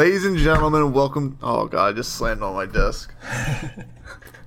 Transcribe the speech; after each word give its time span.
Ladies 0.00 0.24
and 0.24 0.38
gentlemen, 0.38 0.94
welcome. 0.94 1.36
Oh 1.42 1.66
god, 1.66 1.88
I 1.88 1.92
just 1.92 2.14
slammed 2.14 2.42
on 2.42 2.54
my 2.54 2.64
desk. 2.64 3.12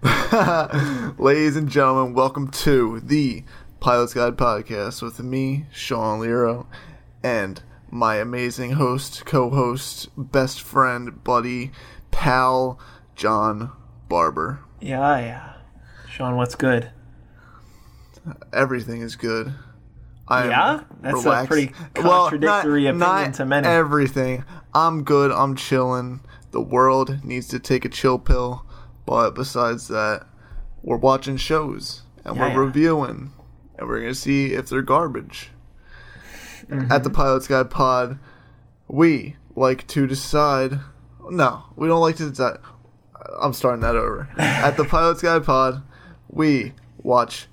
Ladies 1.19 1.55
and 1.55 1.69
gentlemen, 1.69 2.15
welcome 2.15 2.47
to 2.47 2.99
the 3.01 3.43
Pilot's 3.79 4.15
Guide 4.15 4.36
podcast 4.36 5.04
with 5.04 5.19
me, 5.19 5.68
Sean 5.71 6.21
Lero, 6.21 6.65
and 7.21 7.61
my 7.91 8.15
amazing 8.15 8.71
host, 8.71 9.27
co-host, 9.27 10.09
best 10.18 10.59
friend, 10.59 11.23
buddy, 11.23 11.71
pal, 12.09 12.79
John 13.15 13.71
Barber. 14.09 14.59
Yeah, 14.81 15.20
yeah. 15.20 15.54
Sean, 16.09 16.36
what's 16.36 16.56
good? 16.56 16.89
Everything 18.51 19.04
is 19.04 19.15
good. 19.15 19.54
I 20.27 20.43
am 20.45 20.50
Yeah? 20.50 20.83
That's 21.01 21.19
a 21.21 21.23
relaxed. 21.23 21.50
pretty 21.50 21.73
Well, 22.01 22.29
contradictory 22.29 22.83
not- 22.83 22.89
opinion 22.89 22.97
not 23.00 23.33
to 23.36 23.45
many. 23.45 23.68
Everything. 23.68 24.43
I'm 24.73 25.04
good. 25.04 25.31
I'm 25.31 25.55
chilling. 25.55 26.21
The 26.51 26.61
world 26.61 27.23
needs 27.23 27.47
to 27.50 27.59
take 27.59 27.83
a 27.86 27.89
chill 27.89 28.18
pill. 28.19 28.65
But 29.05 29.31
besides 29.36 29.87
that, 29.89 30.25
we're 30.81 30.97
watching 30.97 31.36
shows 31.37 32.03
and 32.23 32.36
Yeah, 32.38 32.41
we're 32.44 32.50
yeah. 32.50 32.58
reviewing, 32.58 33.33
and 33.78 33.88
we're 33.88 34.00
gonna 34.00 34.16
see 34.16 34.53
if 34.53 34.69
they're 34.69 34.81
garbage. 34.81 35.52
Mm-hmm. 36.69 36.89
At 36.92 37.03
the 37.03 37.09
Pilot's 37.09 37.47
Guide 37.47 37.69
Pod, 37.69 38.17
we 38.88 39.36
like 39.55 39.86
to 39.88 40.08
decide. 40.08 40.80
No, 41.30 41.64
we 41.75 41.88
don't 41.89 42.00
like 42.02 42.16
to 42.17 42.30
decide. 42.30 42.58
I'm 43.42 43.52
starting 43.53 43.81
that 43.81 43.95
over. 43.98 44.30
At 44.38 44.78
the 44.78 44.86
Pilot's 44.86 45.22
Guide 45.22 45.44
Pod, 45.44 45.81
we 46.30 46.73
watch 47.02 47.48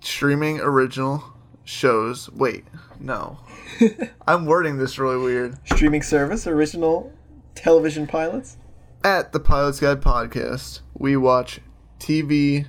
streaming 0.00 0.60
original 0.60 1.22
shows. 1.68 2.30
Wait, 2.30 2.64
no. 2.98 3.38
I'm 4.26 4.46
wording 4.46 4.78
this 4.78 4.98
really 4.98 5.18
weird. 5.18 5.58
Streaming 5.66 6.02
service, 6.02 6.46
original 6.46 7.12
television 7.54 8.06
pilots? 8.06 8.56
At 9.04 9.32
the 9.32 9.40
Pilot's 9.40 9.78
Guide 9.78 10.00
podcast, 10.00 10.80
we 10.94 11.16
watch 11.16 11.60
TV. 12.00 12.66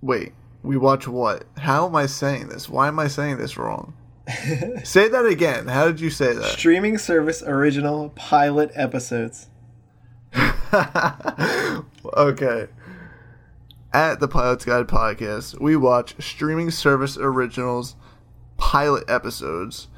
Wait, 0.00 0.32
we 0.62 0.76
watch 0.76 1.08
what? 1.08 1.44
How 1.56 1.86
am 1.86 1.96
I 1.96 2.06
saying 2.06 2.48
this? 2.48 2.68
Why 2.68 2.88
am 2.88 2.98
I 2.98 3.08
saying 3.08 3.38
this 3.38 3.56
wrong? 3.56 3.94
say 4.84 5.08
that 5.08 5.26
again. 5.26 5.66
How 5.66 5.86
did 5.86 6.00
you 6.00 6.10
say 6.10 6.34
that? 6.34 6.44
Streaming 6.44 6.98
service, 6.98 7.42
original 7.42 8.10
pilot 8.10 8.70
episodes. 8.74 9.48
okay. 10.34 12.68
At 13.92 14.20
the 14.20 14.28
Pilot's 14.28 14.64
Guide 14.64 14.88
podcast, 14.88 15.60
we 15.60 15.76
watch 15.76 16.16
streaming 16.18 16.70
service 16.70 17.16
originals 17.16 17.94
pilot 18.56 19.04
episodes 19.08 19.88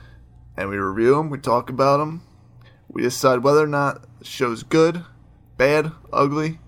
and 0.56 0.68
we 0.68 0.76
review 0.76 1.14
them, 1.16 1.30
we 1.30 1.38
talk 1.38 1.68
about 1.70 1.98
them, 1.98 2.22
we 2.88 3.02
decide 3.02 3.42
whether 3.42 3.62
or 3.62 3.66
not 3.66 4.06
the 4.18 4.24
show's 4.24 4.62
good, 4.62 5.04
bad, 5.56 5.92
ugly, 6.12 6.58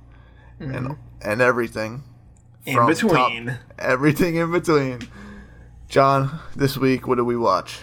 and 0.61 0.97
and 1.23 1.41
everything 1.41 2.03
In 2.67 2.85
between. 2.87 3.47
top- 3.47 3.57
everything 3.79 4.37
in 4.37 4.51
between. 4.51 5.01
John, 5.89 6.39
this 6.55 6.77
week 6.77 7.07
what 7.07 7.15
did 7.17 7.23
we 7.23 7.37
watch? 7.37 7.79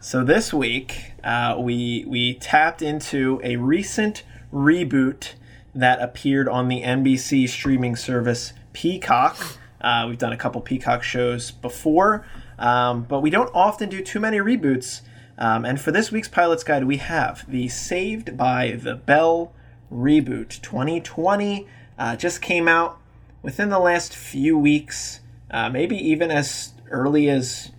So 0.00 0.22
this 0.24 0.52
week, 0.54 1.12
uh, 1.24 1.56
we 1.58 2.04
we 2.06 2.34
tapped 2.34 2.82
into 2.82 3.40
a 3.42 3.56
recent 3.56 4.22
reboot 4.52 5.32
that 5.74 6.00
appeared 6.00 6.48
on 6.48 6.68
the 6.68 6.82
NBC 6.82 7.48
streaming 7.48 7.96
service 7.96 8.52
Peacock. 8.72 9.36
Uh, 9.80 10.06
we've 10.08 10.18
done 10.18 10.32
a 10.32 10.36
couple 10.36 10.60
Peacock 10.60 11.02
shows 11.02 11.50
before, 11.50 12.26
um, 12.58 13.02
but 13.04 13.20
we 13.20 13.30
don't 13.30 13.50
often 13.54 13.88
do 13.88 14.02
too 14.02 14.20
many 14.20 14.38
reboots. 14.38 15.02
Um, 15.38 15.64
and 15.64 15.80
for 15.80 15.92
this 15.92 16.10
week's 16.10 16.28
Pilot's 16.28 16.64
Guide, 16.64 16.84
we 16.84 16.96
have 16.96 17.48
the 17.48 17.68
Saved 17.68 18.36
by 18.36 18.72
the 18.72 18.96
Bell 18.96 19.52
reboot 19.92 20.60
2020. 20.62 21.66
Uh, 21.98 22.16
just 22.16 22.42
came 22.42 22.66
out 22.66 22.98
within 23.42 23.68
the 23.68 23.78
last 23.78 24.14
few 24.16 24.58
weeks, 24.58 25.20
uh, 25.50 25.68
maybe 25.70 25.96
even 25.96 26.30
as 26.30 26.72
early 26.90 27.28
as 27.30 27.70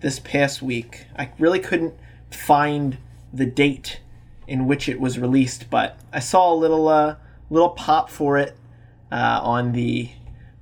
this 0.00 0.18
past 0.18 0.62
week. 0.62 1.06
I 1.16 1.30
really 1.38 1.60
couldn't 1.60 1.94
find 2.30 2.96
the 3.32 3.46
date 3.46 4.00
in 4.46 4.66
which 4.66 4.88
it 4.88 5.00
was 5.00 5.18
released, 5.18 5.70
but 5.70 5.98
I 6.12 6.18
saw 6.18 6.52
a 6.52 6.56
little 6.56 6.88
uh, 6.88 7.16
little 7.50 7.70
pop 7.70 8.10
for 8.10 8.38
it 8.38 8.56
uh, 9.10 9.40
on 9.42 9.72
the 9.72 10.10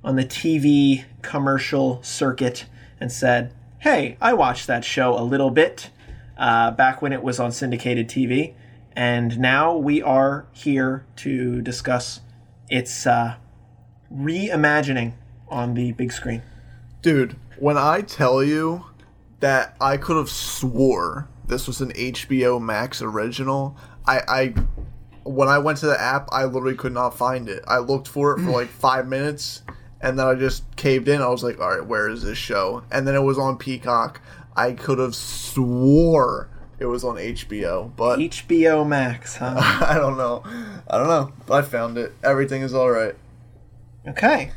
on 0.03 0.15
the 0.15 0.25
TV 0.25 1.05
commercial 1.21 2.01
circuit 2.03 2.65
and 2.99 3.11
said, 3.11 3.53
"Hey, 3.79 4.17
I 4.21 4.33
watched 4.33 4.67
that 4.67 4.83
show 4.83 5.17
a 5.17 5.23
little 5.23 5.51
bit 5.51 5.89
uh, 6.37 6.71
back 6.71 7.01
when 7.01 7.13
it 7.13 7.23
was 7.23 7.39
on 7.39 7.51
syndicated 7.51 8.07
TV, 8.07 8.53
and 8.95 9.39
now 9.39 9.75
we 9.75 10.01
are 10.01 10.45
here 10.51 11.05
to 11.17 11.61
discuss 11.61 12.21
its 12.69 13.05
uh, 13.05 13.35
reimagining 14.13 15.13
on 15.47 15.73
the 15.73 15.91
big 15.91 16.11
screen." 16.11 16.41
Dude, 17.01 17.35
when 17.57 17.77
I 17.77 18.01
tell 18.01 18.43
you 18.43 18.85
that 19.39 19.75
I 19.81 19.97
could 19.97 20.17
have 20.17 20.29
swore 20.29 21.27
this 21.51 21.67
was 21.67 21.81
an 21.81 21.91
HBO 21.91 22.61
Max 22.61 23.01
original, 23.01 23.75
I, 24.07 24.21
I 24.27 24.53
when 25.23 25.49
I 25.49 25.59
went 25.59 25.79
to 25.79 25.85
the 25.85 26.01
app, 26.01 26.29
I 26.31 26.45
literally 26.45 26.75
could 26.75 26.93
not 26.93 27.15
find 27.15 27.47
it. 27.49 27.63
I 27.67 27.77
looked 27.79 28.07
for 28.07 28.31
it 28.33 28.43
for 28.43 28.51
like 28.51 28.69
five 28.69 29.07
minutes, 29.07 29.61
and 30.01 30.17
then 30.17 30.27
I 30.27 30.35
just 30.35 30.63
caved 30.75 31.07
in. 31.07 31.21
I 31.21 31.27
was 31.27 31.43
like, 31.43 31.59
all 31.59 31.69
right, 31.69 31.85
where 31.85 32.09
is 32.09 32.23
this 32.23 32.37
show? 32.37 32.83
And 32.91 33.07
then 33.07 33.15
it 33.15 33.21
was 33.21 33.37
on 33.37 33.57
Peacock. 33.57 34.21
I 34.55 34.73
could 34.73 34.99
have 34.99 35.15
swore 35.15 36.49
it 36.81 36.85
was 36.87 37.03
on 37.03 37.17
HBO, 37.17 37.95
but 37.95 38.17
HBO 38.17 38.87
Max, 38.87 39.35
huh? 39.35 39.53
I 39.87 39.99
don't 39.99 40.17
know. 40.17 40.43
I 40.89 40.97
don't 40.97 41.07
know. 41.07 41.31
I 41.53 41.61
found 41.61 41.99
it. 41.99 42.11
Everything 42.23 42.63
is 42.63 42.73
all 42.73 42.89
right. 42.89 43.13
Okay. 44.07 44.51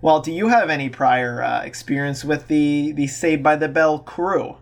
Well, 0.00 0.20
do 0.20 0.30
you 0.30 0.46
have 0.46 0.70
any 0.70 0.88
prior 0.88 1.42
uh, 1.42 1.62
experience 1.62 2.24
with 2.24 2.46
the 2.46 2.92
the 2.92 3.08
Saved 3.08 3.42
by 3.42 3.56
the 3.56 3.68
Bell 3.68 3.98
crew? 3.98 4.58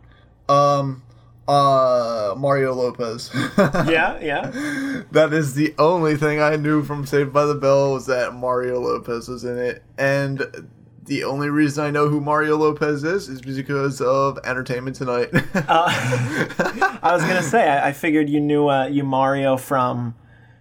Um, 0.49 1.03
uh, 1.47 2.35
Mario 2.37 2.73
Lopez. 2.75 3.31
Yeah, 3.87 4.19
yeah. 4.21 5.03
That 5.13 5.33
is 5.33 5.55
the 5.55 5.75
only 5.79 6.17
thing 6.17 6.41
I 6.41 6.57
knew 6.57 6.83
from 6.83 7.07
Saved 7.07 7.33
by 7.33 7.45
the 7.45 7.55
Bell 7.55 7.93
was 7.93 8.07
that 8.07 8.35
Mario 8.35 8.81
Lopez 8.81 9.29
was 9.29 9.45
in 9.45 9.59
it, 9.59 9.83
and 9.99 10.43
the 11.05 11.25
only 11.25 11.51
reason 11.51 11.85
I 11.85 11.91
know 11.91 12.09
who 12.09 12.21
Mario 12.21 12.57
Lopez 12.57 13.05
is 13.05 13.29
is 13.29 13.41
because 13.43 14.01
of 14.01 14.39
Entertainment 14.45 14.97
Tonight. 14.97 15.29
I 15.55 17.11
was 17.13 17.23
gonna 17.23 17.43
say 17.43 17.69
I, 17.69 17.89
I 17.89 17.93
figured 17.93 18.29
you 18.31 18.41
knew 18.41 18.69
uh, 18.69 18.87
you 18.87 19.05
Mario 19.05 19.57
from 19.57 20.15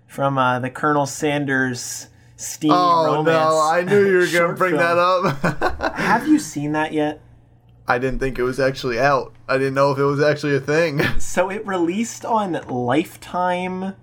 from 0.08 0.38
uh, 0.38 0.60
the 0.60 0.70
Colonel 0.70 1.06
Sanders 1.06 2.08
steamy 2.36 2.74
oh 2.76 3.06
romance. 3.06 3.28
no, 3.28 3.62
I 3.62 3.84
knew 3.84 4.06
you 4.06 4.18
were 4.18 4.28
gonna 4.28 4.54
bring 4.54 4.78
film. 4.78 4.84
that 4.84 4.98
up. 4.98 5.96
Have 5.96 6.28
you 6.28 6.40
seen 6.40 6.74
that 6.74 6.94
yet? 6.94 7.22
I 7.88 7.98
didn't 8.00 8.20
think 8.20 8.40
it 8.40 8.44
was 8.44 8.60
actually 8.60 9.00
out. 9.00 9.34
I 9.48 9.58
didn't 9.58 9.74
know 9.74 9.92
if 9.92 9.98
it 9.98 10.04
was 10.04 10.22
actually 10.22 10.56
a 10.56 10.60
thing. 10.60 11.02
So 11.20 11.50
it 11.50 11.66
released 11.66 12.26
on 12.26 12.54
Lifetime 12.68 13.96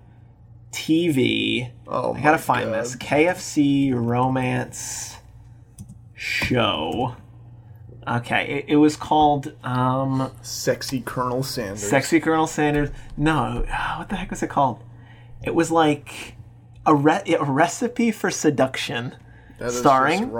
TV. 0.71 1.71
Oh, 1.87 2.13
I 2.13 2.21
gotta 2.21 2.37
find 2.37 2.71
God. 2.71 2.83
this 2.83 2.95
KFC 2.95 3.93
romance 3.93 5.17
show. 6.13 7.15
Okay, 8.07 8.47
it, 8.47 8.65
it 8.69 8.75
was 8.77 8.95
called 8.95 9.53
um, 9.63 10.31
Sexy 10.41 11.01
Colonel 11.01 11.43
Sanders. 11.43 11.83
Sexy 11.87 12.19
Colonel 12.19 12.47
Sanders. 12.47 12.89
No, 13.15 13.65
what 13.97 14.09
the 14.09 14.15
heck 14.15 14.29
was 14.31 14.41
it 14.41 14.49
called? 14.49 14.83
It 15.43 15.53
was 15.55 15.71
like 15.71 16.35
a, 16.85 16.95
re- 16.95 17.35
a 17.39 17.43
recipe 17.43 18.11
for 18.11 18.31
seduction, 18.31 19.15
That 19.59 19.67
is 19.67 19.79
starring-. 19.79 20.31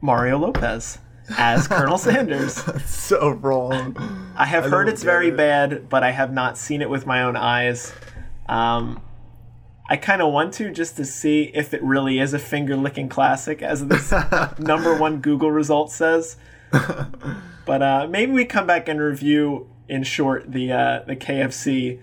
Mario 0.00 0.38
Lopez 0.38 0.98
as 1.36 1.68
Colonel 1.68 1.98
Sanders. 1.98 2.54
So 2.86 3.30
wrong. 3.30 3.96
I 4.36 4.46
have 4.46 4.64
I 4.66 4.68
heard 4.68 4.88
it's 4.88 5.02
very 5.02 5.28
it. 5.28 5.36
bad, 5.36 5.88
but 5.88 6.02
I 6.02 6.10
have 6.10 6.32
not 6.32 6.58
seen 6.58 6.82
it 6.82 6.90
with 6.90 7.06
my 7.06 7.22
own 7.22 7.36
eyes. 7.36 7.92
Um, 8.48 9.02
I 9.88 9.96
kind 9.96 10.22
of 10.22 10.32
want 10.32 10.54
to 10.54 10.70
just 10.70 10.96
to 10.96 11.04
see 11.04 11.50
if 11.54 11.74
it 11.74 11.82
really 11.82 12.18
is 12.18 12.32
a 12.34 12.38
finger 12.38 12.76
licking 12.76 13.08
classic, 13.08 13.62
as 13.62 13.86
this 13.86 14.12
number 14.58 14.96
one 14.96 15.20
Google 15.20 15.50
result 15.50 15.90
says. 15.92 16.36
But 17.64 17.82
uh, 17.82 18.06
maybe 18.10 18.32
we 18.32 18.44
come 18.44 18.66
back 18.66 18.88
and 18.88 19.00
review 19.00 19.68
in 19.88 20.02
short 20.02 20.50
the 20.50 20.72
uh, 20.72 21.02
the 21.06 21.16
KFC 21.16 22.00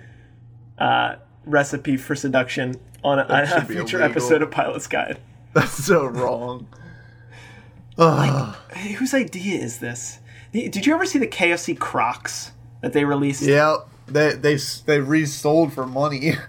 uh, 0.78 1.16
recipe 1.46 1.98
for 1.98 2.16
seduction 2.16 2.76
on 3.04 3.20
a, 3.20 3.26
a 3.30 3.62
future 3.66 3.98
illegal. 3.98 4.04
episode 4.04 4.42
of 4.42 4.52
Pilot's 4.52 4.88
Guide. 4.88 5.20
That's 5.54 5.72
so 5.84 6.06
wrong. 6.06 6.68
Ugh. 8.00 8.56
Hey, 8.72 8.94
whose 8.94 9.14
idea 9.14 9.60
is 9.62 9.80
this? 9.80 10.20
Did 10.54 10.86
you 10.86 10.94
ever 10.96 11.06
see 11.06 11.20
the 11.20 11.28
KFC 11.28 11.78
Crocs 11.78 12.52
that 12.82 12.94
they 12.94 13.04
released? 13.06 13.42
yeah, 13.44 13.78
they 14.08 14.34
they 14.34 14.58
they 14.86 15.00
resold 15.00 15.74
for 15.74 15.86
money. 15.86 16.34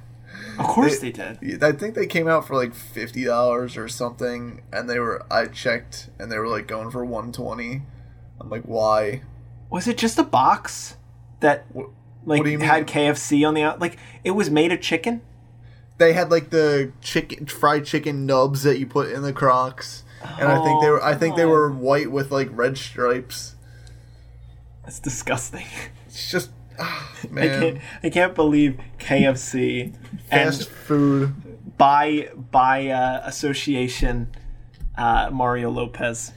Of 0.58 0.66
course 0.66 0.98
they 0.98 1.10
did. 1.10 1.64
I 1.64 1.72
think 1.72 1.94
they 1.94 2.06
came 2.06 2.28
out 2.28 2.46
for 2.46 2.54
like 2.54 2.74
fifty 2.74 3.24
dollars 3.24 3.78
or 3.78 3.88
something, 3.88 4.60
and 4.70 4.90
they 4.90 4.98
were. 4.98 5.24
I 5.30 5.46
checked, 5.46 6.10
and 6.18 6.30
they 6.30 6.38
were 6.38 6.48
like 6.48 6.66
going 6.66 6.90
for 6.90 7.02
one 7.02 7.32
twenty. 7.32 7.80
I'm 8.38 8.50
like, 8.50 8.64
why? 8.64 9.22
Was 9.70 9.88
it 9.88 9.96
just 9.96 10.18
a 10.18 10.22
box 10.22 10.98
that 11.40 11.64
like 11.74 11.86
what 12.26 12.44
do 12.44 12.50
you 12.50 12.58
mean? 12.58 12.68
had 12.68 12.86
KFC 12.86 13.46
on 13.48 13.54
the 13.54 13.62
out? 13.62 13.80
Like 13.80 13.96
it 14.22 14.32
was 14.32 14.50
made 14.50 14.70
of 14.70 14.82
chicken. 14.82 15.22
they 15.96 16.12
had 16.12 16.30
like 16.30 16.50
the 16.50 16.92
chicken 17.00 17.46
fried 17.46 17.86
chicken 17.86 18.26
nubs 18.26 18.62
that 18.64 18.78
you 18.78 18.86
put 18.86 19.10
in 19.10 19.22
the 19.22 19.32
Crocs, 19.32 20.04
and 20.22 20.48
I 20.50 20.62
think 20.64 20.82
they 20.82 20.90
were 20.90 21.02
I 21.02 21.14
think 21.14 21.36
they 21.36 21.44
Oh, 21.44 21.48
were 21.48 21.70
white 21.70 22.10
with 22.10 22.30
like 22.30 22.48
red 22.52 22.76
stripes. 22.78 23.54
That's 24.84 24.98
disgusting. 25.00 25.66
It's 26.06 26.30
just 26.30 26.50
ah, 26.78 27.12
I 27.24 27.26
man, 27.28 27.60
can't, 27.60 27.78
I 28.02 28.10
can't 28.10 28.34
believe 28.34 28.80
KFC 28.98 29.94
fast 30.30 30.60
and 30.62 30.68
food. 30.68 31.76
by 31.78 32.30
by 32.50 32.88
uh, 32.88 33.22
association 33.24 34.28
uh, 34.98 35.30
Mario 35.32 35.70
Lopez. 35.70 36.32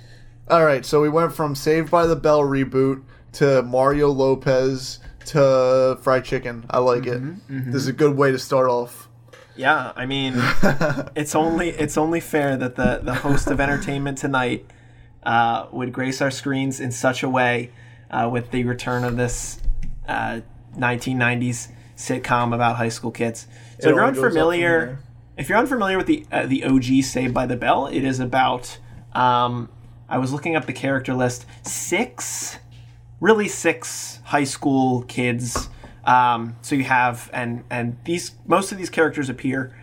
All 0.49 0.63
right, 0.65 0.85
so 0.85 1.01
we 1.01 1.09
went 1.09 1.33
from 1.33 1.55
Saved 1.55 1.89
by 1.89 2.05
the 2.05 2.15
Bell 2.17 2.41
reboot 2.41 3.01
to 3.33 3.63
Mario 3.63 4.09
Lopez 4.09 4.99
to 5.27 5.97
fried 6.01 6.25
chicken. 6.25 6.65
I 6.69 6.79
like 6.79 7.05
it. 7.07 7.21
This 7.49 7.75
is 7.75 7.87
a 7.87 7.93
good 7.93 8.17
way 8.17 8.31
to 8.31 8.37
start 8.37 8.69
off. 8.69 9.07
Yeah, 9.55 9.93
I 9.95 10.05
mean, 10.05 10.33
it's 11.15 11.35
only 11.35 11.69
it's 11.69 11.97
only 11.97 12.19
fair 12.19 12.57
that 12.57 12.75
the 12.75 13.01
the 13.03 13.13
host 13.13 13.47
of 13.47 13.59
Entertainment 13.59 14.17
Tonight 14.17 14.65
uh, 15.23 15.67
would 15.71 15.93
grace 15.93 16.21
our 16.21 16.31
screens 16.31 16.79
in 16.79 16.91
such 16.91 17.23
a 17.23 17.29
way 17.29 17.71
uh, 18.09 18.29
with 18.31 18.51
the 18.51 18.63
return 18.63 19.03
of 19.03 19.15
this 19.17 19.61
uh, 20.07 20.41
1990s 20.77 21.69
sitcom 21.95 22.53
about 22.53 22.77
high 22.77 22.89
school 22.89 23.11
kids. 23.11 23.47
So 23.79 23.89
It 23.89 23.91
if 23.91 23.95
you're 23.95 24.03
only 24.03 24.13
goes 24.15 24.23
up 24.23 24.31
from 24.31 24.37
unfamiliar, 24.37 24.99
if 25.37 25.49
you're 25.49 25.57
unfamiliar 25.57 25.97
with 25.97 26.07
the 26.07 26.25
uh, 26.31 26.45
the 26.45 26.63
OG 26.63 27.03
Saved 27.03 27.33
by 27.33 27.45
the 27.45 27.55
Bell, 27.55 27.87
it 27.87 28.03
is 28.03 28.19
about. 28.19 28.79
Um, 29.13 29.69
I 30.09 30.17
was 30.17 30.33
looking 30.33 30.55
up 30.55 30.65
the 30.65 30.73
character 30.73 31.13
list. 31.13 31.45
Six, 31.63 32.57
really 33.19 33.47
six 33.47 34.19
high 34.25 34.43
school 34.43 35.03
kids. 35.03 35.69
Um, 36.05 36.55
so 36.61 36.75
you 36.75 36.83
have 36.83 37.29
and 37.33 37.63
and 37.69 37.97
these 38.03 38.31
most 38.45 38.71
of 38.71 38.77
these 38.77 38.89
characters 38.89 39.29
appear 39.29 39.75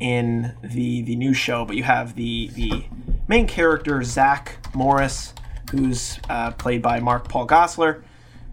in 0.00 0.54
the 0.62 1.02
the 1.02 1.16
new 1.16 1.34
show, 1.34 1.64
but 1.64 1.76
you 1.76 1.84
have 1.84 2.14
the 2.14 2.48
the 2.48 2.84
main 3.28 3.46
character 3.46 4.02
Zach 4.02 4.58
Morris, 4.74 5.34
who's 5.70 6.18
uh, 6.28 6.52
played 6.52 6.82
by 6.82 7.00
Mark 7.00 7.28
Paul 7.28 7.46
Gosselaar. 7.46 8.02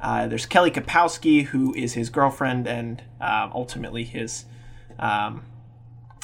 Uh, 0.01 0.27
there's 0.27 0.45
Kelly 0.45 0.69
Kapowski, 0.69 1.45
who 1.45 1.73
is 1.73 1.93
his 1.93 2.09
girlfriend 2.09 2.67
and 2.67 3.01
um, 3.19 3.51
ultimately 3.53 4.03
his 4.03 4.45
um, 4.99 5.43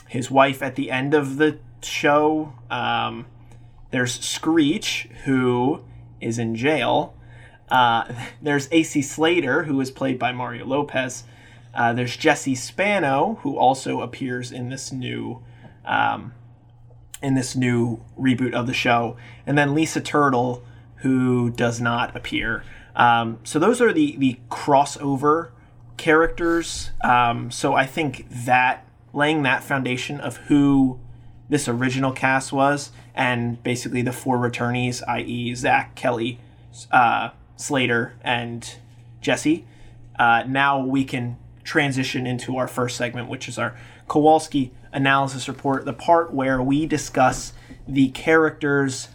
his 0.08 0.30
wife 0.30 0.62
at 0.62 0.76
the 0.76 0.92
end 0.92 1.14
of 1.14 1.38
the 1.38 1.58
show. 1.82 2.54
Um, 2.70 3.26
there's 3.92 4.20
Screech, 4.20 5.10
who 5.26 5.84
is 6.20 6.38
in 6.38 6.56
jail. 6.56 7.16
Uh, 7.72 8.14
there's 8.42 8.68
AC 8.72 9.02
Slater, 9.02 9.64
who 9.64 9.80
is 9.82 9.90
played 9.90 10.20
by 10.20 10.32
Mario 10.32 10.66
Lopez. 10.66 11.24
Uh, 11.74 11.94
there's 11.94 12.18
Jesse 12.18 12.56
Spano, 12.56 13.40
who 13.42 13.58
also 13.58 14.02
appears 14.02 14.52
in 14.52 14.70
this 14.70 14.92
new 14.92 15.42
um, 15.86 16.34
in 17.24 17.36
this 17.36 17.56
new 17.56 18.04
reboot 18.20 18.54
of 18.54 18.68
the 18.68 18.74
show, 18.74 19.16
and 19.46 19.58
then 19.58 19.74
Lisa 19.74 20.02
Turtle, 20.02 20.64
who 20.98 21.50
does 21.50 21.80
not 21.80 22.16
appear. 22.16 22.64
Um, 22.96 23.40
so 23.44 23.58
those 23.58 23.80
are 23.82 23.94
the 23.94 24.18
the 24.18 24.40
crossover 24.50 25.52
characters. 25.98 26.92
Um, 27.04 27.52
so 27.52 27.74
I 27.74 27.86
think 27.86 28.28
that 28.46 28.86
laying 29.14 29.44
that 29.44 29.64
foundation 29.64 30.20
of 30.20 30.38
who 30.38 31.00
this 31.48 31.68
original 31.68 32.12
cast 32.12 32.52
was, 32.52 32.92
and 33.14 33.62
basically 33.64 34.02
the 34.02 34.12
four 34.12 34.38
returnees, 34.38 35.02
i.e., 35.08 35.54
Zach, 35.54 35.96
Kelly, 35.96 36.40
uh, 36.92 37.30
Slater, 37.62 38.14
and 38.22 38.76
Jesse. 39.22 39.66
Uh, 40.18 40.44
now 40.48 40.80
we 40.84 41.04
can 41.04 41.38
transition 41.64 42.26
into 42.26 42.58
our 42.58 42.68
first 42.68 42.98
segment, 42.98 43.30
which 43.30 43.48
is 43.48 43.58
our 43.58 43.78
Kowalski 44.08 44.72
analysis 44.92 45.48
report, 45.48 45.86
the 45.86 45.94
part 45.94 46.34
where 46.34 46.62
we 46.62 46.86
discuss 46.86 47.54
the 47.88 48.10
characters 48.10 49.10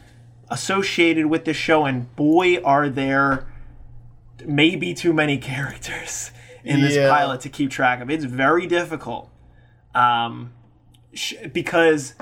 associated 0.49 1.27
with 1.27 1.45
the 1.45 1.53
show, 1.53 1.85
and 1.85 2.15
boy, 2.17 2.57
are 2.63 2.89
there 2.89 3.47
maybe 4.45 4.95
too 4.95 5.13
many 5.13 5.39
characters 5.53 6.31
in 6.65 6.81
this 6.81 6.95
Yeah. 6.95 7.11
pilot 7.11 7.41
to 7.43 7.49
keep 7.49 7.71
track 7.71 8.01
of. 8.01 8.11
It's 8.11 8.25
very 8.25 8.67
difficult 8.67 9.31
um, 9.95 10.53
sh- 11.15 11.35
because 11.53 12.15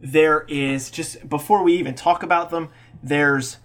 there 0.00 0.44
is 0.48 0.90
just 0.90 1.28
before 1.28 1.62
we 1.62 1.74
even 1.74 1.94
talk 1.94 2.22
about 2.22 2.50
them, 2.50 2.68
there's 3.02 3.58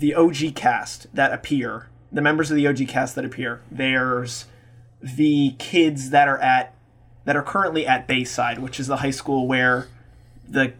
the 0.00 0.14
OG 0.14 0.54
cast 0.54 1.14
that 1.14 1.32
appear, 1.32 1.88
the 2.10 2.22
members 2.22 2.50
of 2.50 2.56
the 2.56 2.66
OG 2.66 2.88
cast 2.88 3.14
that 3.14 3.24
appear. 3.24 3.60
There's 3.70 4.46
the 5.00 5.54
kids 5.58 6.10
that 6.10 6.26
are 6.26 6.38
at 6.38 6.74
that 7.24 7.36
are 7.36 7.42
currently 7.42 7.86
at 7.86 8.08
Bayside, 8.08 8.58
which 8.58 8.80
is 8.80 8.86
the 8.86 8.96
high 8.96 9.10
school 9.10 9.46
where 9.46 9.88
the 10.48 10.72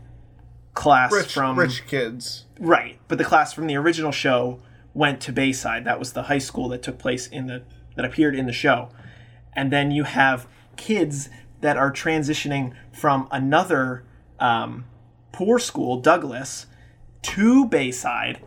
class 0.75 1.13
Rich, 1.13 1.35
from 1.35 1.59
rich 1.59 1.87
kids. 1.87 2.47
Right, 2.59 2.99
but 3.09 3.19
the 3.19 3.25
class 3.25 3.53
from 3.53 3.67
the 3.67 3.77
original 3.77 4.11
show 4.11 4.61
went 4.95 5.21
to 5.23 5.33
Bayside. 5.33 5.85
That 5.85 5.99
was 5.99 6.15
the 6.15 6.25
high 6.25 6.39
school 6.39 6.69
that 6.71 6.83
took 6.83 6.99
place 6.99 7.27
in 7.27 7.47
the 7.47 7.63
that 7.97 8.05
appeared 8.05 8.35
in 8.35 8.47
the 8.47 8.53
show. 8.53 8.89
And 9.53 9.71
then 9.71 9.91
you 9.91 10.05
have 10.05 10.47
kids 10.77 11.29
that 11.61 11.77
are 11.77 11.93
transitioning 11.93 12.73
from 12.91 13.29
another 13.31 14.05
um, 14.39 14.87
poor 15.33 15.59
school, 15.59 16.01
Douglas, 16.01 16.67
to 17.23 17.67
Bayside, 17.67 18.41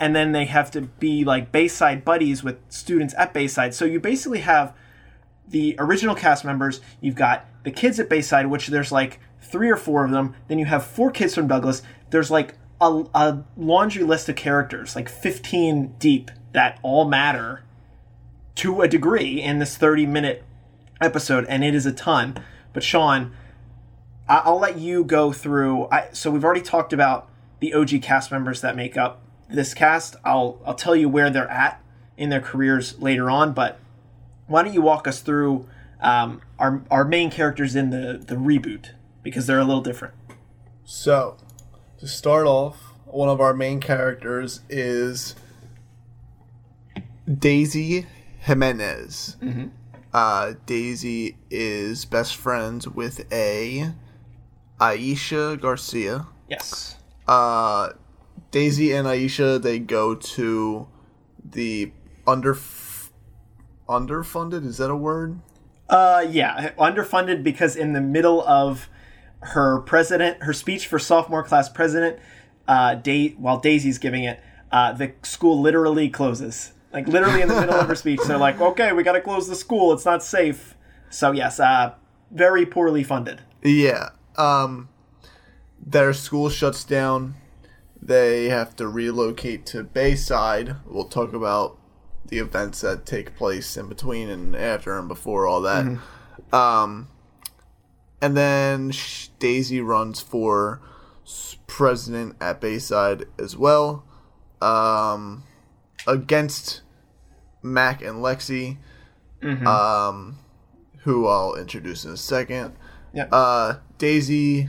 and 0.00 0.16
then 0.16 0.32
they 0.32 0.46
have 0.46 0.70
to 0.72 0.80
be 0.80 1.24
like 1.24 1.52
Bayside 1.52 2.04
buddies 2.04 2.42
with 2.42 2.56
students 2.70 3.14
at 3.18 3.34
Bayside. 3.34 3.74
So 3.74 3.84
you 3.84 4.00
basically 4.00 4.40
have 4.40 4.74
the 5.46 5.76
original 5.78 6.14
cast 6.14 6.44
members, 6.44 6.80
you've 7.00 7.16
got 7.16 7.44
the 7.64 7.70
kids 7.70 8.00
at 8.00 8.08
Bayside, 8.08 8.46
which 8.46 8.68
there's 8.68 8.90
like 8.90 9.20
three 9.42 9.68
or 9.68 9.76
four 9.76 10.04
of 10.04 10.10
them. 10.10 10.34
Then 10.48 10.58
you 10.58 10.64
have 10.64 10.86
four 10.86 11.10
kids 11.10 11.34
from 11.34 11.48
Douglas. 11.48 11.82
There's 12.08 12.30
like 12.30 12.54
a, 12.80 13.04
a 13.14 13.44
laundry 13.56 14.02
list 14.02 14.28
of 14.30 14.36
characters, 14.36 14.96
like 14.96 15.08
15 15.08 15.96
deep, 15.98 16.30
that 16.52 16.78
all 16.82 17.04
matter 17.04 17.62
to 18.56 18.80
a 18.80 18.88
degree 18.88 19.40
in 19.42 19.58
this 19.58 19.76
30 19.76 20.06
minute 20.06 20.44
episode, 21.00 21.44
and 21.48 21.62
it 21.62 21.74
is 21.74 21.84
a 21.84 21.92
ton. 21.92 22.42
But 22.72 22.82
Sean, 22.82 23.32
I- 24.28 24.42
I'll 24.44 24.58
let 24.58 24.78
you 24.78 25.04
go 25.04 25.30
through. 25.32 25.88
I, 25.88 26.08
so 26.12 26.30
we've 26.30 26.44
already 26.44 26.62
talked 26.62 26.92
about 26.92 27.28
the 27.58 27.74
OG 27.74 28.00
cast 28.02 28.30
members 28.30 28.62
that 28.62 28.76
make 28.76 28.96
up 28.96 29.20
this 29.52 29.74
cast. 29.74 30.16
I'll 30.24 30.60
I'll 30.64 30.74
tell 30.74 30.96
you 30.96 31.08
where 31.08 31.30
they're 31.30 31.50
at 31.50 31.82
in 32.16 32.28
their 32.30 32.40
careers 32.40 32.98
later 33.00 33.30
on, 33.30 33.52
but 33.52 33.78
why 34.46 34.62
don't 34.62 34.74
you 34.74 34.82
walk 34.82 35.06
us 35.06 35.20
through 35.20 35.68
um, 36.00 36.42
our 36.58 36.82
our 36.90 37.04
main 37.04 37.30
characters 37.30 37.76
in 37.76 37.90
the 37.90 38.22
the 38.24 38.34
reboot 38.34 38.90
because 39.22 39.46
they're 39.46 39.58
a 39.58 39.64
little 39.64 39.82
different. 39.82 40.14
So, 40.84 41.36
to 41.98 42.08
start 42.08 42.46
off, 42.46 42.94
one 43.06 43.28
of 43.28 43.40
our 43.40 43.54
main 43.54 43.80
characters 43.80 44.60
is 44.68 45.36
Daisy 47.32 48.06
Jimenez. 48.40 49.36
Uh, 50.12 50.54
Daisy 50.66 51.36
is 51.50 52.04
best 52.04 52.34
friends 52.34 52.88
with 52.88 53.30
a 53.32 53.92
Aisha 54.80 55.60
Garcia. 55.60 56.26
Yes. 56.48 56.96
Uh, 57.28 57.90
Daisy 58.50 58.92
and 58.92 59.06
Aisha 59.06 59.60
they 59.60 59.78
go 59.78 60.14
to 60.14 60.88
the 61.44 61.92
under 62.26 62.56
underfunded. 63.88 64.66
Is 64.66 64.78
that 64.78 64.90
a 64.90 64.96
word? 64.96 65.40
Uh, 65.88 66.24
yeah, 66.28 66.70
underfunded 66.78 67.42
because 67.42 67.74
in 67.76 67.92
the 67.92 68.00
middle 68.00 68.46
of 68.46 68.88
her 69.40 69.80
president, 69.80 70.42
her 70.42 70.52
speech 70.52 70.86
for 70.86 70.98
sophomore 70.98 71.42
class 71.42 71.68
president, 71.68 72.18
uh, 72.68 72.94
da- 72.94 73.34
while 73.34 73.58
Daisy's 73.58 73.98
giving 73.98 74.22
it, 74.24 74.40
uh, 74.70 74.92
the 74.92 75.12
school 75.22 75.60
literally 75.60 76.08
closes. 76.08 76.72
Like 76.92 77.08
literally 77.08 77.42
in 77.42 77.48
the 77.48 77.60
middle 77.60 77.74
of 77.74 77.86
her 77.88 77.94
speech, 77.94 78.20
they're 78.26 78.38
like, 78.38 78.60
"Okay, 78.60 78.92
we 78.92 79.02
got 79.02 79.12
to 79.12 79.20
close 79.20 79.48
the 79.48 79.54
school. 79.56 79.92
It's 79.92 80.04
not 80.04 80.22
safe." 80.22 80.76
So 81.08 81.32
yes, 81.32 81.58
uh, 81.60 81.94
very 82.30 82.66
poorly 82.66 83.02
funded. 83.04 83.42
Yeah. 83.62 84.10
Um 84.36 84.88
their 85.84 86.12
school 86.12 86.50
shuts 86.50 86.84
down. 86.84 87.34
They 88.02 88.48
have 88.48 88.74
to 88.76 88.88
relocate 88.88 89.66
to 89.66 89.82
Bayside. 89.84 90.76
We'll 90.86 91.04
talk 91.04 91.32
about 91.32 91.76
the 92.26 92.38
events 92.38 92.80
that 92.82 93.04
take 93.06 93.36
place 93.36 93.76
in 93.76 93.88
between 93.88 94.28
and 94.30 94.54
after 94.56 94.98
and 94.98 95.08
before 95.08 95.46
all 95.46 95.60
that. 95.62 95.84
Um 96.52 97.08
and 98.22 98.36
then 98.36 98.92
Daisy 99.38 99.80
runs 99.80 100.20
for 100.20 100.80
president 101.66 102.36
at 102.40 102.60
Bayside 102.60 103.24
as 103.38 103.56
well. 103.56 104.04
Um 104.62 105.44
against 106.06 106.82
Mac 107.62 108.00
and 108.02 108.16
Lexi. 108.22 108.78
Um 109.66 110.38
who 111.04 111.26
I'll 111.26 111.54
introduce 111.54 112.04
in 112.04 112.12
a 112.12 112.16
second. 112.16 112.74
Uh, 113.32 113.76
Daisy. 113.98 114.68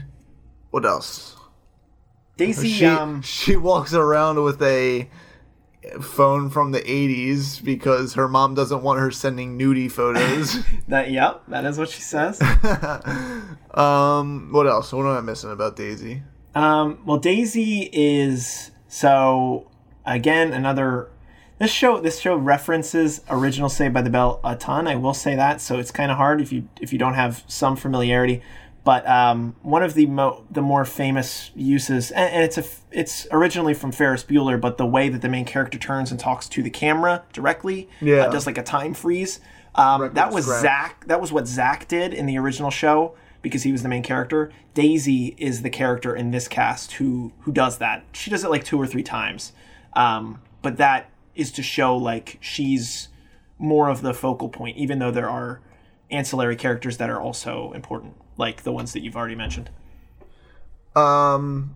What 0.70 0.86
else? 0.86 1.36
Daisy, 2.36 2.68
She 2.68 2.86
um, 2.86 3.22
she 3.22 3.56
walks 3.56 3.92
around 3.92 4.42
with 4.42 4.62
a 4.62 5.08
phone 6.00 6.48
from 6.48 6.70
the 6.70 6.80
80s 6.80 7.62
because 7.62 8.14
her 8.14 8.28
mom 8.28 8.54
doesn't 8.54 8.82
want 8.82 9.00
her 9.00 9.10
sending 9.10 9.58
nudie 9.58 9.90
photos. 9.90 10.58
That 10.88 11.10
yep, 11.10 11.42
that 11.48 11.64
is 11.64 11.78
what 11.78 11.88
she 11.88 12.02
says. 12.02 12.40
um, 13.74 14.48
what 14.52 14.66
else? 14.66 14.92
What 14.92 15.06
am 15.06 15.16
I 15.16 15.20
missing 15.20 15.50
about 15.50 15.76
Daisy? 15.76 16.22
Um, 16.54 16.98
well, 17.06 17.16
Daisy 17.16 17.88
is 17.92 18.72
so 18.88 19.70
again 20.04 20.52
another. 20.52 21.08
This 21.58 21.70
show 21.70 22.00
this 22.00 22.20
show 22.20 22.36
references 22.36 23.22
original 23.30 23.68
Saved 23.68 23.94
by 23.94 24.02
the 24.02 24.10
Bell 24.10 24.40
a 24.44 24.56
ton. 24.56 24.86
I 24.86 24.96
will 24.96 25.14
say 25.14 25.34
that, 25.36 25.60
so 25.60 25.78
it's 25.78 25.92
kind 25.92 26.10
of 26.10 26.18
hard 26.18 26.42
if 26.42 26.52
you 26.52 26.68
if 26.80 26.92
you 26.92 26.98
don't 26.98 27.14
have 27.14 27.42
some 27.46 27.76
familiarity. 27.76 28.42
But 28.84 29.08
um, 29.08 29.54
one 29.62 29.84
of 29.84 29.94
the 29.94 30.06
mo- 30.06 30.44
the 30.50 30.60
more 30.62 30.84
famous 30.84 31.52
uses, 31.54 32.10
and, 32.10 32.34
and 32.34 32.42
it's 32.44 32.58
a 32.58 32.62
f- 32.62 32.80
it's 32.90 33.28
originally 33.30 33.74
from 33.74 33.92
Ferris 33.92 34.24
Bueller, 34.24 34.60
but 34.60 34.76
the 34.76 34.86
way 34.86 35.08
that 35.08 35.22
the 35.22 35.28
main 35.28 35.44
character 35.44 35.78
turns 35.78 36.10
and 36.10 36.18
talks 36.18 36.48
to 36.48 36.62
the 36.64 36.70
camera 36.70 37.22
directly, 37.32 37.88
Yeah. 38.00 38.22
uh, 38.26 38.30
does 38.32 38.44
like 38.46 38.58
a 38.58 38.62
time 38.64 38.92
freeze. 38.94 39.38
Um, 39.76 40.12
that 40.14 40.32
was 40.32 40.46
scratch. 40.46 40.62
Zach. 40.62 41.04
That 41.06 41.20
was 41.20 41.30
what 41.32 41.46
Zach 41.46 41.86
did 41.86 42.12
in 42.12 42.26
the 42.26 42.36
original 42.38 42.70
show 42.70 43.14
because 43.40 43.62
he 43.62 43.70
was 43.70 43.82
the 43.84 43.88
main 43.88 44.02
character. 44.02 44.50
Daisy 44.74 45.34
is 45.38 45.62
the 45.62 45.70
character 45.70 46.14
in 46.16 46.32
this 46.32 46.48
cast 46.48 46.92
who 46.94 47.32
who 47.42 47.52
does 47.52 47.78
that. 47.78 48.04
She 48.12 48.30
does 48.30 48.42
it 48.42 48.50
like 48.50 48.64
two 48.64 48.78
or 48.80 48.86
three 48.88 49.02
times, 49.04 49.52
um, 49.92 50.40
but 50.60 50.76
that 50.78 51.08
is 51.36 51.52
to 51.52 51.62
show 51.62 51.96
like 51.96 52.38
she's 52.40 53.08
more 53.58 53.88
of 53.88 54.02
the 54.02 54.12
focal 54.12 54.48
point, 54.48 54.76
even 54.76 54.98
though 54.98 55.12
there 55.12 55.30
are 55.30 55.60
ancillary 56.10 56.56
characters 56.56 56.96
that 56.96 57.08
are 57.08 57.20
also 57.20 57.70
important, 57.74 58.14
like 58.36 58.62
the 58.62 58.72
ones 58.72 58.92
that 58.92 59.00
you've 59.02 59.16
already 59.16 59.34
mentioned. 59.34 59.70
Um, 60.94 61.74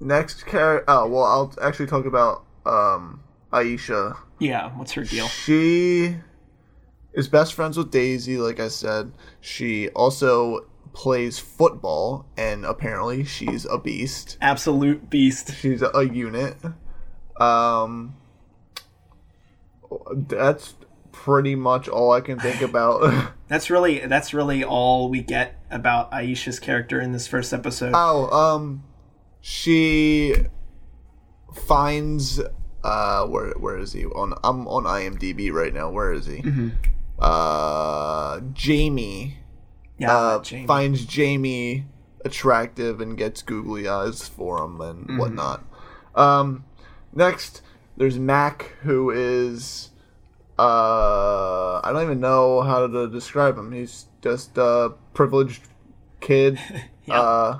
next 0.00 0.46
character. 0.46 0.84
Oh 0.88 1.08
well, 1.08 1.24
I'll 1.24 1.54
actually 1.62 1.86
talk 1.86 2.06
about 2.06 2.44
um 2.66 3.22
Aisha. 3.52 4.16
Yeah, 4.38 4.70
what's 4.70 4.92
her 4.92 5.04
deal? 5.04 5.26
She 5.28 6.16
is 7.12 7.28
best 7.28 7.54
friends 7.54 7.78
with 7.78 7.90
Daisy, 7.90 8.36
like 8.36 8.60
I 8.60 8.68
said. 8.68 9.12
She 9.40 9.88
also 9.90 10.66
plays 10.92 11.38
football, 11.38 12.26
and 12.36 12.64
apparently 12.64 13.24
she's 13.24 13.64
a 13.64 13.78
beast. 13.78 14.38
Absolute 14.40 15.10
beast. 15.10 15.54
She's 15.56 15.82
a, 15.82 15.90
a 15.94 16.04
unit. 16.04 16.56
Um, 17.40 18.16
that's 20.16 20.74
pretty 21.14 21.54
much 21.54 21.88
all 21.88 22.12
I 22.12 22.20
can 22.20 22.38
think 22.38 22.60
about. 22.60 23.32
That's 23.48 23.70
really 23.70 24.00
that's 24.00 24.34
really 24.34 24.64
all 24.64 25.08
we 25.08 25.22
get 25.22 25.60
about 25.70 26.10
Aisha's 26.10 26.58
character 26.58 27.00
in 27.00 27.12
this 27.12 27.26
first 27.28 27.52
episode. 27.52 27.92
oh, 27.94 28.28
um, 28.30 28.82
she 29.40 30.34
finds 31.52 32.40
uh 32.82 33.26
where 33.26 33.50
where 33.52 33.78
is 33.78 33.92
he 33.92 34.04
on 34.06 34.34
I'm 34.42 34.66
on 34.66 34.84
IMDb 34.84 35.52
right 35.52 35.72
now. 35.72 35.90
Where 35.90 36.12
is 36.12 36.26
he? 36.26 36.42
Uh, 37.18 38.40
Jamie. 38.52 39.38
yeah, 39.98 40.16
uh, 40.16 40.42
Jamie. 40.42 40.66
finds 40.66 41.04
Jamie 41.06 41.86
attractive 42.24 43.00
and 43.00 43.16
gets 43.16 43.40
googly 43.42 43.86
eyes 43.86 44.26
for 44.28 44.64
him 44.64 44.80
and 44.80 45.00
Mm-hmm. 45.06 45.18
whatnot. 45.18 45.64
Um, 46.14 46.64
next, 47.12 47.62
there's 47.96 48.18
Mac, 48.18 48.72
who 48.82 49.10
is 49.10 49.90
uh, 50.58 51.80
I 51.82 51.90
don't 51.92 52.02
even 52.02 52.20
know 52.20 52.62
how 52.62 52.86
to 52.86 53.08
describe 53.08 53.58
him. 53.58 53.72
He's 53.72 54.06
just 54.22 54.56
a 54.56 54.92
privileged 55.14 55.62
kid. 56.20 56.58
Uh, 57.06 57.58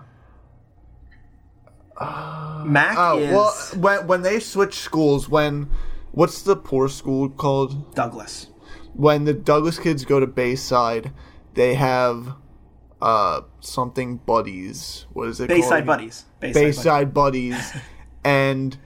Mac 2.66 2.96
oh 2.98 3.18
is 3.18 3.30
well, 3.30 3.82
when 3.82 4.06
when 4.06 4.22
they 4.22 4.40
switch 4.40 4.74
schools, 4.74 5.28
when 5.28 5.70
what's 6.12 6.42
the 6.42 6.56
poor 6.56 6.88
school 6.88 7.28
called? 7.28 7.94
Douglas. 7.94 8.48
when 8.94 9.24
the 9.24 9.34
Douglas 9.34 9.78
kids 9.78 10.04
go 10.04 10.18
to 10.18 10.26
Bayside, 10.26 11.12
they 11.54 11.74
have 11.74 12.34
uh 13.00 13.42
something 13.60 14.16
buddies. 14.16 15.06
What 15.12 15.28
is 15.28 15.40
it 15.40 15.48
Bayside 15.48 15.70
called? 15.70 15.86
buddies. 15.86 16.24
Bayside, 16.40 16.54
Bayside 16.64 17.14
buddies, 17.14 17.76
and 18.24 18.76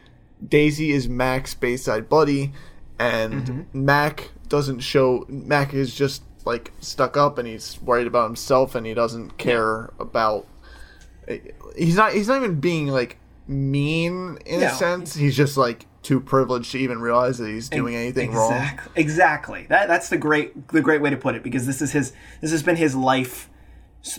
Daisy 0.46 0.90
is 0.90 1.08
Mac's 1.08 1.54
Bayside 1.54 2.08
buddy, 2.08 2.52
and 2.98 3.32
Mm-hmm. 3.46 3.84
Mac 3.84 4.30
doesn't 4.48 4.80
show. 4.80 5.24
Mac 5.28 5.74
is 5.74 5.94
just 5.94 6.22
like 6.44 6.72
stuck 6.80 7.16
up, 7.16 7.38
and 7.38 7.46
he's 7.48 7.80
worried 7.82 8.06
about 8.06 8.24
himself, 8.24 8.74
and 8.74 8.86
he 8.86 8.94
doesn't 8.94 9.38
care 9.38 9.90
about. 9.98 10.46
He's 11.76 11.96
not. 11.96 12.12
He's 12.12 12.28
not 12.28 12.38
even 12.38 12.60
being 12.60 12.88
like 12.88 13.18
mean 13.46 14.38
in 14.46 14.60
No. 14.60 14.66
a 14.66 14.70
sense. 14.70 15.14
He's 15.14 15.36
just 15.36 15.56
like 15.56 15.86
too 16.02 16.20
privileged 16.20 16.72
to 16.72 16.78
even 16.78 17.00
realize 17.00 17.38
that 17.38 17.48
he's 17.48 17.68
doing 17.68 17.94
anything 17.94 18.32
wrong. 18.32 18.52
exactly, 18.52 18.92
Exactly. 19.02 19.66
That 19.68 19.88
that's 19.88 20.08
the 20.08 20.16
great 20.16 20.68
the 20.68 20.80
great 20.80 21.02
way 21.02 21.10
to 21.10 21.16
put 21.16 21.34
it 21.34 21.42
because 21.42 21.66
this 21.66 21.82
is 21.82 21.92
his 21.92 22.12
this 22.40 22.50
has 22.50 22.62
been 22.62 22.76
his 22.76 22.94
life 22.94 23.50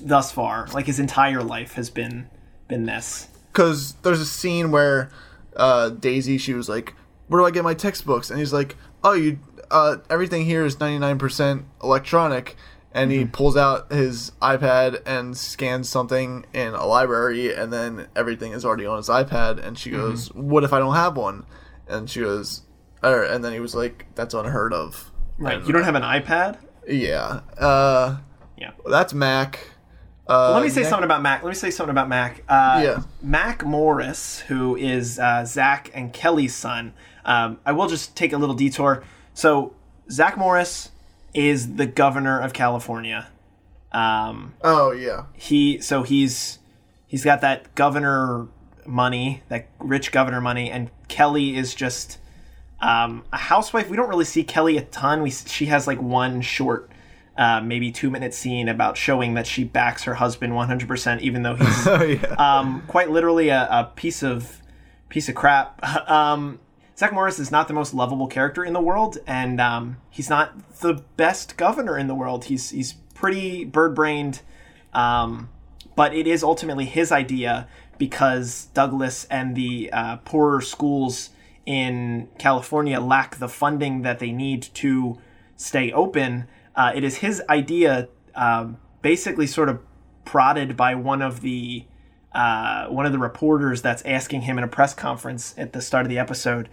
thus 0.01 0.31
far. 0.31 0.67
Like 0.73 0.85
his 0.85 0.99
entire 0.99 1.41
life 1.41 1.73
has 1.73 1.89
been 1.89 2.29
been 2.67 2.85
this. 2.85 3.27
because 3.51 3.93
there's 4.03 4.19
a 4.19 4.25
scene 4.25 4.69
where 4.71 5.09
uh, 5.55 5.89
Daisy 5.89 6.37
she 6.37 6.53
was 6.53 6.69
like, 6.69 6.93
"Where 7.29 7.39
do 7.39 7.45
I 7.45 7.51
get 7.51 7.63
my 7.63 7.73
textbooks?" 7.73 8.29
And 8.29 8.37
he's 8.37 8.51
like, 8.51 8.75
"Oh, 9.03 9.13
you 9.13 9.39
uh, 9.71 9.97
everything 10.09 10.43
here 10.45 10.65
is 10.65 10.75
99% 10.75 11.63
electronic." 11.81 12.57
And 12.91 13.11
he 13.11 13.23
pulls 13.23 13.55
out 13.55 13.91
his 13.91 14.31
iPad 14.41 15.03
and 15.05 15.37
scans 15.37 15.87
something 15.87 16.45
in 16.53 16.73
a 16.73 16.85
library, 16.87 17.53
and 17.53 17.71
then 17.71 18.07
everything 18.15 18.51
is 18.51 18.65
already 18.65 18.85
on 18.87 18.97
his 18.97 19.07
iPad. 19.09 19.63
And 19.63 19.77
she 19.77 19.91
goes, 19.91 20.33
"What 20.33 20.63
if 20.63 20.73
I 20.73 20.79
don't 20.79 20.95
have 20.95 21.15
one?" 21.15 21.45
And 21.87 22.09
she 22.09 22.21
goes, 22.21 22.63
or, 23.03 23.23
and 23.23 23.43
then 23.45 23.53
he 23.53 23.59
was 23.59 23.75
like, 23.75 24.07
"That's 24.15 24.33
unheard 24.33 24.73
of." 24.73 25.11
Right. 25.37 25.57
And, 25.57 25.67
You 25.67 25.71
don't 25.73 25.83
have 25.83 25.95
an 25.95 26.01
iPad? 26.01 26.57
yeah. 26.87 27.41
Uh, 27.59 28.17
Yeah. 28.57 28.71
that's 28.89 29.13
Mac. 29.13 29.59
Uh, 30.27 30.53
Let 30.53 30.63
me 30.63 30.69
say 30.69 30.81
next- 30.81 30.89
something 30.89 31.05
about 31.05 31.21
Mac. 31.21 31.43
Let 31.43 31.49
me 31.49 31.55
say 31.55 31.69
something 31.71 31.91
about 31.91 32.09
Mac. 32.09 32.43
Uh, 32.49 32.81
Yeah. 32.83 33.01
Mac 33.21 33.63
Morris, 33.65 34.39
who 34.47 34.75
is 34.75 35.17
uh, 35.19 35.45
Zach 35.45 35.89
and 35.93 36.11
Kelly's 36.11 36.55
son. 36.55 36.93
Um, 37.29 37.59
I 37.65 37.71
will 37.71 37.87
just 37.87 38.15
take 38.17 38.33
a 38.33 38.37
little 38.37 38.55
detour. 38.55 39.03
So 39.33 39.73
Zach 40.11 40.35
Morris 40.37 40.89
is 41.33 41.75
the 41.75 41.85
governor 41.85 42.39
of 42.41 42.51
California. 42.53 43.27
Um, 43.91 44.53
Oh 44.63 44.91
yeah. 44.91 45.25
he 45.33 45.79
so 45.79 46.03
he's 46.03 46.59
he's 47.07 47.23
got 47.23 47.41
that 47.41 47.73
governor 47.75 48.47
money, 48.85 49.43
that 49.49 49.67
rich 49.79 50.11
governor 50.11 50.41
money, 50.41 50.69
and 50.71 50.89
Kelly 51.07 51.55
is 51.55 51.73
just 51.75 52.17
um, 52.81 53.23
a 53.33 53.37
housewife. 53.37 53.89
We 53.89 53.97
don't 53.97 54.09
really 54.09 54.25
see 54.25 54.43
Kelly 54.43 54.77
a 54.77 54.81
ton. 54.81 55.21
We 55.21 55.31
she 55.31 55.65
has 55.67 55.85
like 55.87 56.01
one 56.01 56.41
short, 56.41 56.89
uh, 57.37 57.61
maybe 57.61 57.91
two 57.91 58.09
minute 58.09 58.33
scene 58.33 58.69
about 58.69 58.95
showing 58.97 59.33
that 59.35 59.45
she 59.47 59.63
backs 59.63 60.03
her 60.03 60.15
husband 60.15 60.55
one 60.55 60.67
hundred 60.67 60.87
percent, 60.87 61.21
even 61.21 61.43
though 61.43 61.55
he's 61.55 61.87
Oh 61.87 62.03
yeah. 62.03 62.35
um, 62.37 62.83
quite 62.87 63.09
literally 63.11 63.49
a, 63.49 63.67
a 63.69 63.91
piece 63.95 64.23
of 64.23 64.61
piece 65.09 65.29
of 65.29 65.35
crap. 65.35 65.79
Um, 66.09 66.59
Zach 66.99 67.13
Morris 67.13 67.39
is 67.39 67.49
not 67.49 67.69
the 67.69 67.73
most 67.73 67.93
lovable 67.93 68.27
character 68.27 68.61
in 68.61 68.73
the 68.73 68.81
world, 68.81 69.19
and 69.25 69.61
um, 69.61 69.95
he's 70.09 70.29
not 70.29 70.79
the 70.81 71.01
best 71.15 71.55
governor 71.55 71.97
in 71.97 72.07
the 72.07 72.13
world. 72.13 72.43
He's 72.45 72.71
he's 72.71 72.91
pretty 73.13 73.63
bird 73.63 73.95
brained, 73.95 74.41
um, 74.91 75.47
but 75.95 76.13
it 76.13 76.27
is 76.27 76.43
ultimately 76.43 76.83
his 76.83 77.09
idea 77.09 77.69
because 77.97 78.65
Douglas 78.73 79.23
and 79.31 79.55
the 79.55 79.89
uh, 79.93 80.17
poorer 80.17 80.59
schools 80.59 81.29
in 81.65 82.27
California 82.37 82.99
lack 82.99 83.37
the 83.37 83.47
funding 83.47 84.01
that 84.01 84.19
they 84.19 84.33
need 84.33 84.63
to 84.73 85.17
stay 85.55 85.93
open. 85.93 86.49
Uh, 86.75 86.91
it 86.93 87.05
is 87.05 87.19
his 87.19 87.41
idea, 87.47 88.09
um, 88.35 88.77
basically, 89.01 89.47
sort 89.47 89.69
of 89.69 89.79
prodded 90.25 90.75
by 90.75 90.95
one 90.95 91.21
of 91.21 91.39
the 91.39 91.85
uh, 92.33 92.87
one 92.87 93.05
of 93.05 93.11
the 93.11 93.19
reporters 93.19 93.81
that's 93.81 94.03
asking 94.03 94.41
him 94.41 94.57
in 94.57 94.63
a 94.63 94.67
press 94.67 94.93
conference 94.93 95.55
at 95.57 95.73
the 95.73 95.81
start 95.81 96.05
of 96.05 96.09
the 96.09 96.19
episode, 96.19 96.69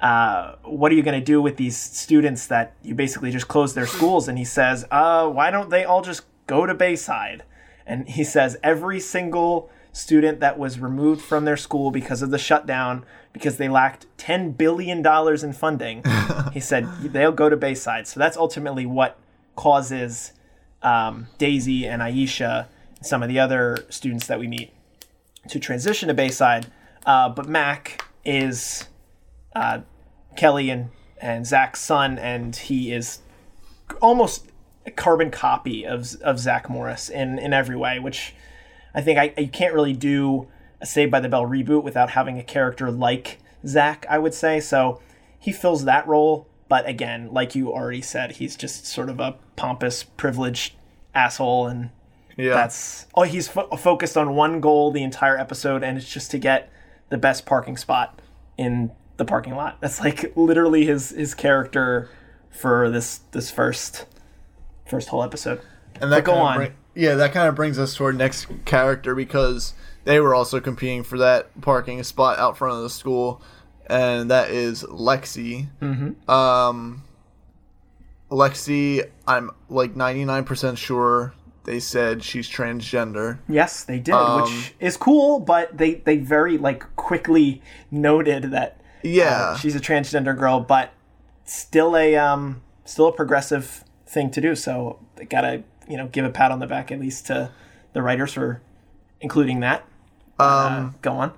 uh, 0.00 0.56
"What 0.64 0.92
are 0.92 0.94
you 0.94 1.02
going 1.02 1.18
to 1.18 1.24
do 1.24 1.40
with 1.40 1.56
these 1.56 1.76
students 1.76 2.46
that 2.48 2.74
you 2.82 2.94
basically 2.94 3.30
just 3.30 3.48
closed 3.48 3.74
their 3.74 3.86
schools?" 3.86 4.28
And 4.28 4.38
he 4.38 4.44
says, 4.44 4.84
uh, 4.90 5.28
"Why 5.28 5.50
don't 5.50 5.70
they 5.70 5.84
all 5.84 6.02
just 6.02 6.22
go 6.46 6.66
to 6.66 6.74
Bayside?" 6.74 7.42
And 7.86 8.08
he 8.08 8.24
says 8.24 8.56
every 8.62 8.98
single 8.98 9.70
student 9.96 10.40
that 10.40 10.58
was 10.58 10.78
removed 10.78 11.22
from 11.22 11.46
their 11.46 11.56
school 11.56 11.90
because 11.90 12.20
of 12.20 12.30
the 12.30 12.36
shutdown 12.36 13.02
because 13.32 13.56
they 13.56 13.66
lacked 13.66 14.04
$10 14.18 14.54
billion 14.54 14.98
in 15.42 15.52
funding 15.54 16.02
he 16.52 16.60
said 16.60 16.86
they'll 17.00 17.32
go 17.32 17.48
to 17.48 17.56
bayside 17.56 18.06
so 18.06 18.20
that's 18.20 18.36
ultimately 18.36 18.84
what 18.84 19.18
causes 19.56 20.32
um, 20.82 21.28
daisy 21.38 21.86
and 21.86 22.02
aisha 22.02 22.66
and 22.96 23.06
some 23.06 23.22
of 23.22 23.30
the 23.30 23.38
other 23.38 23.86
students 23.88 24.26
that 24.26 24.38
we 24.38 24.46
meet 24.46 24.70
to 25.48 25.58
transition 25.58 26.08
to 26.08 26.14
bayside 26.14 26.66
uh, 27.06 27.30
but 27.30 27.48
mac 27.48 28.04
is 28.22 28.88
uh, 29.56 29.80
kelly 30.36 30.70
and, 30.70 30.90
and 31.20 31.46
zach's 31.46 31.80
son 31.80 32.18
and 32.18 32.54
he 32.56 32.92
is 32.92 33.20
almost 34.00 34.46
a 34.84 34.90
carbon 34.90 35.30
copy 35.30 35.84
of, 35.84 36.14
of 36.22 36.38
zach 36.38 36.68
morris 36.70 37.08
in, 37.08 37.38
in 37.38 37.52
every 37.52 37.76
way 37.76 37.98
which 37.98 38.34
I 38.94 39.02
think 39.02 39.18
I, 39.18 39.34
you 39.38 39.48
can't 39.48 39.74
really 39.74 39.92
do 39.92 40.48
a 40.80 40.86
Saved 40.86 41.12
by 41.12 41.20
the 41.20 41.28
Bell 41.28 41.44
reboot 41.44 41.82
without 41.84 42.08
having 42.10 42.38
a 42.38 42.42
character 42.42 42.90
like 42.90 43.38
Zach, 43.66 44.06
I 44.08 44.16
would 44.18 44.32
say. 44.32 44.58
So 44.58 45.02
he 45.38 45.52
fills 45.52 45.84
that 45.84 46.08
role. 46.08 46.48
But 46.68 46.88
again, 46.88 47.28
like 47.30 47.54
you 47.54 47.70
already 47.70 48.00
said, 48.00 48.32
he's 48.32 48.56
just 48.56 48.86
sort 48.86 49.10
of 49.10 49.20
a 49.20 49.36
pompous, 49.54 50.02
privileged 50.02 50.74
asshole, 51.14 51.66
and 51.66 51.90
Yeah. 52.38 52.54
that's 52.54 53.06
oh, 53.14 53.22
he's 53.24 53.48
fo- 53.48 53.68
focused 53.76 54.16
on 54.16 54.34
one 54.34 54.60
goal 54.60 54.90
the 54.92 55.02
entire 55.02 55.36
episode, 55.36 55.82
and 55.84 55.98
it's 55.98 56.08
just 56.08 56.30
to 56.30 56.38
get 56.38 56.72
the 57.10 57.18
best 57.18 57.44
parking 57.44 57.76
spot 57.76 58.20
in 58.56 58.92
the 59.16 59.24
parking 59.24 59.54
lot. 59.54 59.78
That's 59.80 60.00
like 60.00 60.32
literally 60.36 60.84
his 60.86 61.10
his 61.10 61.34
character 61.34 62.10
for 62.50 62.90
this 62.90 63.18
this 63.32 63.50
first 63.50 64.06
first 64.86 65.08
whole 65.08 65.22
episode. 65.22 65.60
And 66.00 66.12
that 66.12 66.24
But 66.24 66.32
go 66.32 66.34
on. 66.34 66.56
bring- 66.58 66.74
yeah, 66.94 67.14
that 67.16 67.32
kind 67.32 67.48
of 67.48 67.54
brings 67.54 67.78
us 67.78 67.94
to 67.96 68.04
our 68.04 68.12
next 68.12 68.46
character 68.64 69.14
because 69.14 69.74
they 70.04 70.18
were 70.20 70.34
also 70.34 70.60
competing 70.60 71.02
for 71.02 71.18
that 71.18 71.60
parking 71.60 72.02
spot 72.04 72.38
out 72.38 72.56
front 72.56 72.74
of 72.76 72.82
the 72.82 72.90
school, 72.90 73.42
and 73.86 74.30
that 74.30 74.50
is 74.50 74.82
Lexi. 74.84 75.68
Mm-hmm. 75.82 76.30
Um, 76.30 77.02
Lexi, 78.30 79.08
I'm 79.26 79.50
like 79.68 79.94
99% 79.94 80.76
sure 80.78 81.34
they 81.64 81.80
said 81.80 82.22
she's 82.22 82.48
transgender. 82.48 83.38
Yes, 83.48 83.84
they 83.84 83.98
did, 83.98 84.14
Um, 84.14 84.42
which 84.42 84.74
is 84.80 84.96
cool, 84.96 85.40
but 85.40 85.76
they 85.76 85.94
they 85.94 86.16
very 86.16 86.58
like 86.58 86.84
quickly 86.96 87.60
noted 87.90 88.52
that 88.52 88.75
Yeah. 89.02 89.30
uh, 89.52 89.56
she's 89.56 89.74
a 89.76 89.80
transgender 89.80 90.36
girl, 90.36 90.60
but 90.60 90.92
still 91.44 91.96
a 91.96 92.16
um 92.16 92.62
still 92.84 93.06
a 93.08 93.12
progressive 93.12 93.84
thing 94.06 94.30
to 94.32 94.40
do. 94.40 94.54
So 94.54 94.98
they 95.16 95.24
gotta 95.24 95.62
you 95.88 95.96
know 95.96 96.06
give 96.08 96.24
a 96.24 96.30
pat 96.30 96.50
on 96.50 96.58
the 96.58 96.66
back 96.66 96.90
at 96.92 96.98
least 97.00 97.26
to 97.26 97.50
the 97.92 98.02
writers 98.02 98.32
for 98.32 98.60
including 99.20 99.60
that. 99.60 99.82
Um, 100.38 100.48
Uh, 100.48 100.90
go 101.02 101.12
on. 101.12 101.32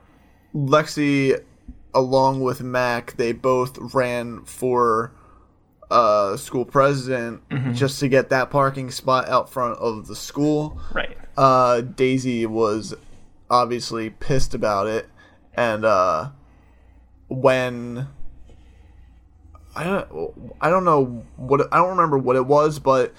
Lexi, 0.54 1.38
along 1.94 2.40
with 2.40 2.62
Mac, 2.62 3.16
they 3.16 3.32
both 3.32 3.78
ran 3.94 4.44
for 4.44 5.12
uh, 5.90 6.36
school 6.36 6.64
president 6.64 7.42
just 7.74 8.00
to 8.00 8.08
get 8.08 8.28
that 8.30 8.50
parking 8.50 8.90
spot 8.90 9.28
out 9.28 9.48
front 9.50 9.78
of 9.78 10.06
the 10.06 10.16
school. 10.16 10.80
Right. 10.92 11.16
Uh, 11.36 11.80
Daisy 11.82 12.44
was 12.46 12.94
obviously 13.48 14.10
pissed 14.10 14.52
about 14.54 14.86
it, 14.86 15.08
and 15.54 15.84
uh, 15.84 16.30
when 17.28 18.08
I 19.74 19.84
don't, 19.84 20.54
I 20.60 20.70
don't 20.70 20.84
know 20.84 21.24
what 21.36 21.72
I 21.72 21.76
don't 21.76 21.90
remember 21.90 22.18
what 22.18 22.36
it 22.36 22.46
was, 22.46 22.78
but 22.78 23.14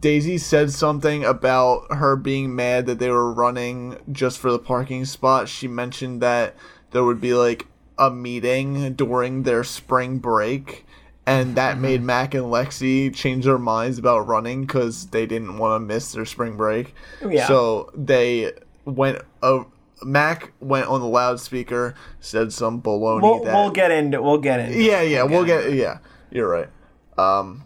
Daisy 0.00 0.38
said 0.38 0.70
something 0.72 1.24
about 1.24 1.92
her 1.92 2.16
being 2.16 2.54
mad 2.54 2.86
that 2.86 2.98
they 2.98 3.10
were 3.10 3.32
running 3.32 3.98
just 4.10 4.38
for 4.38 4.50
the 4.50 4.58
parking 4.58 5.04
spot. 5.04 5.48
She 5.48 5.68
mentioned 5.68 6.20
that 6.22 6.56
there 6.90 7.04
would 7.04 7.20
be 7.20 7.34
like 7.34 7.66
a 7.98 8.10
meeting 8.10 8.94
during 8.94 9.44
their 9.44 9.64
spring 9.64 10.18
break. 10.18 10.84
And 11.28 11.56
that 11.56 11.78
made 11.78 12.02
Mac 12.02 12.34
and 12.34 12.44
Lexi 12.44 13.12
change 13.12 13.46
their 13.46 13.58
minds 13.58 13.98
about 13.98 14.28
running 14.28 14.64
because 14.64 15.08
they 15.08 15.26
didn't 15.26 15.58
want 15.58 15.80
to 15.80 15.84
miss 15.84 16.12
their 16.12 16.24
spring 16.24 16.56
break. 16.56 16.94
Yeah. 17.28 17.48
So 17.48 17.90
they 17.96 18.52
went. 18.84 19.22
Uh, 19.42 19.64
Mac 20.02 20.52
went 20.60 20.88
on 20.88 21.00
the 21.00 21.06
loudspeaker, 21.06 21.94
said 22.20 22.52
some 22.52 22.82
baloney. 22.82 23.22
We'll, 23.22 23.44
that, 23.44 23.54
we'll 23.54 23.70
get 23.70 23.90
into 23.90 24.20
we'll 24.22 24.38
get 24.38 24.60
into 24.60 24.82
yeah, 24.82 25.00
yeah, 25.02 25.22
we'll 25.22 25.44
get. 25.44 25.72
Yeah, 25.72 25.98
you're 26.30 26.48
right. 26.48 26.68
Um, 27.16 27.64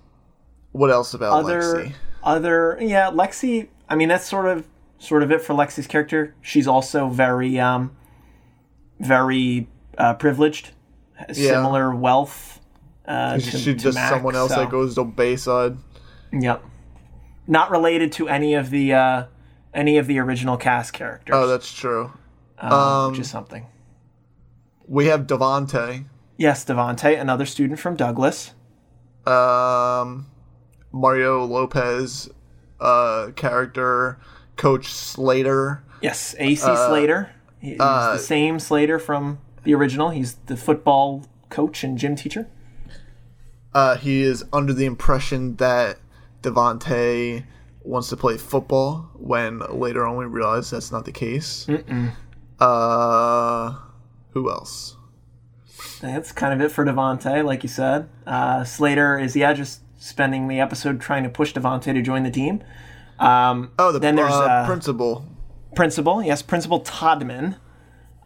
what 0.72 0.90
else 0.90 1.14
about 1.14 1.44
other 1.44 1.60
Lexi? 1.60 1.92
other 2.22 2.78
yeah 2.80 3.10
Lexi. 3.10 3.68
I 3.88 3.96
mean 3.96 4.08
that's 4.08 4.28
sort 4.28 4.46
of 4.46 4.66
sort 4.98 5.22
of 5.22 5.32
it 5.32 5.40
for 5.42 5.54
Lexi's 5.54 5.86
character. 5.86 6.34
She's 6.40 6.68
also 6.68 7.08
very 7.08 7.58
um 7.58 7.96
very 9.00 9.66
uh, 9.98 10.14
privileged, 10.14 10.70
similar 11.32 11.94
wealth. 11.94 12.60
Uh, 13.06 13.34
to, 13.34 13.40
She's 13.40 13.64
to 13.64 13.74
just 13.74 13.94
Mac, 13.96 14.10
someone 14.10 14.36
else 14.36 14.52
so- 14.52 14.60
that 14.60 14.70
goes 14.70 14.94
to 14.94 15.04
Bayside. 15.04 15.76
Yep. 16.32 16.64
Not 17.48 17.70
related 17.72 18.12
to 18.12 18.28
any 18.28 18.54
of 18.54 18.70
the 18.70 18.92
uh, 18.92 19.24
any 19.74 19.96
of 19.98 20.06
the 20.06 20.18
original 20.18 20.56
cast 20.56 20.92
characters. 20.92 21.34
Oh, 21.36 21.46
that's 21.46 21.72
true. 21.72 22.12
um, 22.58 22.72
um, 22.72 23.10
which 23.12 23.20
is 23.20 23.30
something. 23.30 23.66
We 24.86 25.06
have 25.06 25.26
Devante, 25.26 26.04
Yes, 26.36 26.64
Devante, 26.64 27.20
another 27.20 27.44
student 27.46 27.78
from 27.78 27.96
Douglas. 27.96 28.52
um, 29.26 30.26
Mario 30.92 31.44
Lopez, 31.44 32.28
uh, 32.80 33.28
character, 33.36 34.18
Coach 34.56 34.88
Slater. 34.88 35.82
Yes, 36.02 36.34
AC 36.38 36.62
Slater. 36.62 37.30
He- 37.60 37.70
He's 37.72 37.80
uh, 37.80 38.12
the 38.14 38.18
same 38.18 38.58
Slater 38.58 38.98
from 38.98 39.38
the 39.64 39.74
original. 39.74 40.10
He's 40.10 40.34
the 40.46 40.56
football 40.56 41.26
coach 41.50 41.84
and 41.84 41.98
gym 41.98 42.16
teacher. 42.16 42.48
Uh, 43.74 43.96
he 43.96 44.22
is 44.22 44.42
under 44.52 44.72
the 44.72 44.86
impression 44.86 45.56
that 45.56 45.98
Devante 46.42 47.44
wants 47.82 48.08
to 48.10 48.16
play 48.16 48.36
football 48.36 49.10
when 49.14 49.60
later 49.70 50.06
on 50.06 50.16
we 50.16 50.24
realize 50.26 50.70
that's 50.70 50.92
not 50.92 51.04
the 51.04 51.12
case. 51.12 51.66
Uh, 52.58 53.74
who 54.30 54.50
else? 54.50 54.96
That's 56.00 56.32
kind 56.32 56.52
of 56.52 56.60
it 56.60 56.70
for 56.72 56.84
Devante, 56.84 57.44
like 57.44 57.62
you 57.62 57.68
said. 57.68 58.08
Uh, 58.26 58.64
Slater 58.64 59.18
is 59.18 59.34
yeah, 59.36 59.52
just 59.52 59.80
spending 59.98 60.48
the 60.48 60.60
episode 60.60 61.00
trying 61.00 61.22
to 61.24 61.28
push 61.30 61.52
Devante 61.52 61.92
to 61.92 62.02
join 62.02 62.22
the 62.22 62.30
team. 62.30 62.62
Um, 63.18 63.70
Oh, 63.78 63.92
the 63.92 63.98
then 63.98 64.16
there's 64.16 64.32
uh, 64.32 64.44
uh, 64.44 64.66
principal. 64.66 65.24
principal. 65.74 66.22
Yes, 66.22 66.42
Principal 66.42 66.80
Toddman, 66.82 67.56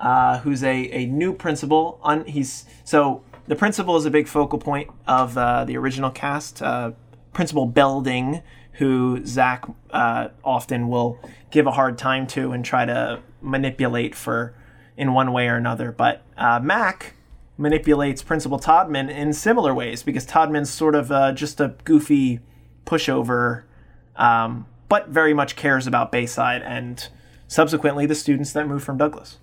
uh, 0.01 0.39
who's 0.41 0.63
a, 0.63 0.89
a 0.93 1.07
new 1.07 1.33
principal. 1.33 1.99
On 2.03 2.25
he's 2.27 2.65
so 2.85 3.23
the 3.47 3.57
principal 3.57 3.97
is 3.97 4.05
a 4.05 4.11
big 4.11 4.29
focal 4.29 4.59
point 4.59 4.91
of 5.07 5.37
uh, 5.39 5.65
the 5.65 5.77
original 5.77 6.11
cast. 6.11 6.63
Uh, 6.63 6.93
Principal 7.33 7.67
Belding, 7.67 8.43
who 8.75 9.25
Zach 9.25 9.65
uh, 9.91 10.29
often 10.45 10.89
will 10.89 11.19
give 11.51 11.67
a 11.67 11.71
hard 11.73 11.97
time 11.99 12.27
to 12.29 12.53
and 12.53 12.65
try 12.65 12.85
to 12.85 13.21
manipulate 13.41 14.15
for 14.15 14.55
in 14.97 15.13
one 15.13 15.33
way 15.33 15.49
or 15.49 15.57
another. 15.57 15.93
But 15.93 16.23
uh, 16.37 16.61
Mac 16.61 17.15
manipulates 17.57 18.23
Principal 18.23 18.59
Toddman 18.59 19.09
in 19.11 19.33
similar 19.33 19.73
ways 19.73 20.03
because 20.03 20.27
Toddman's 20.27 20.71
sort 20.71 20.95
of 20.95 21.13
uh, 21.13 21.33
just 21.33 21.61
a 21.61 21.75
goofy 21.85 22.41
pushover, 22.85 23.63
um, 24.17 24.67
but 24.89 25.09
very 25.09 25.35
much 25.35 25.57
cares 25.57 25.87
about 25.87 26.11
Bayside 26.11 26.63
and 26.63 27.09
subsequently 27.47 28.07
the 28.07 28.15
students 28.15 28.53
that 28.53 28.67
moved 28.67 28.85
from 28.85 28.99
Douglas. 28.99 29.39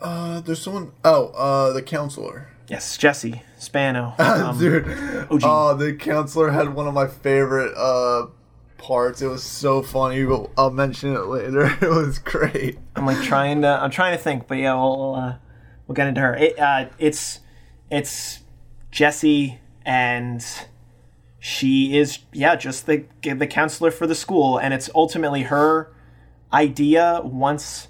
Uh, 0.00 0.40
there's 0.40 0.60
someone. 0.60 0.92
Oh, 1.04 1.26
uh, 1.28 1.72
the 1.72 1.82
counselor. 1.82 2.51
Yes, 2.72 2.96
Jesse 2.96 3.42
Spano. 3.58 4.14
Um, 4.18 4.58
Dude, 4.58 4.88
OG. 5.30 5.40
oh, 5.44 5.76
the 5.76 5.92
counselor 5.92 6.48
had 6.50 6.72
one 6.74 6.88
of 6.88 6.94
my 6.94 7.06
favorite 7.06 7.74
uh 7.76 8.28
parts. 8.78 9.20
It 9.20 9.26
was 9.26 9.42
so 9.42 9.82
funny, 9.82 10.24
but 10.24 10.48
I'll 10.56 10.70
mention 10.70 11.14
it 11.14 11.26
later. 11.26 11.66
It 11.82 11.90
was 11.90 12.18
great. 12.18 12.78
I'm 12.96 13.04
like 13.04 13.20
trying 13.20 13.60
to. 13.60 13.68
I'm 13.68 13.90
trying 13.90 14.16
to 14.16 14.22
think, 14.22 14.48
but 14.48 14.56
yeah, 14.56 14.72
we'll 14.72 15.14
uh, 15.14 15.34
we'll 15.86 15.94
get 15.94 16.06
into 16.06 16.22
her. 16.22 16.34
It, 16.34 16.58
uh, 16.58 16.86
it's 16.98 17.40
it's 17.90 18.40
Jesse, 18.90 19.60
and 19.84 20.42
she 21.38 21.98
is 21.98 22.20
yeah, 22.32 22.56
just 22.56 22.86
the 22.86 23.04
the 23.20 23.46
counselor 23.46 23.90
for 23.90 24.06
the 24.06 24.14
school, 24.14 24.56
and 24.56 24.72
it's 24.72 24.88
ultimately 24.94 25.42
her 25.42 25.92
idea 26.54 27.20
once 27.22 27.88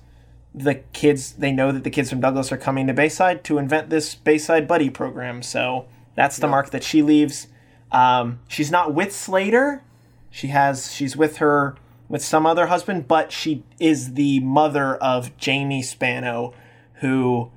the 0.55 0.77
kids 0.93 1.33
they 1.33 1.51
know 1.51 1.73
that 1.73 1.85
the 1.85 1.91
kids 1.91 2.11
from 2.11 2.21
Douglas 2.21 2.53
are 2.53 2.59
coming 2.59 2.87
to 2.87 2.93
Bayside 2.93 3.43
to 3.45 3.59
invent 3.59 3.91
this 3.91 4.15
Bayside 4.15 4.69
Buddy 4.69 4.91
program. 4.91 5.43
So 5.43 5.87
that's 6.15 6.37
the 6.37 6.49
mark 6.49 6.71
that 6.71 6.85
she 6.85 7.03
leaves. 7.03 7.49
Um, 7.91 8.41
she's 8.49 8.71
not 8.71 8.95
with 8.95 9.15
Slater. 9.15 9.83
She 10.31 10.49
has 10.49 10.93
she's 10.93 11.17
with 11.17 11.39
her 11.39 11.77
with 12.09 12.23
some 12.23 12.45
other 12.45 12.67
husband, 12.67 13.09
but 13.09 13.33
she 13.33 13.65
is 13.81 14.15
the 14.15 14.41
mother 14.41 14.97
of 14.97 15.37
Jamie 15.39 15.83
Spano, 15.83 16.53
who 16.95 17.51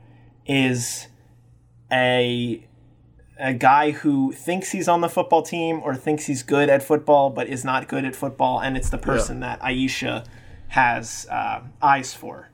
is 0.45 1.07
a 1.91 2.65
a 3.37 3.53
guy 3.53 3.91
who 3.91 4.31
thinks 4.31 4.71
he's 4.71 4.87
on 4.87 5.01
the 5.01 5.09
football 5.09 5.41
team 5.41 5.81
or 5.83 5.93
thinks 5.93 6.25
he's 6.25 6.41
good 6.41 6.69
at 6.69 6.81
football 6.81 7.29
but 7.29 7.47
is 7.47 7.65
not 7.65 7.89
good 7.89 8.05
at 8.05 8.15
football, 8.15 8.59
and 8.59 8.77
it's 8.77 8.89
the 8.89 8.97
person 8.97 9.41
that 9.41 9.59
Aisha 9.61 10.25
has 10.69 11.27
uh, 11.29 11.61
eyes 11.81 12.13
for. 12.13 12.49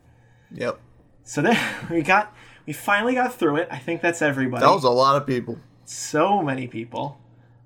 Yep, 0.53 0.79
So 1.23 1.41
then 1.41 1.57
we 1.89 2.01
got 2.01 2.33
we 2.65 2.73
finally 2.73 3.15
got 3.15 3.33
through 3.33 3.57
it. 3.57 3.67
I 3.71 3.77
think 3.77 4.01
that's 4.01 4.21
everybody. 4.21 4.63
that 4.65 4.71
was 4.71 4.83
a 4.83 4.89
lot 4.89 5.15
of 5.15 5.25
people. 5.27 5.57
so 5.85 6.41
many 6.41 6.67
people. 6.67 7.19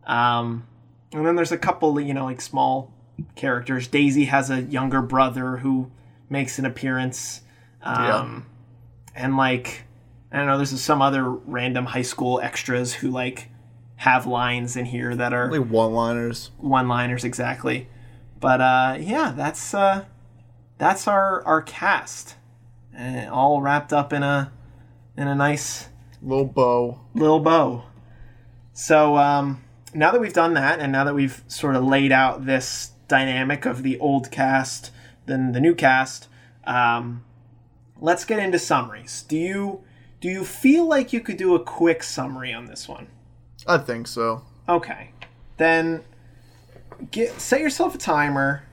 Um, 0.05 0.67
and 1.11 1.25
then 1.25 1.35
there's 1.35 1.51
a 1.51 1.57
couple, 1.57 1.99
you 1.99 2.13
know, 2.13 2.25
like 2.25 2.41
small 2.41 2.91
characters. 3.35 3.87
Daisy 3.87 4.25
has 4.25 4.49
a 4.49 4.61
younger 4.61 5.01
brother 5.01 5.57
who 5.57 5.89
makes 6.29 6.59
an 6.59 6.65
appearance. 6.65 7.41
Um, 7.81 8.45
And 9.15 9.37
like, 9.37 9.83
I 10.31 10.37
don't 10.37 10.47
know, 10.47 10.57
there's 10.57 10.79
some 10.81 11.01
other 11.01 11.29
random 11.29 11.85
high 11.85 12.01
school 12.03 12.39
extras 12.41 12.93
who 12.95 13.09
like 13.09 13.49
have 13.97 14.25
lines 14.25 14.75
in 14.75 14.85
here 14.85 15.15
that 15.15 15.33
are 15.33 15.49
Like 15.51 15.69
one-liners. 15.69 16.51
one-liners 16.57 17.23
exactly. 17.23 17.87
But 18.39 18.61
uh, 18.61 18.97
yeah, 18.99 19.33
that's 19.35 19.73
uh, 19.73 20.05
that's 20.77 21.07
our 21.07 21.41
our 21.45 21.61
cast, 21.61 22.35
uh, 22.97 23.29
all 23.31 23.61
wrapped 23.61 23.93
up 23.93 24.13
in 24.13 24.23
a 24.23 24.51
in 25.17 25.27
a 25.27 25.35
nice 25.35 25.89
Little 26.25 26.45
bow. 26.45 26.99
Lil 27.13 27.39
bow. 27.39 27.83
So 28.73 29.15
um, 29.17 29.63
now 29.93 30.11
that 30.11 30.19
we've 30.19 30.33
done 30.33 30.55
that, 30.55 30.79
and 30.79 30.91
now 30.91 31.03
that 31.03 31.13
we've 31.13 31.43
sort 31.47 31.75
of 31.75 31.83
laid 31.83 32.11
out 32.11 32.47
this 32.47 32.93
dynamic 33.07 33.65
of 33.65 33.83
the 33.83 33.99
old 33.99 34.31
cast, 34.31 34.91
then 35.27 35.51
the 35.51 35.59
new 35.59 35.75
cast, 35.75 36.27
um, 36.65 37.23
let's 38.01 38.25
get 38.25 38.39
into 38.39 38.57
summaries. 38.57 39.23
Do 39.27 39.37
you 39.37 39.83
do 40.19 40.27
you 40.27 40.43
feel 40.43 40.87
like 40.87 41.13
you 41.13 41.19
could 41.19 41.37
do 41.37 41.53
a 41.53 41.63
quick 41.63 42.01
summary 42.01 42.51
on 42.51 42.65
this 42.65 42.87
one? 42.87 43.07
I 43.67 43.77
think 43.77 44.07
so. 44.07 44.41
Okay, 44.67 45.11
then 45.57 46.03
get 47.11 47.39
set 47.39 47.61
yourself 47.61 47.93
a 47.93 47.99
timer. 47.99 48.64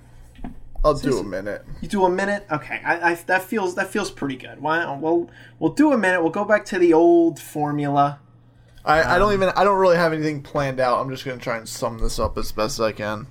I'll 0.85 0.95
do 0.95 1.18
a 1.18 1.23
minute. 1.25 1.64
You 1.81 1.88
do 1.88 2.05
a 2.05 2.11
minute. 2.11 2.47
Okay, 2.51 2.81
I, 2.85 3.12
I 3.12 3.14
that 3.14 3.42
feels 3.42 3.75
that 3.77 3.88
feels 3.92 4.11
pretty 4.11 4.37
good. 4.37 4.61
Why 4.61 4.85
we'll 4.97 5.31
we'll 5.59 5.73
do 5.73 5.92
a 5.92 5.99
minute. 5.99 6.23
We'll 6.23 6.31
go 6.33 6.45
back 6.45 6.64
to 6.66 6.79
the 6.79 6.92
old 6.92 7.38
formula. 7.38 8.18
I, 8.85 9.14
I 9.14 9.18
don't 9.18 9.33
even 9.33 9.51
I 9.51 9.62
don't 9.62 9.79
really 9.79 9.97
have 9.97 10.12
anything 10.12 10.42
planned 10.42 10.81
out. 10.81 11.01
I'm 11.01 11.09
just 11.11 11.25
gonna 11.25 11.38
try 11.38 11.57
and 11.57 11.68
sum 11.68 11.99
this 11.99 12.18
up 12.18 12.37
as 12.37 12.51
best 12.51 12.81
as 12.81 12.81
I 12.81 12.92
can. 12.92 13.29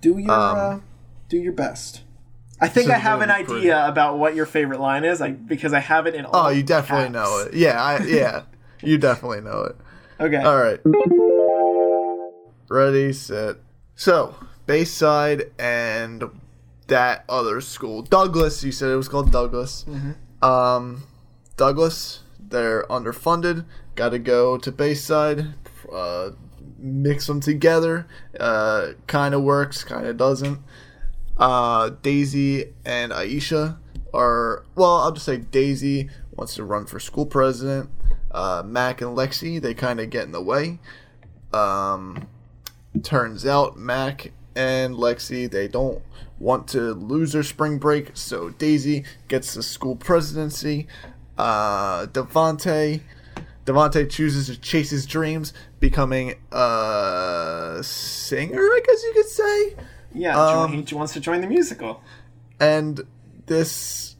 Do 0.00 0.18
your 0.18 0.30
uh, 0.30 0.80
do 1.28 1.38
your 1.38 1.52
best. 1.52 2.02
I 2.60 2.68
think 2.68 2.90
I 2.90 2.98
have 2.98 3.22
an 3.22 3.30
idea 3.30 3.46
pretty. 3.46 3.68
about 3.70 4.18
what 4.18 4.36
your 4.36 4.46
favorite 4.46 4.78
line 4.78 5.02
is. 5.04 5.20
I 5.20 5.32
because 5.32 5.72
I 5.72 5.80
have 5.80 6.06
it 6.06 6.14
in. 6.14 6.24
All 6.24 6.46
Oh, 6.46 6.48
you 6.50 6.62
definitely 6.62 7.12
caps. 7.12 7.14
know 7.14 7.38
it. 7.46 7.54
Yeah, 7.54 7.82
I 7.82 7.98
yeah. 8.04 8.42
you 8.82 8.98
definitely 8.98 9.40
know 9.40 9.62
it. 9.62 9.76
Okay. 10.20 10.36
All 10.36 10.56
right. 10.56 10.78
Ready, 12.68 13.12
set. 13.12 13.56
So, 13.96 14.36
Bayside 14.66 15.50
and 15.58 16.22
that 16.92 17.24
other 17.26 17.62
school, 17.62 18.02
Douglas. 18.02 18.62
You 18.62 18.70
said 18.70 18.90
it 18.90 18.96
was 18.96 19.08
called 19.08 19.32
Douglas. 19.32 19.86
Um, 20.42 21.04
Douglas. 21.56 22.20
They're 22.38 22.82
underfunded. 22.84 23.64
Got 23.94 24.10
to 24.10 24.18
go 24.18 24.58
to 24.58 24.70
Bayside. 24.70 25.54
Uh, 25.90 26.30
mix 26.78 27.26
them 27.26 27.40
together. 27.40 28.06
Uh, 28.38 28.88
kind 29.06 29.34
of 29.34 29.42
works. 29.42 29.84
Kind 29.84 30.06
of 30.06 30.18
doesn't. 30.18 30.58
Uh, 31.38 31.90
Daisy 32.02 32.74
and 32.84 33.10
Aisha 33.10 33.78
are 34.12 34.64
well. 34.74 34.96
I'll 34.96 35.12
just 35.12 35.24
say 35.24 35.38
Daisy 35.38 36.10
wants 36.36 36.54
to 36.56 36.64
run 36.64 36.84
for 36.84 37.00
school 37.00 37.24
president. 37.24 37.88
Uh, 38.30 38.62
Mac 38.64 39.00
and 39.00 39.16
Lexi 39.16 39.60
they 39.60 39.72
kind 39.72 39.98
of 39.98 40.10
get 40.10 40.24
in 40.24 40.32
the 40.32 40.42
way. 40.42 40.78
Um, 41.54 42.28
turns 43.02 43.46
out 43.46 43.78
Mac 43.78 44.32
and 44.54 44.94
Lexi 44.94 45.50
they 45.50 45.68
don't 45.68 46.02
want 46.42 46.68
to 46.68 46.92
lose 46.92 47.32
their 47.32 47.42
spring 47.42 47.78
break, 47.78 48.10
so 48.14 48.50
Daisy 48.50 49.04
gets 49.28 49.54
the 49.54 49.62
school 49.62 49.96
presidency. 49.96 50.88
Uh, 51.38 52.06
Devante 52.06 53.00
Devante 53.64 54.10
chooses 54.10 54.46
to 54.46 54.60
chase 54.60 54.90
his 54.90 55.06
dreams, 55.06 55.52
becoming 55.78 56.34
a 56.50 57.78
singer, 57.82 58.60
I 58.60 58.80
guess 58.84 59.02
you 59.02 59.12
could 59.14 59.28
say. 59.28 59.76
yeah. 60.14 60.40
um, 60.40 60.84
he 60.84 60.94
wants 60.94 61.12
to 61.12 61.20
join 61.20 61.40
the 61.40 61.46
musical. 61.46 62.02
And 62.58 63.06
this 63.46 64.16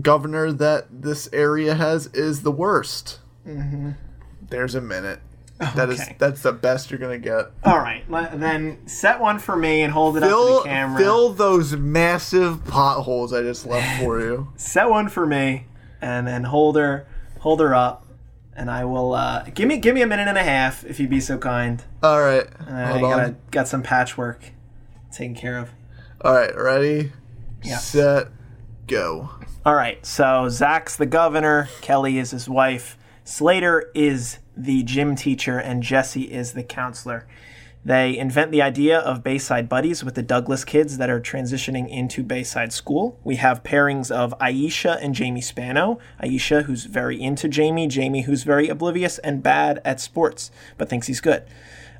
governor 0.00 0.50
that 0.52 0.86
this 0.90 1.28
area 1.32 1.74
has 1.74 2.06
is 2.08 2.42
the 2.42 2.50
worst. 2.50 3.20
Mm-hmm. 3.46 3.92
There's 4.48 4.74
a 4.74 4.80
minute. 4.80 5.20
That 5.58 5.88
is 5.88 6.00
Okay. 6.02 6.16
that's 6.18 6.42
the 6.42 6.52
best 6.52 6.90
you're 6.90 7.00
gonna 7.00 7.18
get. 7.18 7.46
All 7.64 7.78
right. 7.78 8.04
Then 8.38 8.86
set 8.86 9.20
one 9.20 9.38
for 9.38 9.56
me 9.56 9.82
and 9.82 9.92
hold 9.92 10.16
it 10.18 10.22
up 10.22 10.28
to 10.28 10.34
Fill 10.34 10.56
the 10.62 10.68
camera. 10.68 10.98
fill 11.00 11.32
those 11.32 11.74
massive 11.76 12.64
potholes 12.66 13.32
I 13.32 13.42
just 13.42 13.66
left 13.66 14.00
for 14.02 14.20
you. 14.20 14.48
set 14.56 14.90
one 14.90 15.08
for 15.08 15.24
me, 15.26 15.66
and 16.02 16.26
then 16.26 16.44
hold 16.44 16.76
her 16.76 17.06
hold 17.40 17.60
her 17.60 17.74
up, 17.74 18.06
and 18.54 18.70
I 18.70 18.84
will 18.84 19.14
uh, 19.14 19.44
give 19.54 19.66
me 19.68 19.78
give 19.78 19.94
me 19.94 20.02
a 20.02 20.06
minute 20.06 20.28
and 20.28 20.36
a 20.36 20.42
half 20.42 20.84
if 20.84 21.00
you'd 21.00 21.08
be 21.10 21.20
so 21.20 21.38
kind. 21.38 21.82
All 22.02 22.20
right, 22.20 22.46
I 22.68 22.86
hold 22.98 23.00
gotta 23.02 23.22
on. 23.28 23.36
got 23.50 23.66
some 23.66 23.82
patchwork 23.82 24.50
taken 25.10 25.34
care 25.34 25.56
of. 25.58 25.70
All 26.20 26.34
right, 26.34 26.54
ready, 26.54 27.12
Yeah. 27.62 27.78
set, 27.78 28.28
go. 28.86 29.30
All 29.64 29.74
right, 29.74 30.04
so 30.04 30.48
Zach's 30.50 30.96
the 30.96 31.06
governor, 31.06 31.68
Kelly 31.80 32.18
is 32.18 32.30
his 32.30 32.46
wife, 32.48 32.98
Slater 33.24 33.90
is 33.94 34.38
the 34.56 34.82
gym 34.82 35.16
teacher, 35.16 35.58
and 35.58 35.82
Jesse 35.82 36.32
is 36.32 36.52
the 36.52 36.62
counselor. 36.62 37.26
They 37.84 38.18
invent 38.18 38.50
the 38.50 38.62
idea 38.62 38.98
of 38.98 39.22
Bayside 39.22 39.68
Buddies 39.68 40.02
with 40.02 40.16
the 40.16 40.22
Douglas 40.22 40.64
kids 40.64 40.98
that 40.98 41.08
are 41.08 41.20
transitioning 41.20 41.88
into 41.88 42.24
Bayside 42.24 42.72
School. 42.72 43.16
We 43.22 43.36
have 43.36 43.62
pairings 43.62 44.10
of 44.10 44.36
Aisha 44.40 44.98
and 45.00 45.14
Jamie 45.14 45.40
Spano. 45.40 46.00
Aisha, 46.20 46.64
who's 46.64 46.86
very 46.86 47.22
into 47.22 47.46
Jamie, 47.46 47.86
Jamie, 47.86 48.22
who's 48.22 48.42
very 48.42 48.68
oblivious 48.68 49.18
and 49.18 49.40
bad 49.40 49.80
at 49.84 50.00
sports, 50.00 50.50
but 50.76 50.88
thinks 50.88 51.06
he's 51.06 51.20
good. 51.20 51.44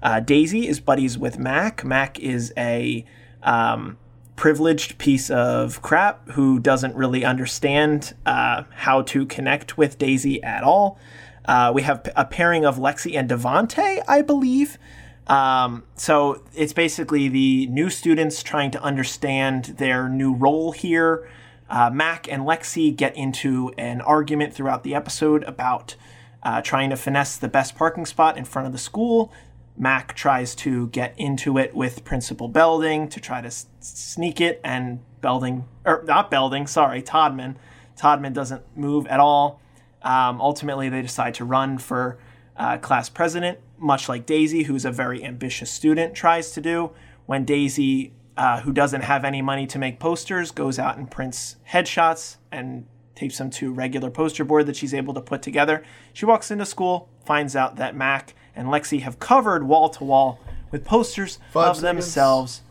Uh, 0.02 0.18
Daisy 0.18 0.66
is 0.66 0.80
buddies 0.80 1.16
with 1.16 1.38
Mac. 1.38 1.84
Mac 1.84 2.18
is 2.18 2.52
a 2.56 3.04
um, 3.44 3.96
privileged 4.34 4.98
piece 4.98 5.30
of 5.30 5.82
crap 5.82 6.30
who 6.30 6.58
doesn't 6.58 6.94
really 6.96 7.24
understand 7.24 8.12
uh, 8.26 8.64
how 8.74 9.02
to 9.02 9.24
connect 9.26 9.78
with 9.78 9.98
Daisy 9.98 10.42
at 10.42 10.62
all. 10.62 10.98
Uh, 11.46 11.72
we 11.74 11.82
have 11.82 12.08
a 12.16 12.24
pairing 12.24 12.64
of 12.64 12.76
Lexi 12.76 13.16
and 13.16 13.28
Devante, 13.30 14.02
I 14.08 14.22
believe. 14.22 14.78
Um, 15.26 15.84
so 15.96 16.42
it's 16.54 16.72
basically 16.72 17.28
the 17.28 17.66
new 17.66 17.90
students 17.90 18.42
trying 18.42 18.70
to 18.72 18.82
understand 18.82 19.76
their 19.78 20.08
new 20.08 20.34
role 20.34 20.72
here. 20.72 21.28
Uh, 21.68 21.90
Mac 21.90 22.30
and 22.30 22.42
Lexi 22.42 22.94
get 22.94 23.16
into 23.16 23.72
an 23.76 24.00
argument 24.00 24.54
throughout 24.54 24.84
the 24.84 24.94
episode 24.94 25.42
about 25.44 25.96
uh, 26.42 26.62
trying 26.62 26.90
to 26.90 26.96
finesse 26.96 27.36
the 27.36 27.48
best 27.48 27.74
parking 27.74 28.06
spot 28.06 28.36
in 28.36 28.44
front 28.44 28.66
of 28.66 28.72
the 28.72 28.78
school. 28.78 29.32
Mac 29.76 30.14
tries 30.14 30.54
to 30.54 30.86
get 30.88 31.12
into 31.18 31.58
it 31.58 31.74
with 31.74 32.04
Principal 32.04 32.48
Belding 32.48 33.08
to 33.08 33.20
try 33.20 33.40
to 33.40 33.48
s- 33.48 33.66
sneak 33.80 34.40
it, 34.40 34.60
and 34.64 35.00
Belding, 35.20 35.66
or 35.84 36.02
not 36.06 36.30
Belding, 36.30 36.66
sorry, 36.66 37.02
Toddman. 37.02 37.56
Toddman 37.98 38.32
doesn't 38.32 38.62
move 38.76 39.06
at 39.08 39.20
all. 39.20 39.60
Um, 40.06 40.40
ultimately, 40.40 40.88
they 40.88 41.02
decide 41.02 41.34
to 41.34 41.44
run 41.44 41.78
for 41.78 42.18
uh, 42.56 42.78
class 42.78 43.08
president, 43.08 43.58
much 43.76 44.08
like 44.08 44.24
Daisy, 44.24 44.62
who's 44.62 44.84
a 44.84 44.92
very 44.92 45.24
ambitious 45.24 45.70
student, 45.70 46.14
tries 46.14 46.52
to 46.52 46.60
do. 46.60 46.92
When 47.26 47.44
Daisy, 47.44 48.12
uh, 48.36 48.60
who 48.60 48.72
doesn't 48.72 49.00
have 49.00 49.24
any 49.24 49.42
money 49.42 49.66
to 49.66 49.78
make 49.80 49.98
posters, 49.98 50.52
goes 50.52 50.78
out 50.78 50.96
and 50.96 51.10
prints 51.10 51.56
headshots 51.68 52.36
and 52.52 52.86
tapes 53.16 53.38
them 53.38 53.50
to 53.50 53.70
a 53.70 53.72
regular 53.72 54.08
poster 54.08 54.44
board 54.44 54.66
that 54.66 54.76
she's 54.76 54.94
able 54.94 55.12
to 55.14 55.20
put 55.20 55.42
together. 55.42 55.82
She 56.12 56.24
walks 56.24 56.52
into 56.52 56.64
school, 56.66 57.08
finds 57.24 57.56
out 57.56 57.74
that 57.76 57.96
Mac 57.96 58.34
and 58.54 58.68
Lexi 58.68 59.00
have 59.00 59.18
covered 59.18 59.66
wall 59.66 59.88
to 59.90 60.04
wall 60.04 60.38
with 60.70 60.84
posters 60.84 61.40
Five 61.52 61.70
of 61.70 61.76
seconds. 61.78 62.04
themselves. 62.06 62.62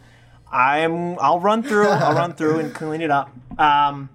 I'm 0.49 1.19
I'll 1.19 1.41
run 1.41 1.63
through, 1.63 1.89
I'll 1.89 2.15
run 2.15 2.33
through 2.33 2.59
and 2.59 2.73
clean 2.73 3.01
it 3.01 3.11
up. 3.11 3.29
Um, 3.59 4.09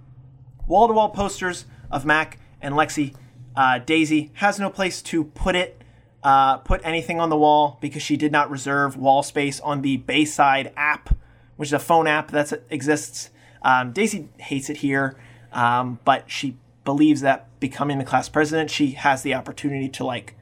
wall 0.67 0.89
to 0.89 0.95
wall 0.95 1.11
posters 1.11 1.67
of 1.91 2.07
Mac 2.07 2.39
and 2.61 2.75
Lexi. 2.75 3.15
Uh, 3.57 3.79
Daisy 3.79 4.31
has 4.35 4.59
no 4.59 4.71
place 4.71 5.03
to 5.03 5.25
put 5.25 5.57
it, 5.57 5.83
uh, 6.23 6.59
put 6.59 6.81
anything 6.85 7.21
on 7.21 7.31
the 7.31 7.37
wall 7.37 7.79
because 7.81 8.03
she 8.03 8.17
did 8.17 8.33
not 8.33 8.51
reserve 8.51 8.97
wall 8.97 9.23
space 9.23 9.61
on 9.61 9.83
the 9.83 9.97
Bayside 9.99 10.73
app, 10.77 11.15
which 11.57 11.71
is 11.71 11.73
a 11.73 11.79
phone 11.79 12.07
app 12.07 12.31
that 12.31 12.63
exists. 12.71 13.31
Um, 13.63 13.93
Daisy 13.93 14.29
hates 14.39 14.71
it 14.71 14.79
here, 14.79 15.17
um, 15.53 15.99
but 16.05 16.31
she 16.31 16.57
believes 16.85 17.21
that 17.21 17.49
becoming 17.61 17.99
the 17.99 18.05
class 18.05 18.29
president, 18.29 18.71
she 18.71 18.93
has 18.93 19.23
the 19.23 19.35
opportunity 19.35 19.89
to 19.89 20.05
like 20.05 20.35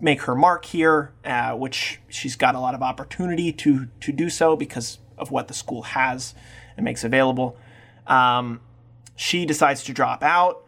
make 0.00 0.22
her 0.22 0.34
mark 0.34 0.64
here, 0.64 1.12
uh, 1.24 1.52
which 1.52 2.00
she's 2.08 2.36
got 2.36 2.54
a 2.54 2.60
lot 2.60 2.74
of 2.74 2.82
opportunity 2.82 3.52
to 3.52 3.86
to 4.00 4.12
do 4.12 4.28
so 4.28 4.56
because 4.56 4.98
of 5.18 5.30
what 5.30 5.48
the 5.48 5.54
school 5.54 5.82
has 5.82 6.34
and 6.76 6.84
makes 6.84 7.04
available. 7.04 7.56
Um, 8.06 8.60
she 9.14 9.46
decides 9.46 9.84
to 9.84 9.92
drop 9.92 10.22
out. 10.22 10.61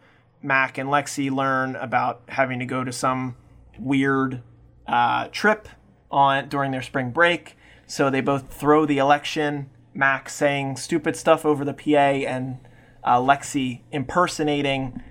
Mac 0.45 0.77
and 0.77 0.89
Lexi 0.89 1.31
learn 1.31 1.75
about 1.75 2.21
having 2.29 2.59
to 2.59 2.65
go 2.65 2.83
to 2.83 2.93
some 2.93 3.35
weird 3.79 4.41
uh, 4.87 5.27
trip 5.29 5.67
on 6.11 6.47
during 6.47 6.71
their 6.71 6.83
spring 6.83 7.09
break. 7.11 7.57
So 7.87 8.09
they 8.09 8.21
both 8.21 8.53
throw 8.53 8.85
the 8.85 8.99
election. 8.99 9.69
Mac 9.93 10.29
saying 10.29 10.77
stupid 10.77 11.15
stuff 11.15 11.45
over 11.45 11.65
the 11.65 11.73
PA, 11.73 11.89
and 11.89 12.59
uh, 13.03 13.17
Lexi 13.19 13.81
impersonating 13.91 15.01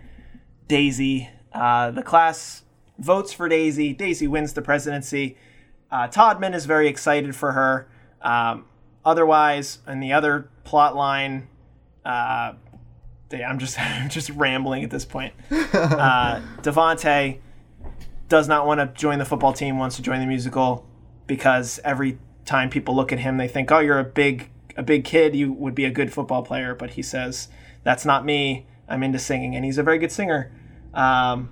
Daisy. 0.68 1.30
Uh, 1.52 1.90
the 1.90 2.02
class 2.02 2.62
votes 2.98 3.32
for 3.32 3.48
Daisy. 3.48 3.92
Daisy 3.92 4.28
wins 4.28 4.52
the 4.52 4.62
presidency. 4.62 5.36
Uh, 5.90 6.08
Toddman 6.08 6.54
is 6.54 6.66
very 6.66 6.88
excited 6.88 7.34
for 7.34 7.52
her. 7.52 7.88
Um, 8.22 8.66
otherwise, 9.04 9.78
in 9.86 10.00
the 10.00 10.12
other 10.12 10.48
plot 10.64 10.96
line, 10.96 11.48
uh, 12.04 12.54
I'm 13.32 13.58
just 13.58 13.80
I'm 13.80 14.08
just 14.08 14.30
rambling 14.30 14.84
at 14.84 14.90
this 14.90 15.04
point. 15.04 15.34
Uh, 15.50 16.40
Devante 16.62 17.38
does 18.28 18.48
not 18.48 18.66
want 18.66 18.80
to 18.80 18.86
join 18.98 19.18
the 19.18 19.24
football 19.24 19.52
team. 19.52 19.78
Wants 19.78 19.96
to 19.96 20.02
join 20.02 20.20
the 20.20 20.26
musical 20.26 20.86
because 21.26 21.80
every 21.84 22.18
time 22.44 22.70
people 22.70 22.94
look 22.94 23.12
at 23.12 23.18
him, 23.18 23.36
they 23.36 23.48
think, 23.48 23.70
"Oh, 23.72 23.80
you're 23.80 23.98
a 23.98 24.04
big 24.04 24.50
a 24.76 24.82
big 24.82 25.04
kid. 25.04 25.34
You 25.34 25.52
would 25.52 25.74
be 25.74 25.84
a 25.84 25.90
good 25.90 26.12
football 26.12 26.42
player." 26.42 26.74
But 26.74 26.90
he 26.90 27.02
says, 27.02 27.48
"That's 27.82 28.04
not 28.04 28.24
me. 28.24 28.66
I'm 28.88 29.02
into 29.02 29.18
singing," 29.18 29.56
and 29.56 29.64
he's 29.64 29.78
a 29.78 29.82
very 29.82 29.98
good 29.98 30.12
singer. 30.12 30.52
Um, 30.94 31.50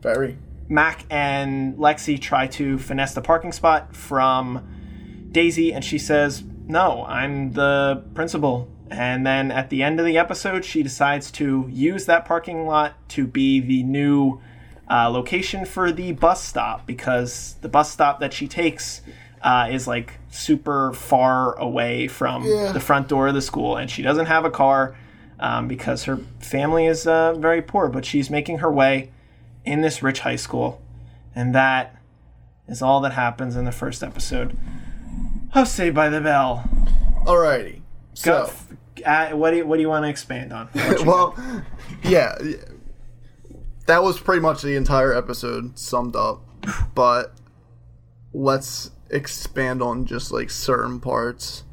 Very. 0.00 0.38
Mac 0.68 1.04
and 1.10 1.76
Lexi 1.76 2.20
try 2.20 2.46
to 2.48 2.78
finesse 2.78 3.14
the 3.14 3.20
parking 3.20 3.52
spot 3.52 3.94
from 3.94 5.28
Daisy, 5.30 5.72
and 5.72 5.84
she 5.84 5.98
says, 5.98 6.42
No, 6.66 7.04
I'm 7.06 7.52
the 7.52 8.02
principal. 8.14 8.70
And 8.94 9.26
then 9.26 9.50
at 9.50 9.70
the 9.70 9.82
end 9.82 9.98
of 9.98 10.06
the 10.06 10.16
episode, 10.16 10.64
she 10.64 10.82
decides 10.84 11.30
to 11.32 11.66
use 11.70 12.06
that 12.06 12.24
parking 12.24 12.64
lot 12.66 12.94
to 13.10 13.26
be 13.26 13.58
the 13.60 13.82
new 13.82 14.40
uh, 14.88 15.08
location 15.10 15.64
for 15.64 15.90
the 15.90 16.12
bus 16.12 16.44
stop 16.44 16.86
because 16.86 17.56
the 17.60 17.68
bus 17.68 17.90
stop 17.90 18.20
that 18.20 18.32
she 18.32 18.46
takes 18.46 19.00
uh, 19.42 19.68
is 19.70 19.88
like 19.88 20.12
super 20.30 20.92
far 20.92 21.58
away 21.58 22.06
from 22.06 22.44
Yeah. 22.44 22.70
the 22.72 22.78
front 22.80 23.08
door 23.08 23.26
of 23.26 23.34
the 23.34 23.42
school, 23.42 23.76
and 23.76 23.90
she 23.90 24.00
doesn't 24.02 24.26
have 24.26 24.44
a 24.44 24.50
car 24.50 24.94
um, 25.40 25.66
because 25.66 26.04
her 26.04 26.18
family 26.38 26.86
is 26.86 27.06
uh, 27.06 27.34
very 27.34 27.62
poor. 27.62 27.88
But 27.88 28.04
she's 28.04 28.30
making 28.30 28.58
her 28.58 28.70
way 28.70 29.10
in 29.64 29.80
this 29.80 30.02
rich 30.04 30.20
high 30.20 30.36
school, 30.36 30.80
and 31.34 31.52
that 31.54 31.96
is 32.68 32.80
all 32.80 33.00
that 33.00 33.12
happens 33.14 33.56
in 33.56 33.64
the 33.64 33.72
first 33.72 34.02
episode 34.04 34.56
of 35.52 35.66
Saved 35.68 35.96
by 35.96 36.08
the 36.08 36.20
Bell. 36.20 36.64
Alrighty. 37.26 37.80
Go, 38.22 38.46
So, 38.46 38.52
uh, 39.04 39.30
what 39.30 39.50
do 39.50 39.58
you, 39.58 39.66
what 39.66 39.76
do 39.76 39.82
you 39.82 39.88
want 39.88 40.04
to 40.04 40.08
expand 40.08 40.52
on? 40.52 40.68
Well, 41.04 41.36
yeah, 42.02 42.36
that 43.86 44.02
was 44.02 44.18
pretty 44.18 44.40
much 44.40 44.62
the 44.62 44.76
entire 44.76 45.12
episode 45.14 45.78
summed 45.78 46.16
up. 46.16 46.42
But 46.94 47.34
let's 48.32 48.90
expand 49.10 49.82
on 49.82 50.06
just 50.06 50.32
like 50.32 50.50
certain 50.50 51.00
parts. 51.00 51.64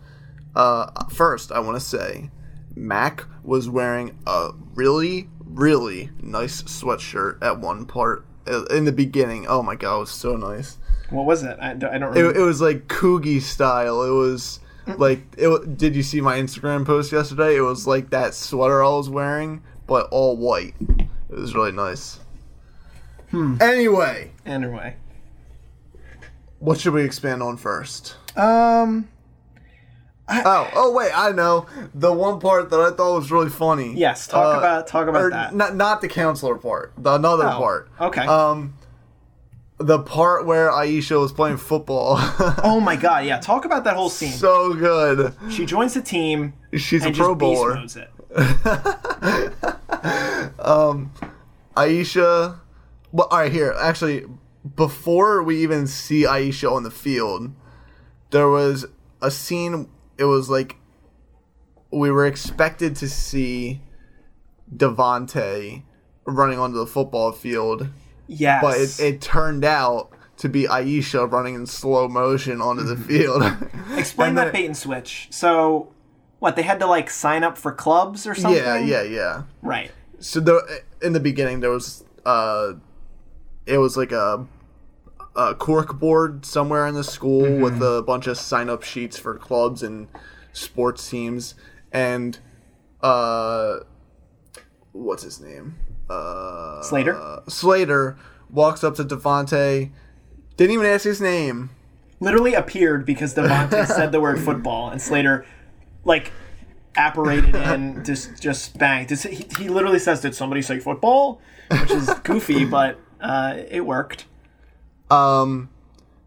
Uh, 0.56 1.06
first, 1.10 1.52
I 1.52 1.60
want 1.60 1.76
to 1.78 1.86
say 1.86 2.30
Mac 2.76 3.26
was 3.44 3.70
wearing 3.70 4.18
a 4.28 4.50
really, 4.76 5.30
really 5.46 6.10
nice 6.22 6.62
sweatshirt 6.64 7.42
at 7.42 7.60
one 7.60 7.86
part 7.86 8.26
uh, 8.48 8.66
in 8.66 8.86
the 8.86 8.92
beginning. 8.92 9.48
Oh 9.48 9.64
my 9.64 9.76
god, 9.76 9.96
it 9.96 10.00
was 10.02 10.12
so 10.12 10.36
nice. 10.36 10.78
what 11.10 11.26
was 11.26 11.44
it? 11.44 11.58
I, 11.62 11.74
don't- 11.74 11.94
I 11.94 11.98
don't 11.98 12.18
It, 12.18 12.36
it 12.38 12.42
was 12.42 12.60
like 12.62 12.88
Coogi 12.88 13.42
style. 13.42 14.04
It 14.04 14.12
was 14.12 14.60
like 14.98 15.22
it. 15.38 15.78
Did 15.78 15.96
you 15.96 16.04
see 16.04 16.22
my 16.22 16.38
Instagram 16.40 16.86
post 16.86 17.12
yesterday? 17.12 17.56
It 17.58 17.62
was 17.62 17.88
like 17.88 18.10
that 18.12 18.34
sweater 18.34 18.84
I 18.84 18.90
was 18.90 19.10
wearing, 19.10 19.62
but 19.88 20.08
all 20.12 20.36
white. 20.38 20.74
It 21.30 21.38
was 21.38 21.54
really 21.56 21.72
nice. 21.72 22.20
hmm. 23.30 23.58
Anyway, 23.62 24.32
anyway. 24.46 24.96
what 26.60 26.80
should 26.80 26.94
we 26.94 27.04
expand 27.04 27.42
on 27.42 27.58
first? 27.58 28.16
Um. 28.36 29.08
Oh, 30.34 30.70
oh 30.76 30.92
wait, 30.94 31.12
I 31.14 31.32
know 31.32 31.66
the 31.94 32.14
one 32.14 32.40
part 32.40 32.70
that 32.70 32.80
I 32.80 32.92
thought 32.92 33.16
was 33.16 33.32
really 33.32 33.50
funny. 33.50 33.94
Yes, 33.96 34.28
talk 34.28 34.56
Uh, 34.56 34.60
about 34.60 34.88
talk 34.88 35.08
about 35.10 35.32
that. 35.32 35.54
Not 35.54 35.76
not 35.76 36.00
the 36.00 36.08
counselor 36.08 36.56
part. 36.56 36.94
The 36.98 37.16
another 37.16 37.48
Oh, 37.48 37.58
part. 37.58 37.90
okay. 38.00 38.26
Um, 38.26 38.74
the 39.82 40.00
part 40.00 40.46
where 40.46 40.70
Aisha 40.70 41.20
was 41.20 41.32
playing 41.32 41.58
football. 41.58 42.16
oh 42.64 42.80
my 42.80 42.96
god! 42.96 43.26
Yeah, 43.26 43.40
talk 43.40 43.66
about 43.66 43.84
that 43.86 43.96
whole 43.96 44.10
scene. 44.10 44.32
so 44.32 44.74
good. 44.74 45.34
she 45.50 45.66
joins 45.66 45.94
the 45.94 46.02
team 46.02 46.54
She's 46.74 47.06
a 47.06 47.12
Pro 47.12 47.36
Bowler. 47.36 47.84
it. 47.96 48.10
Um, 50.60 51.12
Aisha. 51.76 52.60
Well, 53.12 53.28
all 53.30 53.40
right. 53.40 53.52
Here, 53.52 53.76
actually, 53.80 54.26
before 54.76 55.44
we 55.44 55.62
even 55.62 55.88
see 55.88 56.24
Aisha 56.24 56.72
on 56.72 56.84
the 56.84 56.92
field, 56.92 57.52
there 58.32 58.48
was 58.48 58.86
a 59.22 59.30
scene. 59.32 59.90
It 60.18 60.26
was 60.26 60.50
like 60.50 60.78
we 61.92 62.10
were 62.10 62.26
expected 62.26 62.96
to 62.98 63.10
see 63.10 63.82
Devante 64.74 65.84
running 66.26 66.58
onto 66.60 66.78
the 66.78 66.88
football 66.88 67.32
field, 67.32 67.90
Yes, 68.34 68.62
but 68.64 68.78
it, 68.78 69.16
it 69.16 69.22
turned 69.22 69.66
out 69.66 70.12
to 70.38 70.48
be 70.48 70.64
Aisha 70.64 71.30
running 71.30 71.54
in 71.54 71.66
slow 71.66 72.08
motion 72.08 72.62
onto 72.62 72.84
the 72.84 72.96
field. 72.96 73.44
explain 73.98 74.36
that 74.36 74.54
bait 74.54 74.66
and 74.66 74.78
switch. 74.78 75.28
So, 75.32 75.92
what 76.40 76.56
they 76.56 76.62
had 76.62 76.80
to 76.80 76.88
like 76.88 77.10
sign 77.10 77.44
up 77.44 77.58
for 77.58 77.74
clubs 77.74 78.26
or 78.26 78.34
something? 78.34 78.64
yeah, 78.64 78.78
yeah, 78.78 79.04
yeah. 79.04 79.44
Right. 79.62 79.92
so 80.20 80.40
the 80.40 80.82
in 81.02 81.12
the 81.12 81.20
beginning 81.20 81.60
there 81.60 81.72
was 81.72 82.06
uh 82.26 82.74
it 83.66 83.78
was 83.78 83.98
like 83.98 84.14
a 84.14 84.48
a 85.36 85.56
cork 85.56 86.00
board 86.00 86.46
somewhere 86.46 86.88
in 86.88 86.96
the 86.96 87.04
school 87.04 87.60
with 87.60 87.82
a 87.82 88.02
bunch 88.02 88.28
of 88.28 88.38
sign 88.38 88.70
up 88.70 88.84
sheets 88.84 89.18
for 89.18 89.38
clubs 89.38 89.84
and 89.84 90.08
sports 90.54 91.10
teams 91.10 91.56
and 91.92 92.40
uh 93.02 93.78
what's 94.92 95.24
his 95.24 95.40
name 95.40 95.76
uh 96.12 96.82
Slater? 96.82 97.42
Slater 97.48 98.18
walks 98.50 98.84
up 98.84 98.96
to 98.96 99.04
Devante 99.04 99.92
didn't 100.58 100.74
even 100.74 100.86
ask 100.86 101.06
his 101.06 101.22
name 101.22 101.70
Literally 102.20 102.54
appeared 102.54 103.04
because 103.04 103.34
Devante 103.34 103.88
said 103.88 104.12
the 104.12 104.22
word 104.22 104.40
football, 104.40 104.92
and 104.92 105.02
Slater, 105.02 105.44
like, 106.06 106.32
apparated 106.96 107.56
in, 107.56 108.04
just 108.06 108.40
just 108.40 108.78
bang. 108.78 109.08
He, 109.08 109.48
he 109.58 109.70
literally 109.70 109.98
says, 109.98 110.22
"Did 110.22 110.36
somebody 110.36 110.62
say 110.62 110.80
football?" 110.80 111.42
Which 111.72 111.90
is 111.90 112.14
goofy, 112.24 112.64
but 112.78 113.00
uh, 113.20 113.58
it 113.72 113.88
worked. 113.88 114.26
um 115.10 115.70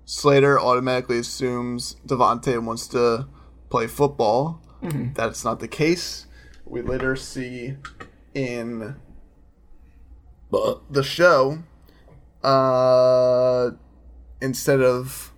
Slater 0.04 0.58
automatically 0.58 1.20
assumes 1.20 1.94
Devante 2.04 2.60
wants 2.60 2.88
to 2.88 3.28
play 3.70 3.86
football. 3.86 4.60
That's 4.82 5.44
not 5.44 5.60
the 5.60 5.68
case. 5.68 6.26
We 6.66 6.82
later 6.82 7.14
see 7.14 7.76
in 8.34 8.96
the 10.90 11.02
show, 11.02 11.58
uh, 12.42 13.70
instead 14.40 14.80
of 14.80 15.32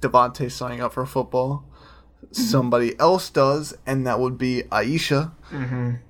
Devante 0.00 0.50
signing 0.50 0.80
up 0.80 0.92
for 0.94 1.06
football, 1.06 1.64
somebody 2.32 2.98
else 2.98 3.30
does, 3.30 3.76
and 3.86 4.06
that 4.06 4.20
would 4.20 4.36
be 4.38 4.62
Aisha. 4.70 5.32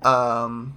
Um, 0.05 0.75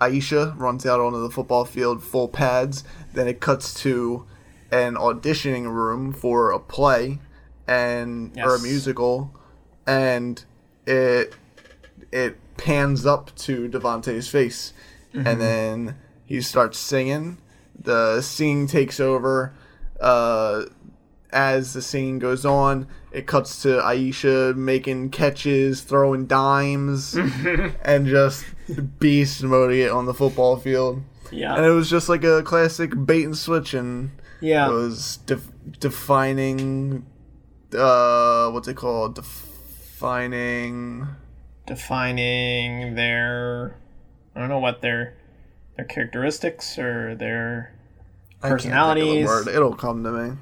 Aisha 0.00 0.58
runs 0.58 0.84
out 0.86 1.00
onto 1.00 1.20
the 1.20 1.30
football 1.30 1.64
field 1.64 2.02
full 2.02 2.28
pads. 2.28 2.82
Then 3.14 3.28
it 3.28 3.40
cuts 3.40 3.74
to 3.82 4.26
an 4.70 4.94
auditioning 4.94 5.70
room 5.72 6.12
for 6.12 6.50
a 6.50 6.58
play 6.58 7.20
and 7.68 8.32
or 8.46 8.56
a 8.56 8.60
musical, 8.60 9.30
and 9.86 10.44
it 10.86 11.34
it 12.10 12.36
pans 12.56 13.06
up 13.06 13.34
to 13.36 13.68
Devante's 13.68 14.28
face, 14.28 14.72
and 15.14 15.40
then 15.40 15.96
he 16.32 16.40
starts 16.40 16.78
singing. 16.78 17.38
The 17.78 18.20
singing 18.22 18.66
takes 18.66 18.98
over. 19.00 19.52
Uh, 20.00 20.64
as 21.30 21.72
the 21.72 21.82
scene 21.82 22.18
goes 22.18 22.44
on, 22.46 22.86
it 23.10 23.26
cuts 23.26 23.62
to 23.62 23.68
Aisha 23.80 24.54
making 24.56 25.10
catches, 25.10 25.82
throwing 25.82 26.26
dimes, 26.26 27.14
and 27.84 28.06
just 28.06 28.44
beast 28.98 29.42
moding 29.42 29.80
it 29.80 29.90
on 29.90 30.06
the 30.06 30.14
football 30.14 30.56
field. 30.56 31.02
Yeah. 31.30 31.54
And 31.56 31.64
it 31.64 31.70
was 31.70 31.88
just 31.90 32.08
like 32.08 32.24
a 32.24 32.42
classic 32.42 32.92
bait 33.06 33.24
and 33.24 33.36
switch, 33.36 33.72
and 33.74 34.10
Yeah. 34.40 34.68
it 34.68 34.72
was 34.72 35.18
def- 35.26 35.48
defining. 35.80 37.06
Uh, 37.74 38.50
what's 38.50 38.68
it 38.68 38.76
called? 38.76 39.14
Defining. 39.14 41.06
defining 41.66 42.94
their 42.96 43.76
I 44.34 44.40
don't 44.40 44.48
know 44.50 44.58
what 44.58 44.82
their 44.82 45.14
their 45.76 45.84
characteristics 45.84 46.78
or 46.78 47.14
their 47.14 47.72
I 48.42 48.48
can't 48.48 48.60
think 48.62 48.74
of 48.74 48.78
Personalities. 48.80 49.26
the 49.26 49.26
word. 49.26 49.48
It'll 49.48 49.74
come 49.74 50.02
to 50.04 50.10
me. 50.10 50.36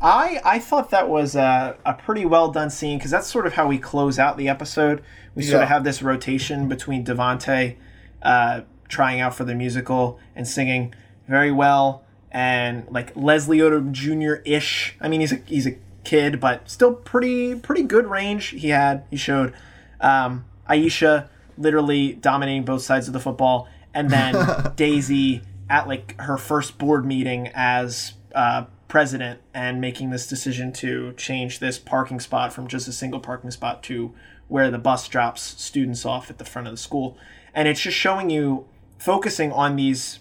I 0.00 0.40
I 0.44 0.58
thought 0.58 0.90
that 0.90 1.08
was 1.08 1.36
a, 1.36 1.76
a 1.84 1.94
pretty 1.94 2.24
well 2.24 2.50
done 2.50 2.70
scene 2.70 2.98
because 2.98 3.10
that's 3.10 3.28
sort 3.28 3.46
of 3.46 3.52
how 3.54 3.66
we 3.66 3.78
close 3.78 4.18
out 4.18 4.36
the 4.36 4.48
episode. 4.48 5.02
We 5.34 5.42
sort 5.42 5.62
of 5.62 5.68
have 5.68 5.84
this 5.84 6.02
rotation 6.02 6.68
between 6.68 7.04
Devante 7.04 7.76
uh, 8.22 8.62
trying 8.88 9.20
out 9.20 9.34
for 9.34 9.44
the 9.44 9.54
musical 9.54 10.18
and 10.36 10.46
singing 10.46 10.94
very 11.28 11.50
well, 11.52 12.04
and 12.30 12.86
like 12.90 13.14
Leslie 13.16 13.58
Odom 13.58 13.92
Jr. 13.92 14.42
ish. 14.44 14.96
I 15.00 15.08
mean, 15.08 15.20
he's 15.20 15.32
a 15.32 15.36
he's 15.46 15.66
a 15.66 15.76
kid, 16.04 16.40
but 16.40 16.68
still 16.70 16.94
pretty 16.94 17.54
pretty 17.56 17.82
good 17.82 18.06
range. 18.06 18.46
He 18.48 18.68
had 18.68 19.04
he 19.10 19.16
showed 19.16 19.54
um, 20.00 20.44
Aisha 20.68 21.28
literally 21.56 22.12
dominating 22.14 22.64
both 22.64 22.82
sides 22.82 23.06
of 23.06 23.12
the 23.12 23.20
football, 23.20 23.68
and 23.94 24.10
then 24.10 24.72
Daisy 24.76 25.42
at 25.70 25.88
like 25.88 26.20
her 26.20 26.36
first 26.36 26.76
board 26.78 27.06
meeting 27.06 27.50
as 27.54 28.14
uh, 28.34 28.64
president 28.88 29.40
and 29.54 29.80
making 29.80 30.10
this 30.10 30.26
decision 30.26 30.72
to 30.72 31.12
change 31.14 31.58
this 31.58 31.78
parking 31.78 32.20
spot 32.20 32.52
from 32.52 32.68
just 32.68 32.86
a 32.86 32.92
single 32.92 33.20
parking 33.20 33.50
spot 33.50 33.82
to 33.84 34.12
where 34.48 34.70
the 34.70 34.78
bus 34.78 35.08
drops 35.08 35.42
students 35.42 36.04
off 36.04 36.30
at 36.30 36.38
the 36.38 36.44
front 36.44 36.68
of 36.68 36.72
the 36.74 36.78
school, 36.78 37.16
and 37.54 37.66
it's 37.66 37.80
just 37.80 37.96
showing 37.96 38.28
you 38.28 38.66
focusing 38.98 39.50
on 39.52 39.76
these 39.76 40.20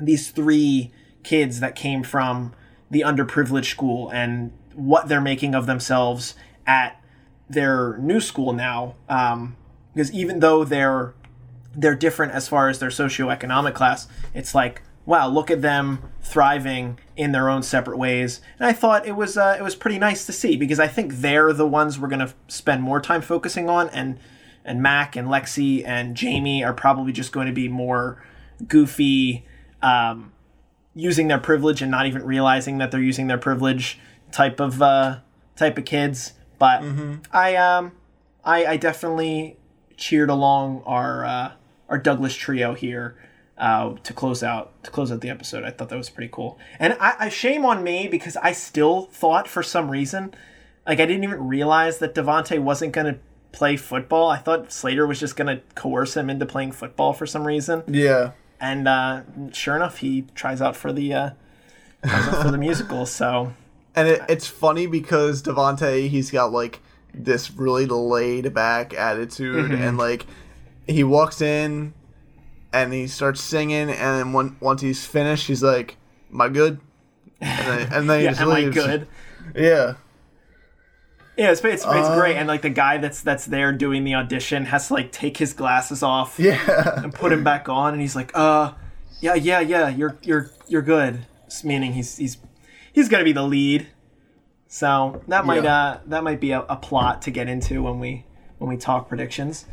these 0.00 0.30
three 0.30 0.92
kids 1.22 1.60
that 1.60 1.74
came 1.74 2.02
from 2.02 2.52
the 2.90 3.00
underprivileged 3.00 3.70
school 3.70 4.08
and 4.10 4.52
what 4.74 5.08
they're 5.08 5.20
making 5.20 5.54
of 5.54 5.66
themselves 5.66 6.34
at 6.66 7.02
their 7.50 7.96
new 7.98 8.20
school 8.20 8.52
now. 8.52 8.94
Um, 9.08 9.56
because 9.92 10.12
even 10.12 10.38
though 10.38 10.62
they're 10.62 11.14
they're 11.80 11.94
different 11.94 12.32
as 12.32 12.48
far 12.48 12.68
as 12.68 12.78
their 12.78 12.90
socioeconomic 12.90 13.74
class, 13.74 14.08
it's 14.34 14.54
like 14.54 14.82
wow, 15.08 15.26
look 15.26 15.50
at 15.50 15.62
them 15.62 16.02
thriving 16.20 16.98
in 17.16 17.32
their 17.32 17.48
own 17.48 17.62
separate 17.62 17.96
ways. 17.96 18.42
And 18.58 18.66
I 18.68 18.74
thought 18.74 19.06
it 19.06 19.16
was 19.16 19.38
uh, 19.38 19.56
it 19.58 19.62
was 19.62 19.74
pretty 19.74 19.98
nice 19.98 20.26
to 20.26 20.32
see 20.32 20.54
because 20.54 20.78
I 20.78 20.86
think 20.86 21.14
they're 21.14 21.54
the 21.54 21.66
ones 21.66 21.98
we're 21.98 22.08
going 22.08 22.26
to 22.26 22.34
spend 22.46 22.82
more 22.82 23.00
time 23.00 23.22
focusing 23.22 23.70
on, 23.70 23.88
and 23.88 24.18
and 24.66 24.82
Mac 24.82 25.16
and 25.16 25.28
Lexi 25.28 25.82
and 25.84 26.14
Jamie 26.14 26.62
are 26.62 26.74
probably 26.74 27.10
just 27.10 27.32
going 27.32 27.46
to 27.46 27.54
be 27.54 27.68
more 27.68 28.22
goofy, 28.66 29.46
um, 29.80 30.32
using 30.94 31.28
their 31.28 31.38
privilege 31.38 31.80
and 31.80 31.90
not 31.90 32.04
even 32.06 32.22
realizing 32.22 32.76
that 32.76 32.90
they're 32.90 33.00
using 33.00 33.28
their 33.28 33.38
privilege 33.38 33.98
type 34.30 34.60
of 34.60 34.82
uh, 34.82 35.20
type 35.56 35.78
of 35.78 35.86
kids. 35.86 36.34
But 36.58 36.82
I 37.32 37.56
um 37.56 37.92
I, 38.44 38.66
I 38.66 38.76
definitely 38.76 39.56
cheered 39.96 40.28
along 40.28 40.82
our 40.84 41.24
uh, 41.24 41.52
our 41.88 41.98
Douglas 41.98 42.34
trio 42.34 42.74
here 42.74 43.16
uh, 43.56 43.94
to 44.04 44.12
close 44.12 44.42
out 44.42 44.82
to 44.84 44.90
close 44.90 45.10
out 45.10 45.20
the 45.20 45.30
episode. 45.30 45.64
I 45.64 45.70
thought 45.70 45.88
that 45.88 45.96
was 45.96 46.10
pretty 46.10 46.30
cool. 46.32 46.58
And 46.78 46.96
I, 47.00 47.14
I 47.18 47.28
shame 47.28 47.64
on 47.64 47.82
me 47.82 48.08
because 48.08 48.36
I 48.36 48.52
still 48.52 49.02
thought 49.12 49.48
for 49.48 49.62
some 49.62 49.90
reason, 49.90 50.34
like 50.86 51.00
I 51.00 51.06
didn't 51.06 51.24
even 51.24 51.48
realize 51.48 51.98
that 51.98 52.14
Devante 52.14 52.58
wasn't 52.60 52.92
gonna 52.92 53.18
play 53.52 53.76
football. 53.76 54.28
I 54.30 54.36
thought 54.38 54.70
Slater 54.72 55.06
was 55.06 55.18
just 55.18 55.34
gonna 55.36 55.60
coerce 55.74 56.16
him 56.16 56.30
into 56.30 56.46
playing 56.46 56.72
football 56.72 57.12
for 57.12 57.26
some 57.26 57.46
reason. 57.46 57.82
Yeah. 57.88 58.32
And 58.60 58.86
uh, 58.88 59.22
sure 59.52 59.76
enough, 59.76 59.98
he 59.98 60.26
tries 60.34 60.60
out 60.60 60.76
for 60.76 60.92
the 60.92 61.14
uh, 61.14 61.30
tries 62.04 62.28
out 62.28 62.42
for 62.42 62.50
the 62.50 62.58
musical. 62.58 63.06
So 63.06 63.52
And 63.96 64.08
it, 64.08 64.22
it's 64.28 64.46
funny 64.46 64.86
because 64.86 65.42
Devante, 65.42 66.08
he's 66.08 66.30
got 66.30 66.52
like 66.52 66.80
this 67.14 67.50
really 67.52 67.86
laid 67.86 68.52
back 68.54 68.94
attitude, 68.94 69.70
Mm-hmm. 69.72 69.82
and 69.82 69.98
like 69.98 70.26
he 70.88 71.04
walks 71.04 71.40
in 71.40 71.94
and 72.72 72.92
he 72.92 73.06
starts 73.06 73.40
singing, 73.40 73.88
and 73.90 74.18
then 74.18 74.32
when, 74.32 74.56
once 74.60 74.80
he's 74.80 75.06
finished, 75.06 75.46
he's 75.46 75.62
like, 75.62 75.96
"Am 76.32 76.40
I 76.40 76.48
good?" 76.48 76.80
And 77.40 77.66
then, 77.68 77.92
and 77.92 78.10
then 78.10 78.18
he 78.18 78.24
yeah, 78.24 78.30
just 78.30 78.40
am 78.40 78.50
I 78.50 78.60
leaves. 78.60 78.74
good? 78.76 79.08
Yeah, 79.54 79.94
Yeah, 81.36 81.52
it's 81.52 81.60
it's, 81.64 81.84
it's 81.84 81.84
Uh, 81.86 82.18
great, 82.18 82.36
and 82.36 82.48
like 82.48 82.62
the 82.62 82.70
guy 82.70 82.98
that's 82.98 83.22
that's 83.22 83.46
there 83.46 83.72
doing 83.72 84.04
the 84.04 84.14
audition 84.14 84.66
has 84.66 84.88
to 84.88 84.94
like 84.94 85.12
take 85.12 85.36
his 85.36 85.52
glasses 85.52 86.02
off 86.02 86.38
yeah, 86.38 87.02
and 87.02 87.14
put 87.14 87.32
him 87.32 87.44
back 87.44 87.68
on, 87.68 87.92
and 87.92 88.02
he's 88.02 88.16
like, 88.16 88.32
"Uh, 88.34 88.72
yeah, 89.20 89.34
yeah, 89.34 89.60
yeah, 89.60 89.88
you're 89.88 90.18
you're 90.22 90.50
you're 90.66 90.82
good." 90.82 91.26
It's 91.46 91.62
meaning 91.64 91.92
he's 91.94 92.16
he's 92.16 92.38
he's 92.92 93.08
gonna 93.08 93.24
be 93.24 93.32
the 93.32 93.42
lead. 93.44 93.86
So 94.66 95.22
that 95.28 95.46
might 95.46 95.64
Yeah. 95.64 95.74
uh 95.76 96.00
that 96.06 96.24
might 96.24 96.40
be 96.40 96.50
a, 96.50 96.60
a 96.62 96.76
plot 96.76 97.22
to 97.22 97.30
get 97.30 97.48
into 97.48 97.82
when 97.82 98.00
we 98.00 98.26
when 98.58 98.68
we 98.68 98.76
talk 98.76 99.08
predictions. 99.08 99.64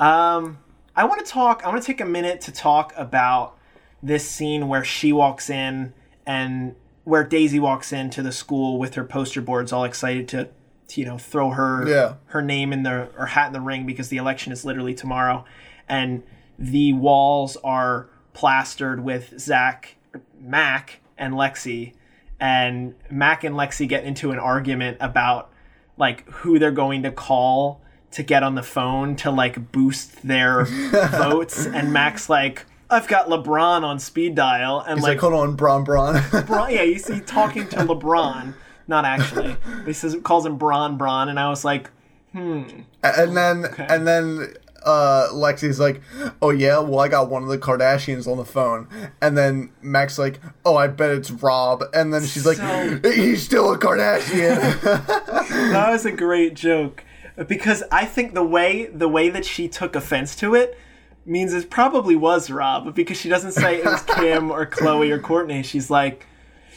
Um, 0.00 0.58
I 0.96 1.04
want 1.04 1.24
to 1.24 1.30
talk. 1.30 1.62
I 1.64 1.68
want 1.68 1.80
to 1.82 1.86
take 1.86 2.00
a 2.00 2.04
minute 2.06 2.40
to 2.42 2.52
talk 2.52 2.92
about 2.96 3.56
this 4.02 4.28
scene 4.28 4.66
where 4.66 4.82
she 4.82 5.12
walks 5.12 5.50
in 5.50 5.92
and 6.26 6.74
where 7.04 7.22
Daisy 7.22 7.58
walks 7.60 7.92
into 7.92 8.22
the 8.22 8.32
school 8.32 8.78
with 8.78 8.94
her 8.94 9.04
poster 9.04 9.40
boards, 9.40 9.72
all 9.72 9.84
excited 9.84 10.26
to, 10.28 10.48
to 10.88 11.00
you 11.00 11.06
know, 11.06 11.18
throw 11.18 11.50
her 11.50 11.86
Yeah. 11.88 12.14
her 12.26 12.42
name 12.42 12.72
in 12.72 12.82
the 12.82 13.08
or 13.16 13.26
hat 13.26 13.48
in 13.48 13.52
the 13.52 13.60
ring 13.60 13.86
because 13.86 14.08
the 14.08 14.16
election 14.16 14.52
is 14.52 14.64
literally 14.64 14.94
tomorrow, 14.94 15.44
and 15.88 16.22
the 16.58 16.92
walls 16.94 17.56
are 17.62 18.08
plastered 18.32 19.02
with 19.04 19.38
Zach, 19.38 19.96
Mac, 20.40 21.00
and 21.18 21.34
Lexi, 21.34 21.92
and 22.38 22.94
Mac 23.10 23.44
and 23.44 23.54
Lexi 23.54 23.86
get 23.86 24.04
into 24.04 24.30
an 24.30 24.38
argument 24.38 24.96
about 25.00 25.50
like 25.98 26.26
who 26.30 26.58
they're 26.58 26.70
going 26.70 27.02
to 27.02 27.10
call 27.10 27.82
to 28.12 28.22
get 28.22 28.42
on 28.42 28.54
the 28.54 28.62
phone 28.62 29.16
to 29.16 29.30
like 29.30 29.72
boost 29.72 30.26
their 30.26 30.64
votes, 31.10 31.66
and 31.66 31.92
Mac's 31.92 32.28
like. 32.28 32.66
I've 32.92 33.06
got 33.06 33.28
LeBron 33.28 33.84
on 33.84 34.00
speed 34.00 34.34
dial, 34.34 34.80
and 34.80 34.98
he's 34.98 35.04
like, 35.04 35.10
like, 35.12 35.20
"Hold 35.20 35.34
on, 35.34 35.54
Bron, 35.54 35.84
Bron." 35.84 36.16
LeBron, 36.16 36.72
yeah, 36.72 36.82
you 36.82 36.98
see 36.98 37.20
talking 37.20 37.68
to 37.68 37.76
LeBron, 37.76 38.52
not 38.88 39.04
actually. 39.04 39.56
But 39.64 39.86
he 39.86 39.92
says 39.92 40.16
calls 40.24 40.44
him 40.44 40.58
Bron 40.58 40.98
Bron, 40.98 41.28
and 41.28 41.38
I 41.38 41.48
was 41.50 41.64
like, 41.64 41.88
hmm. 42.32 42.64
and 43.04 43.36
then 43.36 43.64
and 43.78 44.08
then 44.08 44.54
uh 44.84 45.28
Lexi's 45.32 45.78
like, 45.78 46.00
"Oh 46.42 46.50
yeah, 46.50 46.80
well 46.80 46.98
I 46.98 47.06
got 47.06 47.30
one 47.30 47.44
of 47.44 47.48
the 47.48 47.58
Kardashians 47.58 48.26
on 48.26 48.38
the 48.38 48.44
phone." 48.44 48.88
And 49.20 49.38
then 49.38 49.70
Max 49.82 50.18
like, 50.18 50.40
"Oh, 50.64 50.74
I 50.74 50.88
bet 50.88 51.10
it's 51.10 51.30
Rob." 51.30 51.84
And 51.94 52.12
then 52.12 52.24
she's 52.24 52.44
like, 52.44 52.58
"He's 53.04 53.44
still 53.44 53.72
a 53.72 53.78
Kardashian." 53.78 54.80
that 55.72 55.90
was 55.90 56.04
a 56.06 56.12
great 56.12 56.54
joke 56.54 57.04
because 57.48 57.82
I 57.90 58.04
think 58.04 58.34
the 58.34 58.44
way 58.44 58.86
the 58.86 59.08
way 59.08 59.30
that 59.30 59.44
she 59.44 59.68
took 59.68 59.96
offense 59.96 60.36
to 60.36 60.54
it 60.54 60.78
means 61.24 61.52
it 61.52 61.70
probably 61.70 62.16
was 62.16 62.50
Rob 62.50 62.94
because 62.94 63.16
she 63.16 63.28
doesn't 63.28 63.52
say 63.52 63.78
it 63.78 63.84
was 63.84 64.02
Kim 64.02 64.50
or 64.50 64.66
Khloe 64.70 65.10
or 65.10 65.18
Kourtney. 65.18 65.64
She's 65.64 65.90
like, 65.90 66.26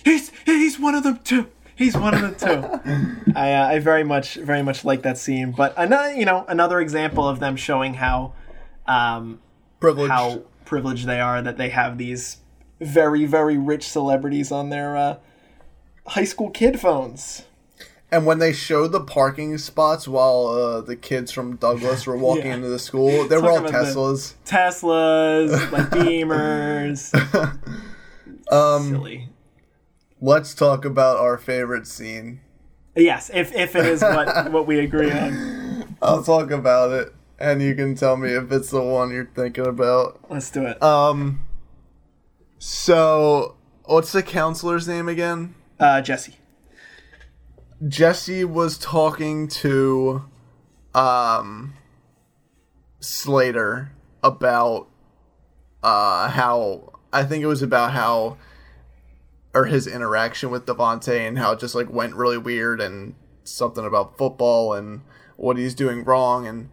he's 0.04 0.32
he's 0.46 0.80
one 0.80 0.96
of 0.96 1.04
them 1.04 1.20
too. 1.24 1.48
He's 1.76 1.98
one 1.98 2.14
of 2.14 2.22
them 2.22 2.36
too. 2.36 3.34
I 3.36 3.54
uh, 3.54 3.68
I 3.68 3.80
very 3.80 4.04
much 4.04 4.36
very 4.36 4.62
much 4.62 4.86
like 4.86 5.02
that 5.04 5.18
scene, 5.18 5.52
but 5.52 5.74
another 5.76 6.14
you 6.14 6.26
know 6.26 6.46
another 6.48 6.80
example 6.80 7.28
of 7.28 7.40
them 7.40 7.56
showing 7.56 7.96
how 7.96 8.34
um, 8.86 9.40
Privilege. 9.80 10.10
how 10.10 10.44
privileged 10.66 11.06
they 11.08 11.20
are 11.20 11.42
that 11.42 11.58
they 11.58 11.70
have 11.70 11.98
these 11.98 12.38
very 12.80 13.26
very 13.26 13.58
rich 13.58 13.88
celebrities 13.88 14.52
on 14.52 14.70
their 14.70 14.96
uh, 14.96 15.18
high 16.08 16.24
school 16.24 16.50
kid 16.50 16.80
phones. 16.80 17.44
And 18.14 18.28
when 18.28 18.38
they 18.38 18.54
showed 18.54 18.92
the 18.92 19.02
parking 19.02 19.58
spots 19.58 20.08
while 20.08 20.46
uh, 20.48 20.82
the 20.82 20.96
kids 20.96 21.32
from 21.32 21.56
Douglas 21.56 22.06
were 22.06 22.16
walking 22.28 22.46
Yeah. 22.46 22.54
into 22.56 22.68
the 22.70 22.78
school, 22.78 23.28
they 23.28 23.38
were 23.38 23.50
all 23.50 23.58
Talking 23.62 23.70
about 23.76 23.86
the- 23.86 23.92
Teslas. 23.92 24.34
Teslas, 24.46 25.72
like 25.72 25.90
Beamers. 25.90 27.12
Um, 28.52 28.90
Silly. 28.90 29.30
let's 30.22 30.54
talk 30.54 30.86
about 30.86 31.18
our 31.18 31.38
favorite 31.40 31.88
scene. 31.88 32.42
Yes, 32.96 33.32
if, 33.34 33.56
if 33.56 33.76
it 33.76 33.86
is 33.88 34.02
what, 34.04 34.52
what 34.52 34.68
we 34.68 34.80
agree 34.80 35.10
on, 35.10 35.96
I'll 36.04 36.22
talk 36.24 36.52
about 36.52 36.92
it, 36.92 37.16
and 37.40 37.62
you 37.64 37.74
can 37.74 37.96
tell 37.96 38.16
me 38.16 38.30
if 38.34 38.52
it's 38.52 38.70
the 38.70 38.82
one 38.84 39.10
you're 39.12 39.30
thinking 39.34 39.66
about. 39.66 40.20
let's 40.30 40.52
do 40.52 40.66
it. 40.68 40.82
Um. 40.84 41.40
So, 42.60 43.56
what's 43.86 44.12
the 44.12 44.22
counselor's 44.22 44.88
name 44.88 45.08
again? 45.10 45.56
Uh, 45.80 46.02
Jessie. 46.02 46.36
Jessie 47.88 48.44
was 48.46 48.78
talking 48.78 49.48
to, 49.48 50.24
um, 50.94 51.74
Slater 53.00 53.92
about, 54.24 54.88
uh, 55.82 56.30
how 56.30 56.94
I 57.12 57.24
think 57.24 57.44
it 57.44 57.48
was 57.48 57.62
about 57.62 57.92
how, 57.92 58.38
or 59.54 59.66
his 59.66 59.86
interaction 59.86 60.50
with 60.50 60.66
Devante 60.66 61.28
and 61.28 61.38
how 61.38 61.52
it 61.52 61.60
just 61.60 61.76
like 61.76 61.90
went 61.90 62.16
really 62.16 62.38
weird 62.38 62.82
and 62.82 63.16
something 63.44 63.86
about 63.86 64.18
football 64.18 64.74
and 64.74 65.02
what 65.36 65.58
he's 65.58 65.76
doing 65.76 66.04
wrong 66.04 66.48
and 66.48 66.70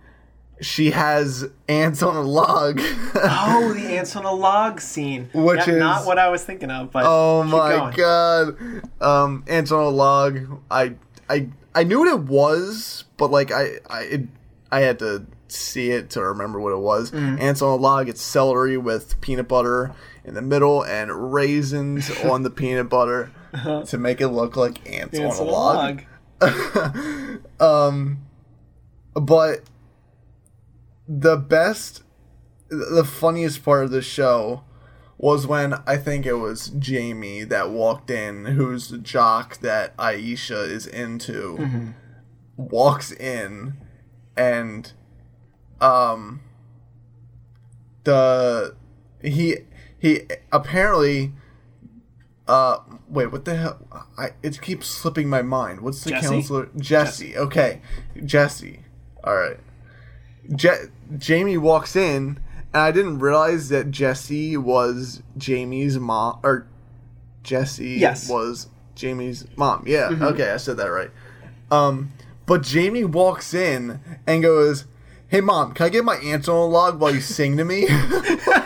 she 0.60 0.90
has 0.90 1.48
ants 1.68 2.02
on 2.02 2.16
a 2.16 2.20
log. 2.22 2.80
Oh, 3.14 3.72
the 3.74 3.80
ants 3.96 4.14
on 4.16 4.24
a 4.24 4.32
log 4.32 4.80
scene. 4.80 5.30
Which 5.32 5.66
Yeah, 5.66 5.74
is- 5.74 5.78
not 5.78 6.06
what 6.06 6.18
I 6.18 6.28
was 6.28 6.44
thinking 6.44 6.70
of, 6.70 6.90
but 6.90 7.04
Oh 7.06 7.42
my 7.44 7.92
god. 7.96 8.56
Um 9.00 9.44
ants 9.48 9.72
on 9.72 9.82
a 9.84 9.88
log. 9.88 10.60
I 10.70 10.94
I 11.28 11.48
I 11.74 11.84
knew 11.84 12.00
what 12.00 12.08
it 12.08 12.20
was, 12.24 13.04
but 13.16 13.30
like 13.30 13.50
I 13.52 13.78
I 13.88 14.00
it, 14.02 14.20
I 14.72 14.80
had 14.80 14.98
to 15.00 15.26
see 15.48 15.90
it 15.90 16.10
to 16.10 16.22
remember 16.22 16.60
what 16.60 16.72
it 16.72 16.78
was. 16.78 17.10
Mm. 17.10 17.40
Ants 17.40 17.60
on 17.62 17.70
a 17.70 17.76
log, 17.76 18.08
it's 18.08 18.22
celery 18.22 18.76
with 18.76 19.20
peanut 19.20 19.48
butter 19.48 19.92
in 20.24 20.34
the 20.34 20.42
middle 20.42 20.82
and 20.84 21.32
raisins 21.32 22.10
on 22.24 22.42
the 22.42 22.50
peanut 22.50 22.88
butter 22.88 23.30
to 23.86 23.98
make 23.98 24.20
it 24.20 24.28
look 24.28 24.56
like 24.56 24.88
ants, 24.88 25.18
Uh-huh. 25.18 25.26
Ants 25.26 25.40
on 25.40 25.46
a 25.46 25.50
log. 25.50 26.02
um 27.60 28.18
but 29.14 29.60
the 31.12 31.36
best 31.36 32.04
the 32.68 33.04
funniest 33.04 33.64
part 33.64 33.82
of 33.84 33.90
the 33.90 34.00
show 34.00 34.62
was 35.18 35.44
when 35.44 35.74
I 35.86 35.96
think 35.96 36.24
it 36.24 36.34
was 36.34 36.68
Jamie 36.78 37.42
that 37.42 37.70
walked 37.70 38.10
in, 38.10 38.44
who's 38.44 38.88
the 38.88 38.96
jock 38.98 39.58
that 39.58 39.94
Aisha 39.96 40.66
is 40.68 40.86
into, 40.86 41.92
walks 42.56 43.10
in, 43.10 43.74
and 44.36 44.92
um, 45.80 46.40
the 48.04 48.76
he 49.20 49.56
he 49.98 50.22
apparently 50.52 51.32
uh 52.48 52.78
wait 53.08 53.30
what 53.30 53.44
the 53.44 53.56
hell 53.56 54.06
I 54.16 54.30
it 54.42 54.60
keeps 54.60 54.86
slipping 54.86 55.28
my 55.28 55.42
mind. 55.42 55.80
What's 55.80 56.04
the 56.04 56.10
Jessie? 56.10 56.26
counselor 56.28 56.68
Jessie? 56.76 57.36
Okay, 57.36 57.82
Jessie. 58.24 58.80
All 59.24 59.34
right. 59.36 59.58
Je- 60.54 60.86
Jamie 61.18 61.58
walks 61.58 61.96
in, 61.96 62.38
and 62.72 62.82
I 62.82 62.90
didn't 62.92 63.18
realize 63.18 63.68
that 63.70 63.90
Jessie 63.90 64.56
was 64.56 65.22
Jamie's 65.36 65.98
mom, 65.98 66.38
or 66.42 66.66
Jessie 67.42 67.90
Yes. 67.98 68.28
was 68.28 68.68
Jamie's 68.94 69.46
mom. 69.56 69.84
Yeah, 69.86 70.10
okay, 70.20 70.50
I 70.50 70.56
said 70.56 70.76
that 70.76 70.86
right. 70.88 71.10
Um, 71.70 72.12
but 72.46 72.62
Jamie 72.62 73.04
walks 73.04 73.54
in 73.54 74.00
and 74.26 74.42
goes, 74.42 74.84
"Hey, 75.28 75.40
mom, 75.40 75.72
can 75.72 75.86
I 75.86 75.88
get 75.88 76.04
my 76.04 76.16
ants 76.16 76.48
on 76.48 76.56
a 76.56 76.66
log 76.66 77.00
while 77.00 77.14
you 77.14 77.20
sing 77.20 77.56
to 77.56 77.64
me?" 77.64 77.86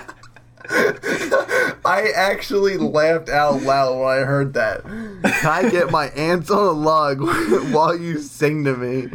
I 1.85 2.11
actually 2.15 2.77
laughed 2.79 3.29
out 3.29 3.63
loud 3.63 3.99
when 3.99 4.09
I 4.09 4.21
heard 4.25 4.55
that. 4.55 4.83
Can 4.85 5.23
I 5.45 5.69
get 5.71 5.91
my 5.91 6.07
ants 6.09 6.51
on 6.51 6.67
a 6.67 6.71
log 6.71 7.21
while 7.73 7.95
you 7.95 8.19
sing 8.19 8.65
to 8.65 8.77
me? 8.77 9.09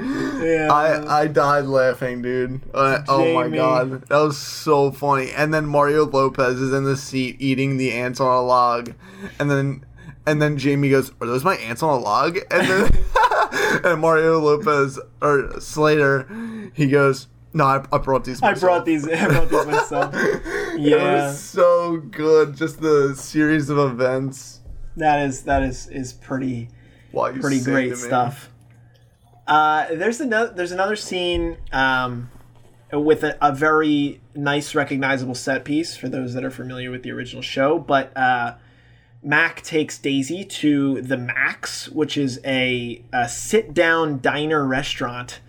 Yeah. 0.46 0.68
I 0.72 1.22
I 1.22 1.28
died 1.28 1.66
laughing, 1.66 2.22
dude. 2.22 2.62
Uh, 2.74 3.02
oh 3.08 3.34
my 3.34 3.50
god, 3.50 4.04
that 4.04 4.18
was 4.18 4.38
so 4.38 4.92
funny. 4.92 5.32
And 5.32 5.54
then 5.54 5.66
Mario 5.66 6.06
Lopez 6.06 6.60
is 6.60 6.74
in 6.74 6.84
the 6.84 6.98
seat 6.98 7.38
eating 7.40 7.78
the 7.78 7.92
ants 7.92 8.20
on 8.20 8.28
a 8.28 8.42
log, 8.42 8.94
and 9.40 9.50
then 9.50 9.86
and 10.26 10.42
then 10.42 10.58
Jamie 10.58 10.90
goes, 10.90 11.12
"Are 11.22 11.28
those 11.28 11.44
my 11.44 11.56
ants 11.56 11.82
on 11.82 11.90
a 11.90 12.02
log?" 12.02 12.38
And 12.52 12.68
then 12.68 13.04
and 13.84 14.02
Mario 14.02 14.40
Lopez 14.40 15.00
or 15.22 15.60
Slater, 15.60 16.28
he 16.74 16.88
goes, 16.88 17.28
"No, 17.54 17.66
I, 17.66 17.84
I 17.92 17.98
brought 17.98 18.24
these. 18.26 18.42
I 18.44 18.52
Myself. 18.52 18.62
brought 18.62 18.86
these. 18.86 19.08
I 19.08 19.28
brought 19.28 19.50
these 19.50 19.66
myself. 19.66 20.14
yeah, 20.14 20.74
It 20.78 20.96
was 21.26 21.40
so 21.40 21.98
good. 21.98 22.56
Just 22.56 22.82
the 22.82 23.16
series 23.16 23.70
of 23.70 23.78
events. 23.78 24.60
that 24.98 25.26
is 25.28 25.44
that 25.44 25.64
is 25.64 25.88
is 25.88 26.14
pretty 26.14 26.70
you 27.14 27.32
pretty 27.42 27.62
great 27.62 27.96
stuff. 27.98 28.50
Uh, 29.48 29.88
there's 29.96 30.22
another 30.22 30.54
there's 30.54 30.72
another 30.72 30.96
scene 30.96 31.58
um, 31.72 32.30
with 32.94 33.24
a, 33.24 33.38
a 33.42 33.52
very 33.52 34.22
nice 34.36 34.76
recognizable 34.76 35.34
set 35.36 35.66
piece 35.66 35.96
for 35.98 36.08
those 36.08 36.34
that 36.36 36.44
are 36.44 36.52
familiar 36.52 36.92
with 36.92 37.02
the 37.04 37.12
original 37.12 37.42
show. 37.42 37.80
But 37.80 38.16
uh, 38.16 38.56
Mac 39.24 39.64
takes 39.64 39.98
Daisy 39.98 40.46
to 40.46 41.02
the 41.02 41.18
Max, 41.18 41.90
which 41.90 42.16
is 42.16 42.40
a, 42.46 43.04
a 43.12 43.28
sit 43.28 43.74
down 43.74 44.20
diner 44.20 44.64
restaurant. 44.66 45.40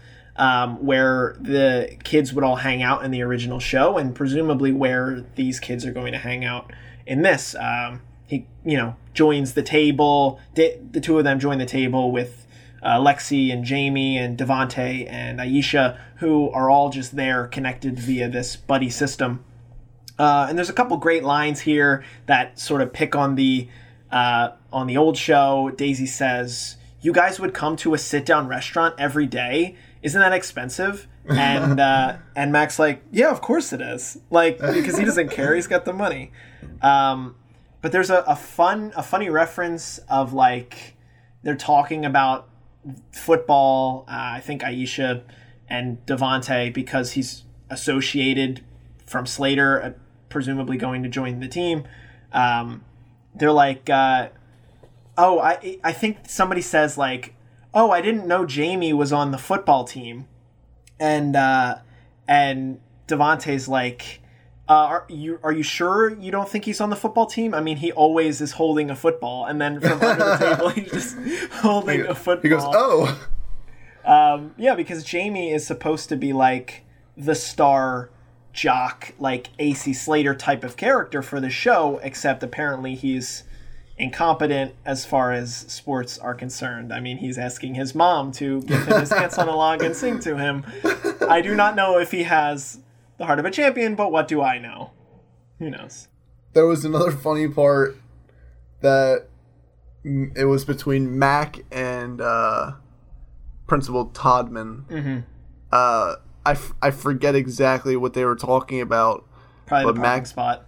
Um, 0.41 0.83
where 0.83 1.37
the 1.39 1.99
kids 2.03 2.33
would 2.33 2.43
all 2.43 2.57
hang 2.57 2.83
out 2.83 3.05
in 3.05 3.11
the 3.11 3.21
original 3.21 3.61
show, 3.61 3.99
and 3.99 4.15
presumably 4.15 4.73
where 4.73 5.23
these 5.35 5.61
kids 5.61 5.85
are 5.85 5.93
going 5.93 6.13
to 6.13 6.19
hang 6.19 6.47
out 6.47 6.73
in 7.07 7.21
this. 7.21 7.55
Um, 7.55 8.01
he, 8.27 8.47
you 8.65 8.79
know, 8.79 8.97
joins 9.13 9.53
the 9.53 9.63
table. 9.63 10.41
The, 10.55 10.79
two 11.03 11.19
of 11.19 11.25
them 11.25 11.41
join 11.41 11.59
the 11.59 11.67
table 11.67 12.11
with 12.11 12.47
uh, 12.83 12.99
Lexi 12.99 13.53
and 13.53 13.65
Jamie 13.65 14.17
and 14.17 14.39
Devante 14.39 15.11
and 15.11 15.41
Aisha, 15.41 15.99
who 16.17 16.49
are 16.51 16.71
all 16.71 16.91
just 16.91 17.17
there 17.17 17.47
connected 17.47 17.99
via 17.99 18.29
this 18.29 18.57
buddy 18.57 18.89
system. 18.89 19.45
Uh, 20.19 20.47
and 20.49 20.57
there's 20.57 20.71
a 20.71 20.75
couple 20.75 20.97
great 20.97 21.25
lines 21.25 21.61
here 21.61 22.05
that 22.27 22.59
sort 22.59 22.83
of 22.83 22.93
pick 22.93 23.17
on 23.17 23.35
the 23.35 23.69
uh, 24.13 24.51
on 24.73 24.87
the 24.87 24.97
old 24.97 25.17
show. 25.17 25.71
Daisy 25.77 26.07
says, 26.07 26.77
"You 27.01 27.13
guys 27.13 27.41
would 27.41 27.55
come 27.55 27.77
to 27.77 27.95
a 27.95 27.99
sit 27.99 28.27
down 28.27 28.47
restaurant 28.47 28.95
every 28.99 29.27
day. 29.27 29.77
Isn't 30.03 30.21
that 30.21 30.33
expensive?" 30.33 31.07
And 31.29 31.79
uh, 31.79 32.17
and 32.37 32.53
Mac's 32.53 32.79
like, 32.79 33.03
"Yeah, 33.11 33.31
of 33.31 33.41
course 33.41 33.73
it 33.73 33.81
is. 33.81 34.19
Like 34.31 34.59
because 34.61 34.99
he 34.99 35.05
doesn't 35.05 35.31
care. 35.31 35.55
He's 35.55 35.67
got 35.67 35.85
the 35.85 35.93
money." 35.93 36.33
Um, 36.83 37.37
but 37.83 37.93
there's 37.93 38.11
a, 38.11 38.23
a 38.27 38.37
fun 38.37 38.93
a 38.97 39.03
funny 39.03 39.29
reference 39.31 39.99
of 40.09 40.33
like 40.33 40.97
they're 41.43 41.57
talking 41.57 42.05
about 42.05 42.49
football. 43.13 44.05
Uh, 44.09 44.35
I 44.35 44.41
think 44.41 44.63
Aisha 44.63 45.23
and 45.69 46.05
Devante 46.07 46.73
because 46.73 47.13
he's 47.13 47.45
associated 47.71 48.65
from 49.07 49.27
Slater, 49.27 49.83
uh, 49.83 49.91
presumably 50.29 50.77
going 50.77 51.03
to 51.03 51.09
join 51.09 51.41
the 51.41 51.49
team. 51.49 51.85
Um, 52.33 52.85
they're 53.35 53.53
like, 53.53 53.89
uh, 53.89 54.29
oh, 55.17 55.41
I 55.41 55.79
I 55.83 55.93
think 55.93 56.29
somebody 56.29 56.63
says 56.63 56.99
like, 56.99 57.35
oh, 57.75 57.91
I 57.91 58.01
didn't 58.01 58.27
know 58.27 58.45
Jamie 58.45 58.93
was 58.93 59.13
on 59.13 59.31
the 59.31 59.39
football 59.39 59.85
team, 59.85 60.27
and 60.99 61.37
uh, 61.37 61.77
and 62.29 62.81
Devante's 63.07 63.69
like. 63.69 64.19
Uh, 64.69 64.87
are 64.87 65.07
you 65.09 65.41
are 65.43 65.51
you 65.51 65.65
sure 65.65 66.17
you 66.21 66.31
don't 66.31 66.49
think 66.49 66.65
he's 66.65 66.81
on 66.81 66.91
the 66.91 66.97
football 66.97 67.27
team? 67.27 67.55
I 67.55 67.61
mean, 67.61 67.79
he 67.79 67.91
always 67.91 68.41
is 68.41 68.53
holding 68.53 68.89
a 68.89 68.95
football, 68.95 69.45
and 69.47 69.61
then 69.61 69.81
from 69.81 70.01
under 70.01 70.25
the 70.25 70.37
table, 70.57 70.69
he's 70.69 70.93
just 70.93 71.17
holding 71.55 72.03
a 72.03 72.15
football. 72.15 72.43
He 72.43 72.49
goes, 72.49 72.63
"Oh, 72.65 73.29
Um, 74.05 74.55
yeah, 74.57 74.77
because 74.77 75.03
Jamie 75.03 75.51
is 75.51 75.67
supposed 75.67 76.09
to 76.11 76.17
be 76.17 76.33
like 76.33 76.85
the 77.17 77.35
star 77.35 78.11
jock, 78.53 79.13
like 79.19 79.49
AC 79.59 79.93
Slater 79.93 80.37
type 80.37 80.63
of 80.63 80.77
character 80.77 81.21
for 81.21 81.41
the 81.41 81.51
show, 81.51 81.99
except 82.05 82.41
apparently 82.45 82.95
he's 82.95 83.43
incompetent 84.01 84.75
as 84.85 85.05
far 85.05 85.33
as 85.33 85.55
sports 85.55 86.19
are 86.19 86.35
concerned. 86.35 86.93
I 86.93 87.01
mean, 87.01 87.19
he's 87.19 87.39
asking 87.39 87.75
his 87.75 87.95
mom 87.95 88.33
to 88.33 88.63
give 88.63 88.87
him 88.87 89.01
his 89.01 89.13
ants 89.13 89.39
on 89.39 89.49
a 89.49 89.55
log 89.57 89.83
and 89.83 89.95
sing 89.95 90.19
to 90.21 90.37
him. 90.37 90.65
I 91.29 91.41
do 91.41 91.55
not 91.55 91.77
know 91.77 91.99
if 91.99 92.11
he 92.11 92.23
has 92.25 92.81
the 93.19 93.27
heart 93.27 93.39
of 93.39 93.45
a 93.45 93.51
champion, 93.51 93.95
but 93.95 94.11
what 94.11 94.27
do 94.29 94.41
I 94.43 94.59
know? 94.59 94.91
Who 95.59 95.71
knows? 95.71 96.09
there 96.53 96.67
was 96.67 96.85
another 96.85 97.13
funny 97.13 97.47
part 97.47 97.97
that 98.81 99.29
it 100.05 100.47
was 100.47 100.65
between 100.65 101.17
Mac 101.17 101.61
and 101.71 102.21
uh, 102.21 102.73
Principal 103.69 104.07
Toddman. 104.09 104.85
Mm-hmm. 104.89 105.19
Uh, 105.71 106.17
I, 106.45 106.51
f- 106.53 106.73
I 106.83 106.91
forget 106.91 107.37
exactly 107.37 107.95
what 107.97 108.15
they 108.15 108.25
were 108.25 108.35
talking 108.35 108.81
about. 108.81 109.25
Probably 109.67 109.85
But 109.93 109.95
the 109.95 110.01
Mac- 110.01 110.27
spot. 110.27 110.67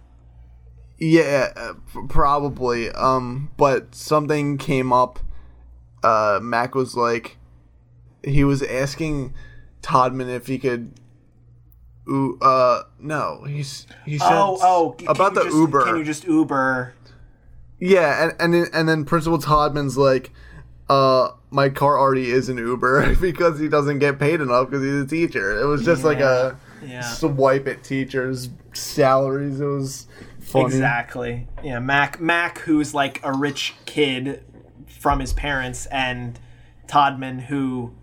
Yeah, 1.03 1.51
uh, 1.55 1.73
probably. 2.07 2.89
Um, 2.91 3.51
but 3.57 3.93
something 3.93 4.57
came 4.57 4.93
up. 4.93 5.19
Uh, 6.01 6.39
Mac 6.41 6.75
was 6.75 6.95
like, 6.95 7.37
he 8.23 8.43
was 8.43 8.61
asking 8.63 9.33
Toddman 9.81 10.33
if 10.33 10.47
he 10.47 10.57
could. 10.59 10.93
Ooh, 12.09 12.37
uh, 12.41 12.83
no, 12.99 13.43
he's 13.47 13.87
he 14.05 14.17
said 14.17 14.27
Oh, 14.31 14.57
oh, 14.61 14.95
about 15.07 15.33
the 15.35 15.43
just- 15.43 15.55
Uber. 15.55 15.83
Can 15.85 15.97
you 15.97 16.03
just 16.03 16.25
Uber? 16.25 16.93
Yeah, 17.79 18.23
and 18.23 18.33
and 18.39 18.53
then, 18.53 18.67
and 18.73 18.87
then 18.89 19.03
Principal 19.05 19.39
Toddman's 19.39 19.97
like, 19.97 20.31
uh, 20.89 21.29
my 21.49 21.69
car 21.69 21.97
already 21.99 22.31
is 22.31 22.47
an 22.49 22.57
Uber 22.57 23.15
because 23.21 23.59
he 23.59 23.67
doesn't 23.67 23.99
get 23.99 24.19
paid 24.19 24.39
enough 24.41 24.69
because 24.69 24.83
he's 24.83 25.01
a 25.01 25.05
teacher. 25.07 25.59
It 25.61 25.65
was 25.65 25.83
just 25.83 26.03
like 26.05 26.19
a 26.19 26.57
Yeah. 26.85 27.01
swipe 27.01 27.67
at 27.67 27.83
teachers' 27.83 28.49
salaries. 28.73 29.59
It 29.61 29.65
was 29.65 30.07
funny. 30.43 30.65
Exactly. 30.65 31.47
Yeah, 31.63 31.79
Mac 31.79 32.19
Mac 32.19 32.59
who's 32.59 32.93
like 32.93 33.19
a 33.23 33.31
rich 33.33 33.73
kid 33.85 34.43
from 34.87 35.19
his 35.19 35.33
parents 35.33 35.85
and 35.87 36.39
Toddman 36.87 37.41
who 37.41 37.93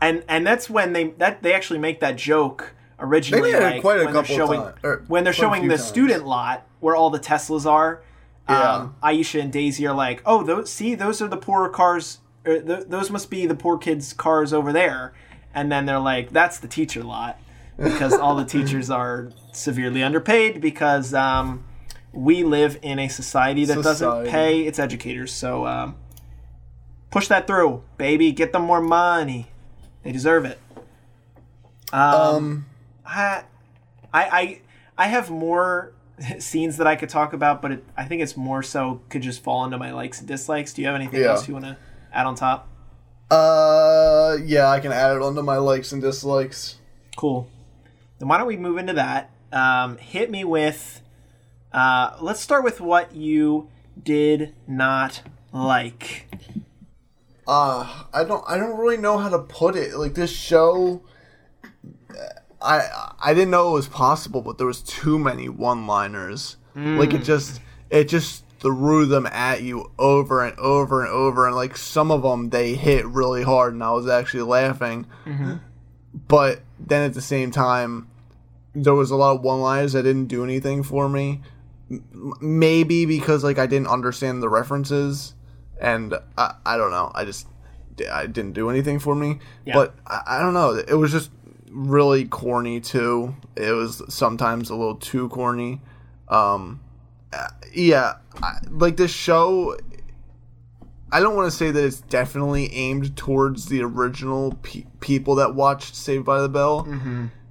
and 0.00 0.22
and 0.28 0.46
that's 0.46 0.68
when 0.70 0.92
they 0.92 1.08
that 1.18 1.42
they 1.42 1.52
actually 1.54 1.78
make 1.78 2.00
that 2.00 2.16
joke 2.16 2.74
originally 2.98 3.52
They 3.52 3.60
like 3.60 3.80
quite 3.80 4.00
a 4.00 4.04
when 4.04 4.12
they're 4.12 4.22
couple 4.22 4.36
showing 4.36 4.60
ti- 4.62 4.78
or 4.82 5.04
when 5.08 5.24
they're 5.24 5.32
showing 5.32 5.68
the 5.68 5.76
times. 5.76 5.86
student 5.88 6.26
lot 6.26 6.66
where 6.80 6.94
all 6.94 7.10
the 7.10 7.20
Teslas 7.20 7.66
are. 7.66 8.02
Yeah. 8.48 8.72
Um, 8.74 8.96
Aisha 9.02 9.40
and 9.40 9.52
Daisy 9.52 9.86
are 9.86 9.94
like, 9.94 10.22
"Oh, 10.26 10.42
those 10.42 10.70
see 10.70 10.94
those 10.94 11.22
are 11.22 11.28
the 11.28 11.36
poor 11.36 11.68
cars 11.68 12.18
or 12.44 12.60
th- 12.60 12.86
those 12.88 13.10
must 13.10 13.30
be 13.30 13.46
the 13.46 13.54
poor 13.54 13.78
kids' 13.78 14.12
cars 14.12 14.52
over 14.52 14.72
there." 14.72 15.12
And 15.54 15.70
then 15.70 15.86
they're 15.86 15.98
like, 16.00 16.30
"That's 16.30 16.58
the 16.58 16.68
teacher 16.68 17.02
lot." 17.04 17.38
Because 17.82 18.14
all 18.14 18.36
the 18.36 18.44
teachers 18.44 18.90
are 18.90 19.30
severely 19.52 20.02
underpaid 20.02 20.60
because 20.60 21.14
um, 21.14 21.64
we 22.12 22.44
live 22.44 22.78
in 22.82 22.98
a 22.98 23.08
society 23.08 23.64
that 23.64 23.82
doesn't 23.82 24.26
pay 24.26 24.62
its 24.62 24.78
educators. 24.78 25.32
So 25.32 25.66
um, 25.66 25.96
push 27.10 27.28
that 27.28 27.46
through, 27.46 27.82
baby. 27.96 28.32
Get 28.32 28.52
them 28.52 28.62
more 28.62 28.80
money. 28.80 29.48
They 30.02 30.12
deserve 30.12 30.44
it. 30.44 30.58
Um, 31.92 32.00
Um, 32.14 32.66
I, 33.04 33.42
I, 34.12 34.22
I, 34.24 34.60
I 34.98 35.06
have 35.08 35.30
more 35.30 35.92
scenes 36.38 36.76
that 36.76 36.86
I 36.86 36.96
could 36.96 37.08
talk 37.08 37.32
about, 37.32 37.60
but 37.62 37.72
it, 37.72 37.84
I 37.96 38.04
think 38.04 38.22
it's 38.22 38.36
more 38.36 38.62
so 38.62 39.00
could 39.08 39.22
just 39.22 39.42
fall 39.42 39.64
into 39.64 39.78
my 39.78 39.92
likes 39.92 40.18
and 40.20 40.28
dislikes. 40.28 40.72
Do 40.72 40.82
you 40.82 40.86
have 40.88 40.96
anything 40.96 41.20
Yeah. 41.20 41.30
else 41.30 41.48
you 41.48 41.54
want 41.54 41.66
to 41.66 41.76
add 42.12 42.26
on 42.26 42.34
top? 42.34 42.68
uh, 43.30 44.36
yeah, 44.44 44.68
I 44.68 44.80
can 44.80 44.90
add 44.90 45.14
it 45.14 45.22
onto 45.22 45.40
my 45.42 45.56
likes 45.58 45.92
and 45.92 46.02
dislikes. 46.02 46.76
Cool. 47.16 47.46
Then 48.20 48.28
why 48.28 48.38
don't 48.38 48.46
we 48.46 48.56
move 48.56 48.78
into 48.78 48.92
that? 48.92 49.30
Um, 49.52 49.96
hit 49.98 50.30
me 50.30 50.44
with. 50.44 51.00
Uh, 51.72 52.16
let's 52.20 52.40
start 52.40 52.62
with 52.62 52.80
what 52.80 53.12
you 53.14 53.68
did 54.00 54.54
not 54.68 55.22
like. 55.52 56.28
uh 57.46 58.04
i 58.14 58.22
don't 58.22 58.44
i 58.48 58.56
don't 58.56 58.78
really 58.78 58.96
know 58.96 59.18
how 59.18 59.28
to 59.28 59.38
put 59.40 59.74
it 59.74 59.94
like 59.96 60.14
this 60.14 60.30
show 60.30 61.02
i 62.62 63.12
i 63.22 63.34
didn't 63.34 63.50
know 63.50 63.70
it 63.70 63.72
was 63.72 63.88
possible 63.88 64.40
but 64.42 64.58
there 64.58 64.66
was 64.66 64.80
too 64.82 65.18
many 65.18 65.48
one 65.48 65.86
liners 65.86 66.56
like 66.98 67.12
it 67.12 67.24
just 67.24 67.60
it 67.90 68.04
just 68.04 68.44
threw 68.60 69.06
them 69.06 69.26
at 69.26 69.62
you 69.62 69.90
over 69.98 70.44
and 70.44 70.56
over 70.58 71.02
and 71.02 71.10
over 71.12 71.46
and 71.46 71.56
like 71.56 71.76
some 71.76 72.10
of 72.12 72.22
them 72.22 72.50
they 72.50 72.74
hit 72.74 73.04
really 73.06 73.42
hard 73.42 73.72
and 73.74 73.82
i 73.82 73.90
was 73.90 74.06
actually 74.06 74.42
laughing 74.44 75.06
but 76.28 76.60
then 76.78 77.02
at 77.02 77.14
the 77.14 77.20
same 77.22 77.50
time 77.50 78.06
there 78.74 78.94
was 78.94 79.10
a 79.10 79.16
lot 79.16 79.36
of 79.36 79.42
one 79.42 79.60
liners 79.60 79.92
that 79.92 80.02
didn't 80.04 80.26
do 80.26 80.44
anything 80.44 80.82
for 80.82 81.08
me 81.08 81.40
M- 81.90 82.32
maybe 82.40 83.04
because 83.06 83.42
like 83.42 83.58
i 83.58 83.66
didn't 83.66 83.88
understand 83.88 84.42
the 84.42 84.48
references 84.48 85.34
and 85.80 86.14
I, 86.36 86.54
I 86.66 86.76
don't 86.76 86.90
know. 86.90 87.10
I 87.14 87.24
just 87.24 87.46
I 88.12 88.26
didn't 88.26 88.52
do 88.52 88.68
anything 88.70 88.98
for 88.98 89.14
me. 89.14 89.38
Yeah. 89.64 89.74
But 89.74 89.94
I, 90.06 90.22
I 90.26 90.38
don't 90.40 90.54
know. 90.54 90.74
It 90.74 90.94
was 90.94 91.10
just 91.10 91.30
really 91.70 92.26
corny 92.26 92.80
too. 92.80 93.34
It 93.56 93.72
was 93.72 94.02
sometimes 94.08 94.70
a 94.70 94.76
little 94.76 94.96
too 94.96 95.28
corny. 95.30 95.80
Um, 96.28 96.80
yeah, 97.72 98.14
I, 98.42 98.58
like 98.68 98.96
this 98.96 99.10
show. 99.10 99.76
I 101.12 101.20
don't 101.20 101.34
want 101.34 101.50
to 101.50 101.56
say 101.56 101.70
that 101.70 101.84
it's 101.84 102.02
definitely 102.02 102.72
aimed 102.72 103.16
towards 103.16 103.66
the 103.66 103.82
original 103.82 104.56
pe- 104.62 104.84
people 105.00 105.34
that 105.36 105.54
watched 105.54 105.96
Saved 105.96 106.24
by 106.24 106.40
the 106.40 106.48
Bell, 106.48 106.86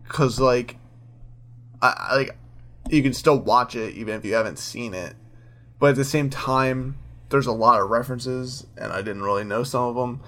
because 0.07 0.39
like, 0.39 0.78
I, 1.82 2.07
I 2.11 2.15
like 2.15 2.38
you 2.89 3.03
can 3.03 3.13
still 3.13 3.39
watch 3.39 3.75
it 3.75 3.95
even 3.95 4.15
if 4.15 4.25
you 4.25 4.34
haven't 4.34 4.57
seen 4.59 4.93
it, 4.93 5.13
but 5.80 5.91
at 5.91 5.95
the 5.95 6.05
same 6.05 6.30
time, 6.30 6.97
there's 7.30 7.45
a 7.47 7.51
lot 7.51 7.80
of 7.82 7.89
references, 7.89 8.65
and 8.77 8.91
I 8.91 8.97
didn't 9.01 9.21
really 9.23 9.43
know 9.43 9.63
some 9.63 9.84
of 9.84 9.95
them. 9.95 10.21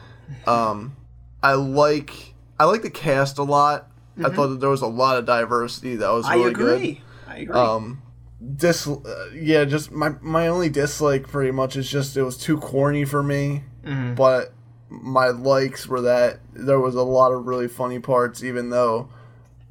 Um, 0.46 0.96
I 1.42 1.54
like 1.54 2.34
I 2.60 2.66
like 2.66 2.84
the 2.84 2.90
cast 2.92 3.38
a 3.38 3.44
lot. 3.44 3.88
I 4.24 4.30
thought 4.30 4.48
that 4.48 4.60
there 4.60 4.70
was 4.70 4.82
a 4.82 4.88
lot 4.88 5.18
of 5.18 5.26
diversity 5.26 5.96
that 5.96 6.10
was 6.12 6.30
really 6.30 6.54
good 6.54 6.70
I 6.70 6.74
agree. 6.76 7.02
I 7.28 7.38
agree. 7.38 7.56
um 7.56 8.02
dis 8.56 8.88
uh, 8.88 9.30
yeah 9.34 9.66
just 9.66 9.92
my 9.92 10.10
my 10.22 10.48
only 10.48 10.70
dislike 10.70 11.28
pretty 11.28 11.52
much 11.52 11.76
is 11.76 11.90
just 11.90 12.16
it 12.18 12.24
was 12.24 12.38
too 12.38 12.58
corny 12.58 13.06
for 13.06 13.24
me 13.24 13.64
Mm-hmm. 13.84 14.14
but 14.14 14.54
my 14.90 15.30
likes 15.30 15.88
were 15.88 16.02
that 16.02 16.40
there 16.54 16.80
was 16.80 16.94
a 16.94 17.02
lot 17.02 17.32
of 17.32 17.48
really 17.48 17.68
funny 17.68 17.98
parts 18.00 18.44
even 18.44 18.70
though 18.70 19.10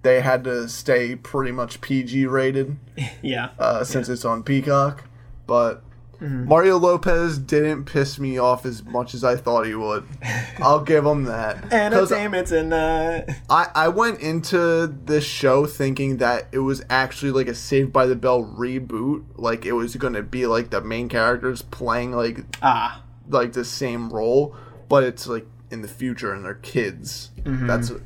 they 0.02 0.20
had 0.20 0.44
to 0.44 0.68
stay 0.68 1.14
pretty 1.16 1.52
much 1.52 1.80
pg 1.80 2.26
rated 2.26 2.76
yeah. 3.22 3.50
uh, 3.58 3.84
since 3.84 4.08
it's 4.08 4.24
on 4.24 4.42
peacock 4.42 5.04
but 5.46 5.82
Mm-hmm. 6.20 6.48
mario 6.48 6.76
lopez 6.76 7.38
didn't 7.38 7.86
piss 7.86 8.18
me 8.18 8.36
off 8.36 8.66
as 8.66 8.84
much 8.84 9.14
as 9.14 9.24
i 9.24 9.36
thought 9.36 9.64
he 9.64 9.74
would 9.74 10.06
i'll 10.58 10.84
give 10.84 11.06
him 11.06 11.24
that 11.24 11.72
Entertainment 11.72 12.50
and 12.50 12.74
uh, 12.74 13.22
I, 13.48 13.68
I 13.74 13.88
went 13.88 14.20
into 14.20 14.86
this 14.86 15.24
show 15.24 15.64
thinking 15.64 16.18
that 16.18 16.48
it 16.52 16.58
was 16.58 16.84
actually 16.90 17.30
like 17.30 17.48
a 17.48 17.54
Saved 17.54 17.90
by 17.90 18.04
the 18.04 18.16
Bell 18.16 18.44
reboot. 18.44 19.24
Like 19.36 19.64
it 19.64 19.72
was 19.72 19.96
gonna 19.96 20.22
be 20.22 20.46
like 20.46 20.68
the 20.68 20.82
main 20.82 21.08
characters 21.08 21.62
playing 21.62 22.12
like 22.12 22.40
ah, 22.60 23.02
like 23.28 23.54
the 23.54 23.64
same 23.64 24.10
role, 24.10 24.54
but 24.90 25.04
it's 25.04 25.26
like 25.26 25.46
in 25.70 25.82
the 25.82 25.88
future 25.88 26.32
and 26.32 26.44
they're 26.44 26.54
kids. 26.54 27.30
Mm-hmm. 27.42 27.66
That's 27.66 27.88
that, 27.88 27.98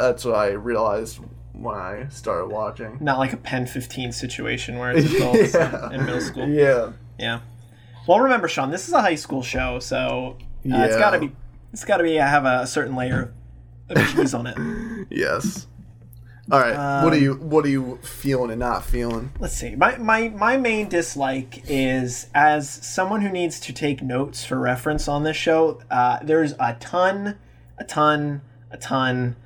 that's 0.00 0.24
what 0.24 0.34
I 0.36 0.48
realized 0.52 1.20
when 1.52 1.74
I 1.76 2.08
started 2.08 2.46
watching. 2.46 2.98
not 3.00 3.18
like 3.18 3.32
a 3.32 3.36
Pen 3.36 3.66
15 3.66 4.12
situation 4.12 4.78
where 4.78 4.90
it's 4.92 5.12
adults 5.14 5.54
Yeah. 5.54 5.86
in, 5.88 5.94
in 6.00 6.04
middle 6.06 6.20
school. 6.20 6.48
Yeah. 6.48 6.92
Yeah. 7.18 7.40
Well, 8.08 8.20
remember, 8.20 8.48
Sean, 8.48 8.70
this 8.70 8.88
is 8.88 8.92
a 8.94 9.00
high 9.00 9.14
school 9.14 9.42
show, 9.42 9.78
so 9.78 10.36
uh, 10.38 10.42
it's 10.62 10.94
Yeah. 10.94 10.98
got 10.98 11.10
to 11.12 11.20
be 11.20 11.32
it's 11.72 11.84
got 11.84 11.98
to 11.98 12.02
be 12.04 12.20
I 12.20 12.28
have 12.28 12.44
a 12.44 12.66
certain 12.66 12.96
layer 12.96 13.32
of 13.88 13.96
cheese 14.14 14.34
on 14.34 14.46
it. 14.46 14.56
Yes. 15.10 15.66
All 16.50 16.60
right. 16.60 17.02
what 17.02 17.12
are 17.12 17.18
you 17.18 17.34
What 17.34 17.64
are 17.64 17.70
you 17.70 17.98
feeling 18.02 18.50
and 18.50 18.60
not 18.60 18.84
feeling? 18.84 19.32
Let's 19.40 19.54
see. 19.54 19.74
My, 19.76 19.96
my 19.96 20.28
my 20.28 20.56
main 20.56 20.88
dislike 20.88 21.64
is 21.68 22.28
as 22.34 22.68
someone 22.68 23.22
who 23.22 23.30
needs 23.30 23.58
to 23.60 23.72
take 23.72 24.02
notes 24.02 24.44
for 24.44 24.58
reference 24.58 25.08
on 25.08 25.22
this 25.22 25.36
show. 25.36 25.80
Uh, 25.90 26.18
there's 26.22 26.52
a 26.60 26.76
ton, 26.80 27.38
a 27.78 27.84
ton, 27.84 28.42
a 28.70 28.76
ton 28.76 29.36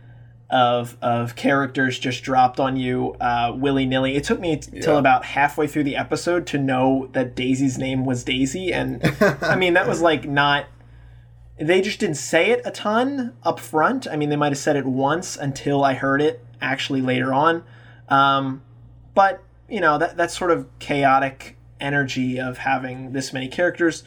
of 0.51 0.97
of 1.01 1.37
characters 1.37 1.99
just 1.99 2.25
dropped 2.25 2.59
on 2.59 2.77
you 2.77 3.15
uh, 3.21 3.53
willy 3.55 3.87
nilly. 3.87 4.17
It 4.17 4.25
took 4.25 4.41
me 4.41 4.57
t- 4.57 4.81
till 4.81 4.97
about 4.97 5.25
halfway 5.25 5.69
through 5.69 5.85
the 5.85 5.97
episode 5.97 6.47
to 6.49 6.59
know 6.59 7.11
that 7.13 7.37
Daisy's 7.37 7.79
name 7.79 8.05
was 8.05 8.25
Daisy, 8.25 8.73
and 8.73 9.01
I 9.41 9.55
mean 9.55 9.75
that 9.75 9.87
was 9.87 10.01
like 10.01 10.25
not. 10.29 10.67
They 11.61 11.81
just 11.81 11.99
didn't 12.01 12.17
say 12.17 12.51
it 12.51 12.63
a 12.65 12.71
ton 12.71 13.35
up 13.43 13.59
front. 13.59 14.07
I 14.07 14.17
mean, 14.17 14.29
they 14.29 14.37
might 14.37 14.53
have 14.53 14.59
said 14.59 14.77
it 14.77 14.87
once 14.87 15.37
until 15.37 15.85
I 15.85 15.95
heard 15.95 16.23
it 16.23 16.45
actually 16.61 17.01
later 17.01 17.33
on. 17.33 17.65
Um, 18.09 18.63
but 19.15 19.43
you 19.69 19.81
know 19.81 19.99
that 19.99 20.17
that 20.17 20.31
sort 20.31 20.51
of 20.51 20.67
chaotic 20.79 21.57
energy 21.81 22.41
of 22.41 22.59
having 22.59 23.13
this 23.13 23.33
many 23.33 23.49
characters 23.49 24.03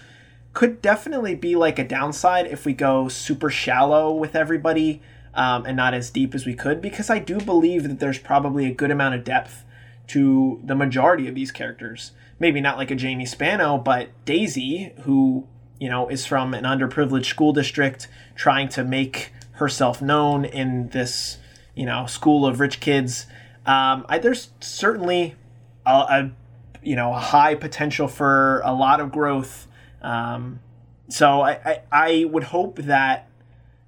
could 0.53 0.81
definitely 0.81 1.35
be 1.35 1.55
like 1.55 1.79
a 1.79 1.87
downside 1.87 2.47
if 2.47 2.65
we 2.65 2.73
go 2.73 3.07
super 3.07 3.49
shallow 3.49 4.11
with 4.13 4.35
everybody 4.35 5.01
um, 5.33 5.65
and 5.65 5.77
not 5.77 5.93
as 5.93 6.09
deep 6.09 6.35
as 6.35 6.45
we 6.45 6.53
could 6.53 6.81
because 6.81 7.09
i 7.09 7.19
do 7.19 7.39
believe 7.39 7.83
that 7.83 7.99
there's 7.99 8.19
probably 8.19 8.65
a 8.65 8.73
good 8.73 8.91
amount 8.91 9.15
of 9.15 9.23
depth 9.23 9.63
to 10.07 10.59
the 10.65 10.75
majority 10.75 11.27
of 11.27 11.35
these 11.35 11.51
characters 11.51 12.11
maybe 12.39 12.59
not 12.59 12.77
like 12.77 12.91
a 12.91 12.95
jamie 12.95 13.25
spano 13.25 13.77
but 13.77 14.09
daisy 14.25 14.93
who 15.03 15.47
you 15.79 15.89
know 15.89 16.09
is 16.09 16.25
from 16.25 16.53
an 16.53 16.65
underprivileged 16.65 17.25
school 17.25 17.53
district 17.53 18.07
trying 18.35 18.67
to 18.67 18.83
make 18.83 19.31
herself 19.53 20.01
known 20.01 20.43
in 20.43 20.89
this 20.89 21.37
you 21.81 21.87
know 21.87 22.05
school 22.05 22.45
of 22.45 22.59
rich 22.59 22.79
kids 22.79 23.25
um, 23.65 24.05
I, 24.07 24.19
there's 24.19 24.51
certainly 24.59 25.35
a, 25.83 25.89
a 25.89 26.31
you 26.83 26.95
know 26.95 27.11
a 27.11 27.19
high 27.19 27.55
potential 27.55 28.07
for 28.07 28.61
a 28.63 28.71
lot 28.71 28.99
of 28.99 29.11
growth 29.11 29.67
um, 30.03 30.59
so 31.09 31.41
I, 31.41 31.51
I, 31.65 31.81
I 31.91 32.25
would 32.25 32.43
hope 32.45 32.77
that 32.77 33.27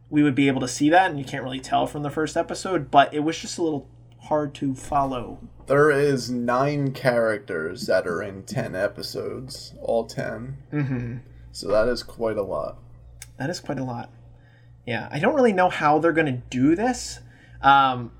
we 0.09 0.23
would 0.23 0.33
be 0.33 0.47
able 0.47 0.61
to 0.61 0.67
see 0.67 0.89
that 0.89 1.11
and 1.11 1.19
you 1.19 1.25
can't 1.25 1.43
really 1.43 1.59
tell 1.59 1.85
from 1.85 2.01
the 2.01 2.09
first 2.09 2.35
episode 2.35 2.89
but 2.89 3.13
it 3.13 3.19
was 3.19 3.37
just 3.37 3.59
a 3.59 3.61
little 3.61 3.87
hard 4.21 4.55
to 4.55 4.73
follow 4.73 5.37
There 5.67 5.91
is 5.91 6.31
nine 6.31 6.93
characters 6.93 7.85
that 7.85 8.07
are 8.07 8.23
in 8.23 8.41
ten 8.43 8.75
episodes, 8.75 9.75
all 9.81 10.05
10 10.05 10.57
Mm-hmm. 10.73 11.17
So 11.51 11.67
that 11.67 11.87
is 11.87 12.01
quite 12.01 12.37
a 12.37 12.41
lot. 12.41 12.79
That 13.37 13.51
is 13.51 13.59
quite 13.59 13.77
a 13.77 13.83
lot. 13.83 14.09
Yeah, 14.87 15.07
I 15.11 15.19
don't 15.19 15.35
really 15.35 15.53
know 15.53 15.69
how 15.69 15.99
they're 15.99 16.11
going 16.11 16.25
to 16.25 16.41
do 16.49 16.75
this. 16.75 17.19
Um, 17.63 18.11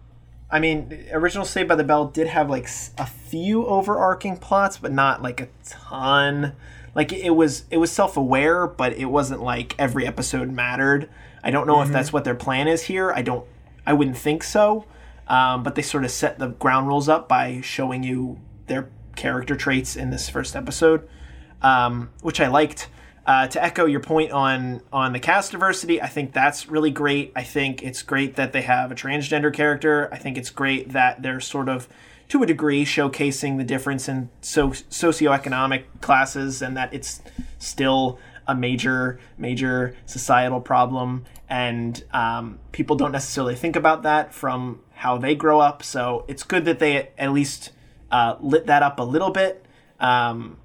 I 0.50 0.60
mean, 0.60 1.08
original 1.12 1.46
Saved 1.46 1.70
by 1.70 1.76
the 1.76 1.84
Bell 1.84 2.06
did 2.06 2.28
have 2.28 2.50
like 2.50 2.68
a 2.98 3.06
few 3.06 3.66
overarching 3.66 4.38
plots, 4.38 4.78
but 4.78 4.92
not 4.92 5.22
like 5.22 5.42
a 5.42 5.50
ton. 5.66 6.54
Like 6.96 7.12
it 7.12 7.32
was, 7.32 7.66
it 7.70 7.78
was 7.78 7.92
self-aware, 7.92 8.68
but 8.68 8.94
it 8.94 9.06
wasn't 9.06 9.42
like 9.42 9.76
every 9.78 10.08
episode 10.08 10.52
mattered. 10.52 11.10
I 11.44 11.52
don't 11.52 11.68
know 11.68 11.82
if 11.82 11.90
that's 11.90 12.14
what 12.14 12.24
their 12.24 12.36
plan 12.36 12.68
is 12.68 12.84
here. 12.84 13.12
I 13.12 13.22
don't, 13.22 13.46
I 13.86 13.94
wouldn't 13.94 14.18
think 14.18 14.44
so. 14.44 14.86
Um, 15.28 15.64
but 15.64 15.76
they 15.76 15.82
sort 15.82 16.06
of 16.06 16.12
set 16.12 16.38
the 16.38 16.48
ground 16.48 16.88
rules 16.88 17.10
up 17.10 17.28
by 17.28 17.62
showing 17.62 18.04
you 18.04 18.40
their 18.68 18.90
character 19.16 19.56
traits 19.56 19.96
in 19.96 20.10
this 20.10 20.30
first 20.30 20.56
episode, 20.56 21.08
um, 21.62 22.10
which 22.22 22.40
I 22.40 22.48
liked. 22.48 22.90
Uh, 23.26 23.48
to 23.48 23.64
echo 23.64 23.86
your 23.86 24.02
point 24.02 24.32
on 24.32 24.82
on 24.92 25.14
the 25.14 25.20
cast 25.20 25.52
diversity, 25.52 26.02
I 26.02 26.08
think 26.08 26.34
that's 26.34 26.68
really 26.68 26.92
great. 26.92 27.32
I 27.36 27.44
think 27.44 27.82
it's 27.82 28.02
great 28.02 28.36
that 28.36 28.52
they 28.52 28.64
have 28.64 28.92
a 28.92 28.96
transgender 28.96 29.54
character. 29.54 30.10
I 30.12 30.18
think 30.18 30.38
it's 30.38 30.50
great 30.50 30.90
that 30.92 31.22
they're 31.22 31.40
sort 31.40 31.70
of, 31.70 31.88
to 32.30 32.44
a 32.44 32.46
degree, 32.46 32.84
showcasing 32.84 33.58
the 33.58 33.64
difference 33.64 34.10
in 34.10 34.30
so 34.42 34.72
socioeconomic 34.72 35.84
classes 36.02 36.62
and 36.62 36.76
that 36.76 36.94
it's 36.94 37.22
still 37.60 38.20
a 38.46 38.54
major 38.54 39.20
major 39.38 39.96
societal 40.06 40.60
problem 40.60 41.24
and 41.50 42.04
um, 42.14 42.60
people 42.72 42.96
don't 42.96 43.12
necessarily 43.12 43.56
think 43.56 43.76
about 43.76 44.04
that 44.04 44.34
from 44.34 44.82
how 44.94 45.18
they 45.18 45.36
grow 45.36 45.60
up. 45.60 45.84
So 45.84 46.26
it's 46.28 46.44
good 46.44 46.66
that 46.66 46.80
they 46.80 47.10
at 47.18 47.32
least 47.32 47.72
uh, 48.12 48.38
lit 48.40 48.66
that 48.66 48.82
up 48.82 49.00
a 49.00 49.04
little 49.04 49.30
bit. 49.30 49.64
Um, 50.00 50.58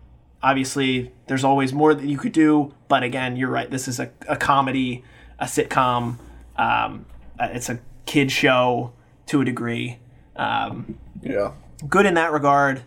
obviously 0.42 1.12
there's 1.26 1.44
always 1.44 1.72
more 1.72 1.94
that 1.94 2.06
you 2.06 2.16
could 2.18 2.32
do 2.32 2.72
but 2.88 3.02
again 3.02 3.36
you're 3.36 3.50
right 3.50 3.70
this 3.70 3.88
is 3.88 3.98
a, 3.98 4.10
a 4.28 4.36
comedy 4.36 5.04
a 5.38 5.44
sitcom 5.44 6.18
um, 6.56 7.06
it's 7.40 7.68
a 7.68 7.78
kid 8.06 8.32
show 8.32 8.92
to 9.26 9.40
a 9.40 9.44
degree. 9.44 9.98
Um, 10.36 10.98
Yeah. 11.22 11.52
good 11.88 12.06
in 12.06 12.14
that 12.14 12.32
regard. 12.32 12.82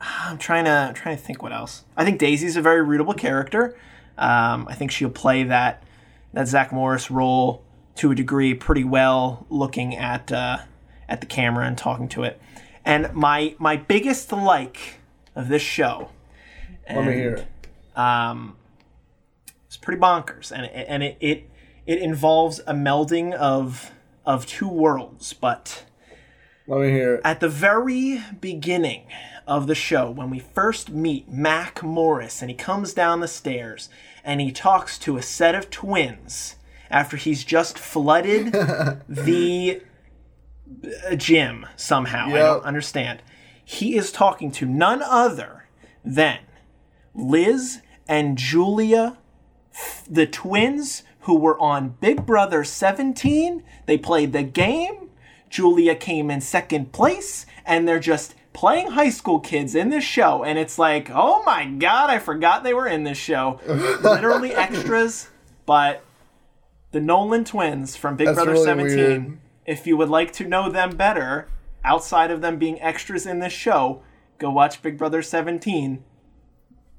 I'm 0.00 0.38
trying 0.38 0.64
to 0.64 0.70
I'm 0.70 0.94
trying 0.94 1.16
to 1.16 1.22
think 1.22 1.42
what 1.42 1.52
else. 1.52 1.84
I 1.96 2.04
think 2.04 2.18
daisy's 2.18 2.56
a 2.56 2.62
very 2.62 2.84
rootable 2.84 3.16
character. 3.16 3.76
Um, 4.16 4.68
i 4.68 4.74
think 4.74 4.92
she'll 4.92 5.10
play 5.10 5.42
that 5.42 5.82
that 6.32 6.46
zach 6.46 6.72
morris 6.72 7.10
role 7.10 7.64
to 7.96 8.12
a 8.12 8.14
degree 8.14 8.54
pretty 8.54 8.84
well 8.84 9.44
looking 9.50 9.96
at 9.96 10.30
uh, 10.30 10.58
at 11.08 11.20
the 11.20 11.26
camera 11.26 11.66
and 11.66 11.76
talking 11.78 12.08
to 12.08 12.22
it. 12.24 12.40
And 12.84 13.12
my 13.14 13.54
my 13.58 13.76
biggest 13.76 14.32
like 14.32 14.98
of 15.34 15.48
this 15.48 15.62
show 15.62 16.10
Let 16.88 17.04
me 17.06 17.12
hear 17.14 17.34
it. 17.34 17.98
um, 17.98 18.56
it's 19.66 19.76
pretty 19.76 20.00
bonkers, 20.00 20.52
and 20.52 20.66
it, 20.66 20.86
and 20.88 21.02
it, 21.02 21.16
it 21.20 21.50
it 21.86 21.98
involves 22.00 22.60
a 22.66 22.72
melding 22.74 23.32
of 23.34 23.90
of 24.24 24.46
two 24.46 24.68
worlds. 24.68 25.32
But 25.32 25.84
Let 26.66 26.80
me 26.80 26.90
hear 26.90 27.16
it. 27.16 27.20
at 27.24 27.40
the 27.40 27.48
very 27.48 28.22
beginning 28.40 29.06
of 29.46 29.66
the 29.66 29.74
show, 29.74 30.10
when 30.10 30.30
we 30.30 30.38
first 30.38 30.90
meet 30.90 31.28
Mac 31.30 31.82
Morris, 31.82 32.40
and 32.40 32.50
he 32.50 32.56
comes 32.56 32.94
down 32.94 33.20
the 33.20 33.28
stairs 33.28 33.88
and 34.24 34.40
he 34.40 34.50
talks 34.50 34.98
to 35.00 35.18
a 35.18 35.22
set 35.22 35.54
of 35.54 35.68
twins 35.68 36.56
after 36.90 37.18
he's 37.18 37.44
just 37.44 37.78
flooded 37.78 38.52
the 39.08 39.82
uh, 41.10 41.14
gym 41.16 41.66
somehow. 41.76 42.28
I 42.28 42.38
don't 42.38 42.64
understand. 42.64 43.20
He 43.62 43.96
is 43.96 44.10
talking 44.10 44.50
to 44.52 44.64
none 44.66 45.02
other 45.02 45.66
than 46.02 46.38
Liz 47.14 47.80
and 48.08 48.36
Julia, 48.36 49.16
the 50.08 50.26
twins 50.26 51.02
who 51.20 51.38
were 51.38 51.58
on 51.58 51.96
Big 52.00 52.26
Brother 52.26 52.64
17. 52.64 53.62
They 53.86 53.96
played 53.98 54.32
the 54.32 54.42
game. 54.42 55.10
Julia 55.48 55.94
came 55.94 56.30
in 56.30 56.40
second 56.40 56.92
place, 56.92 57.46
and 57.64 57.86
they're 57.86 58.00
just 58.00 58.34
playing 58.52 58.92
high 58.92 59.10
school 59.10 59.40
kids 59.40 59.74
in 59.74 59.90
this 59.90 60.04
show, 60.04 60.44
and 60.44 60.58
it's 60.58 60.78
like, 60.78 61.10
oh 61.12 61.42
my 61.44 61.64
god, 61.66 62.10
I 62.10 62.18
forgot 62.18 62.62
they 62.62 62.74
were 62.74 62.86
in 62.86 63.04
this 63.04 63.18
show. 63.18 63.60
Literally 63.66 64.52
extras, 64.52 65.28
but 65.64 66.04
the 66.92 67.00
Nolan 67.00 67.44
twins 67.44 67.96
from 67.96 68.16
Big 68.16 68.26
That's 68.26 68.36
Brother 68.36 68.52
really 68.52 68.64
17. 68.64 68.96
weird. 68.96 69.38
If 69.64 69.86
you 69.86 69.96
would 69.96 70.10
like 70.10 70.32
to 70.34 70.44
know 70.44 70.70
them 70.70 70.96
better, 70.96 71.48
outside 71.84 72.30
of 72.30 72.40
them 72.40 72.58
being 72.58 72.80
extras 72.80 73.26
in 73.26 73.38
this 73.38 73.52
show, 73.52 74.02
go 74.38 74.50
watch 74.50 74.82
Big 74.82 74.98
Brother 74.98 75.22
17 75.22 76.04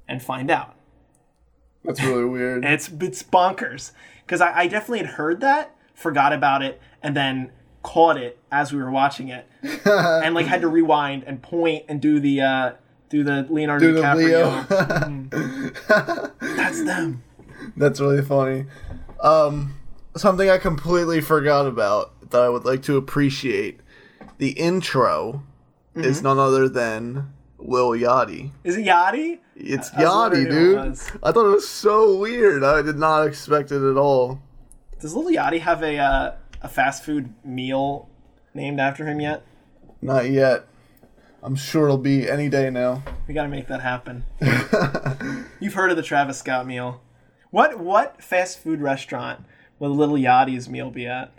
and 0.08 0.22
find 0.22 0.50
out. 0.50 0.74
That's 1.84 2.02
really 2.02 2.24
weird. 2.24 2.64
It's 2.66 2.88
it's 2.88 3.22
bonkers 3.22 3.92
because 4.24 4.40
I, 4.40 4.60
I 4.60 4.66
definitely 4.66 4.98
had 4.98 5.14
heard 5.14 5.40
that, 5.40 5.74
forgot 5.94 6.32
about 6.32 6.62
it, 6.62 6.80
and 7.02 7.14
then 7.16 7.50
caught 7.82 8.16
it 8.16 8.38
as 8.50 8.72
we 8.72 8.82
were 8.82 8.90
watching 8.90 9.28
it, 9.28 9.46
and 9.84 10.34
like 10.34 10.46
had 10.46 10.60
to 10.62 10.68
rewind 10.68 11.22
and 11.24 11.40
point 11.42 11.84
and 11.88 12.00
do 12.00 12.18
the 12.18 12.40
uh, 12.40 12.72
do 13.08 13.22
the 13.22 13.46
Leonardo 13.48 13.86
Do 13.86 13.92
the 13.94 14.00
DiCaprio. 14.00 15.32
Leo. 15.32 16.30
That's 16.40 16.82
them. 16.84 17.22
That's 17.76 18.00
really 18.00 18.22
funny. 18.22 18.66
Um, 19.20 19.76
something 20.16 20.50
I 20.50 20.58
completely 20.58 21.20
forgot 21.20 21.66
about 21.66 22.30
that 22.30 22.42
I 22.42 22.48
would 22.48 22.64
like 22.64 22.82
to 22.84 22.96
appreciate. 22.96 23.80
The 24.38 24.50
intro 24.50 25.42
is 25.94 26.16
Mm-hmm. 26.18 26.24
none 26.26 26.38
other 26.38 26.68
than 26.68 27.32
Lil 27.58 27.90
Yachty. 27.92 28.50
Is 28.64 28.76
it 28.76 28.84
Yachty? 28.84 29.38
It's 29.56 29.90
I 29.94 30.04
Yachty, 30.04 30.36
who 30.36 30.42
it 30.42 30.50
dude. 30.50 31.00
I 31.22 31.32
thought 31.32 31.46
it 31.46 31.54
was 31.54 31.68
so 31.68 32.16
weird. 32.16 32.62
I 32.62 32.82
did 32.82 32.96
not 32.96 33.26
expect 33.26 33.72
it 33.72 33.82
at 33.82 33.96
all. 33.96 34.40
Does 35.00 35.14
Lil 35.14 35.34
Yachty 35.34 35.60
have 35.60 35.82
a 35.82 35.96
uh, 35.98 36.34
a 36.62 36.68
fast 36.68 37.04
food 37.04 37.32
meal 37.44 38.08
named 38.54 38.80
after 38.80 39.06
him 39.06 39.20
yet? 39.20 39.42
Not 40.02 40.30
yet. 40.30 40.66
I'm 41.42 41.56
sure 41.56 41.84
it'll 41.84 41.98
be 41.98 42.28
any 42.28 42.48
day 42.48 42.70
now. 42.70 43.02
We 43.28 43.34
got 43.34 43.44
to 43.44 43.48
make 43.48 43.68
that 43.68 43.80
happen. 43.80 44.24
You've 45.60 45.74
heard 45.74 45.90
of 45.90 45.96
the 45.96 46.02
Travis 46.02 46.38
Scott 46.38 46.66
meal. 46.66 47.00
What 47.50 47.78
what 47.78 48.22
fast 48.22 48.58
food 48.58 48.80
restaurant 48.80 49.44
will 49.78 49.90
Lil 49.90 50.12
Yachty's 50.12 50.68
meal 50.68 50.90
be 50.90 51.06
at? 51.06 51.32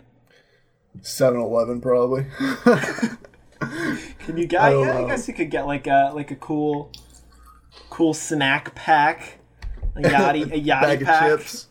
7 1.02 1.40
Eleven, 1.40 1.80
probably. 1.80 2.26
Can 3.60 4.36
you 4.36 4.46
get? 4.46 4.60
I 4.60 5.04
I 5.04 5.06
guess 5.06 5.28
you 5.28 5.34
could 5.34 5.50
get 5.50 5.66
like 5.66 5.86
a 5.86 6.12
like 6.14 6.30
a 6.30 6.36
cool, 6.36 6.90
cool 7.90 8.14
snack 8.14 8.74
pack. 8.74 9.38
A 9.96 10.00
Yachty, 10.02 10.42
a 10.44 10.60
Yachty 10.60 10.80
Bag 10.80 11.02
of 11.02 11.06
pack. 11.08 11.28
chips. 11.38 11.66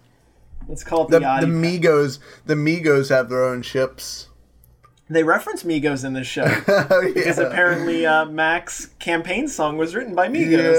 Let's 0.67 0.83
call 0.83 1.05
it 1.05 1.11
the, 1.11 1.19
The, 1.19 1.25
Yachty. 1.25 1.41
the 1.41 1.47
pack. 1.47 1.81
Migos, 1.81 2.19
the 2.45 2.55
Migos 2.55 3.09
have 3.09 3.29
their 3.29 3.43
own 3.43 3.61
chips. 3.61 4.27
They 5.09 5.23
reference 5.23 5.63
Migos 5.63 6.03
in 6.03 6.11
this 6.13 6.27
show 6.27 6.43
Oh, 6.67 7.11
because 7.13 7.37
apparently 7.39 8.05
uh, 8.05 8.25
Mac's 8.25 8.87
campaign 8.99 9.47
song 9.47 9.77
was 9.77 9.95
written 9.95 10.13
by 10.13 10.27
Migos. 10.27 10.73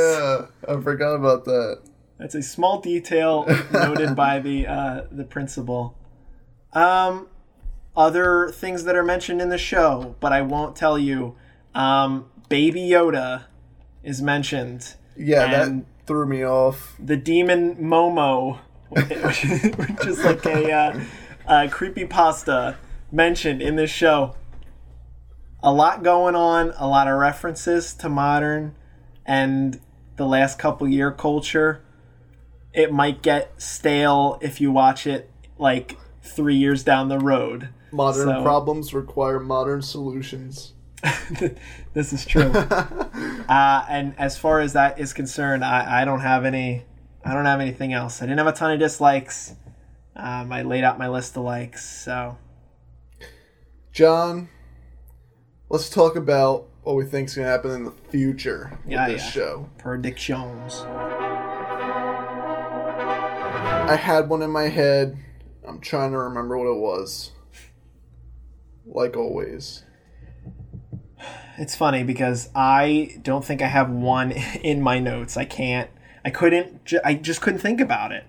Yeah, 0.69 0.75
I 0.77 0.81
forgot 0.83 1.15
about 1.15 1.47
that. 1.47 1.81
That's 2.19 2.35
a 2.35 2.43
small 2.43 2.81
detail 2.81 3.47
noted 3.73 4.15
by 4.15 4.41
the 4.41 4.67
uh, 4.69 5.05
the 5.11 5.25
principal. 5.25 5.97
Um, 6.75 7.29
other 7.97 8.51
things 8.51 8.85
that 8.85 8.95
are 8.97 9.03
mentioned 9.05 9.41
in 9.41 9.49
the 9.49 9.57
show, 9.59 10.15
but 10.21 10.33
I 10.33 10.43
won't 10.43 10.77
tell 10.77 10.99
you. 10.99 11.35
Um, 11.75 12.27
Baby 12.51 12.83
Yoda 12.83 13.45
is 14.03 14.21
mentioned. 14.21 14.95
Yeah, 15.19 15.63
And- 15.63 15.81
that 15.83 15.87
threw 16.07 16.27
me 16.27 16.45
off. 16.45 16.95
The 16.99 17.17
demon 17.17 17.77
Momo, 17.77 18.59
which 18.89 19.45
is 20.07 20.25
like 20.25 20.45
a, 20.47 20.73
uh, 20.73 21.01
a 21.47 21.69
creepy 21.69 22.05
pasta 22.07 22.77
mentioned 23.13 23.61
in 23.61 23.77
this 23.77 23.91
show. 23.91 24.35
A 25.63 25.73
lot 25.73 26.03
going 26.03 26.35
on, 26.37 26.73
a 26.79 26.87
lot 26.87 27.09
of 27.09 27.19
references 27.19 27.93
to 27.95 28.09
modern 28.09 28.75
and 29.27 29.81
the 30.17 30.27
last 30.27 30.59
couple 30.59 30.89
year 30.89 31.11
culture. 31.11 31.83
It 32.73 32.93
might 32.93 33.23
get 33.23 33.61
stale 33.61 34.39
if 34.41 34.61
you 34.61 34.71
watch 34.71 35.07
it 35.07 35.31
like 35.59 35.99
three 36.23 36.55
years 36.57 36.85
down 36.85 37.09
the 37.09 37.19
road. 37.19 37.71
Modern 37.91 38.29
So- 38.29 38.43
problems 38.43 38.95
require 38.95 39.41
modern 39.41 39.83
solutions. 39.83 40.75
this 41.95 42.13
is 42.13 42.25
true. 42.27 42.43
uh, 42.53 43.85
and 43.89 44.15
as 44.19 44.37
far 44.37 44.61
as 44.61 44.73
that 44.73 44.99
is 44.99 45.13
concerned, 45.13 45.65
I, 45.65 46.03
I 46.03 46.05
don't 46.05 46.21
have 46.21 46.45
any. 46.45 46.85
I 47.25 47.35
don't 47.35 47.45
have 47.47 47.61
anything 47.61 47.93
else. 47.93 48.23
I 48.23 48.27
didn't 48.27 48.39
have 48.39 48.47
a 48.47 48.53
ton 48.53 48.73
of 48.73 48.79
dislikes. 48.79 49.55
Um, 50.17 50.51
I 50.53 50.63
laid 50.63 50.83
out 50.85 50.99
my 50.99 51.09
list 51.09 51.37
of 51.37 51.43
likes. 51.45 51.85
So 51.89 52.37
John, 53.93 54.49
let's 55.69 55.91
talk 55.91 56.17
about 56.17 56.67
what 56.83 56.95
we 56.97 57.05
think 57.05 57.29
is 57.29 57.35
going 57.35 57.47
to 57.47 57.51
happen 57.51 57.71
in 57.73 57.85
the 57.85 57.91
future 57.91 58.79
with 58.85 58.93
Yeah, 58.93 59.09
this 59.09 59.23
yeah. 59.25 59.31
show. 59.31 59.69
predictions. 59.79 60.83
I 63.91 63.97
had 64.01 64.29
one 64.29 64.43
in 64.43 64.51
my 64.51 64.69
head. 64.69 65.17
I'm 65.67 65.81
trying 65.81 66.13
to 66.13 66.19
remember 66.19 66.57
what 66.57 66.67
it 66.71 66.79
was. 66.79 67.33
Like 68.87 69.17
always. 69.17 69.85
It's 71.59 71.75
funny 71.75 72.05
because 72.05 72.51
I 72.55 73.19
don't 73.23 73.45
think 73.45 73.61
I 73.63 73.67
have 73.67 73.91
one 73.91 74.33
in 74.63 74.81
my 74.81 74.99
notes. 75.01 75.37
I 75.37 75.45
can't. 75.45 75.91
I 76.25 76.31
couldn't. 76.31 76.85
Ju- 76.85 77.01
I 77.05 77.15
just 77.15 77.41
couldn't 77.41 77.61
think 77.61 77.81
about 77.81 78.13
it. 78.13 78.25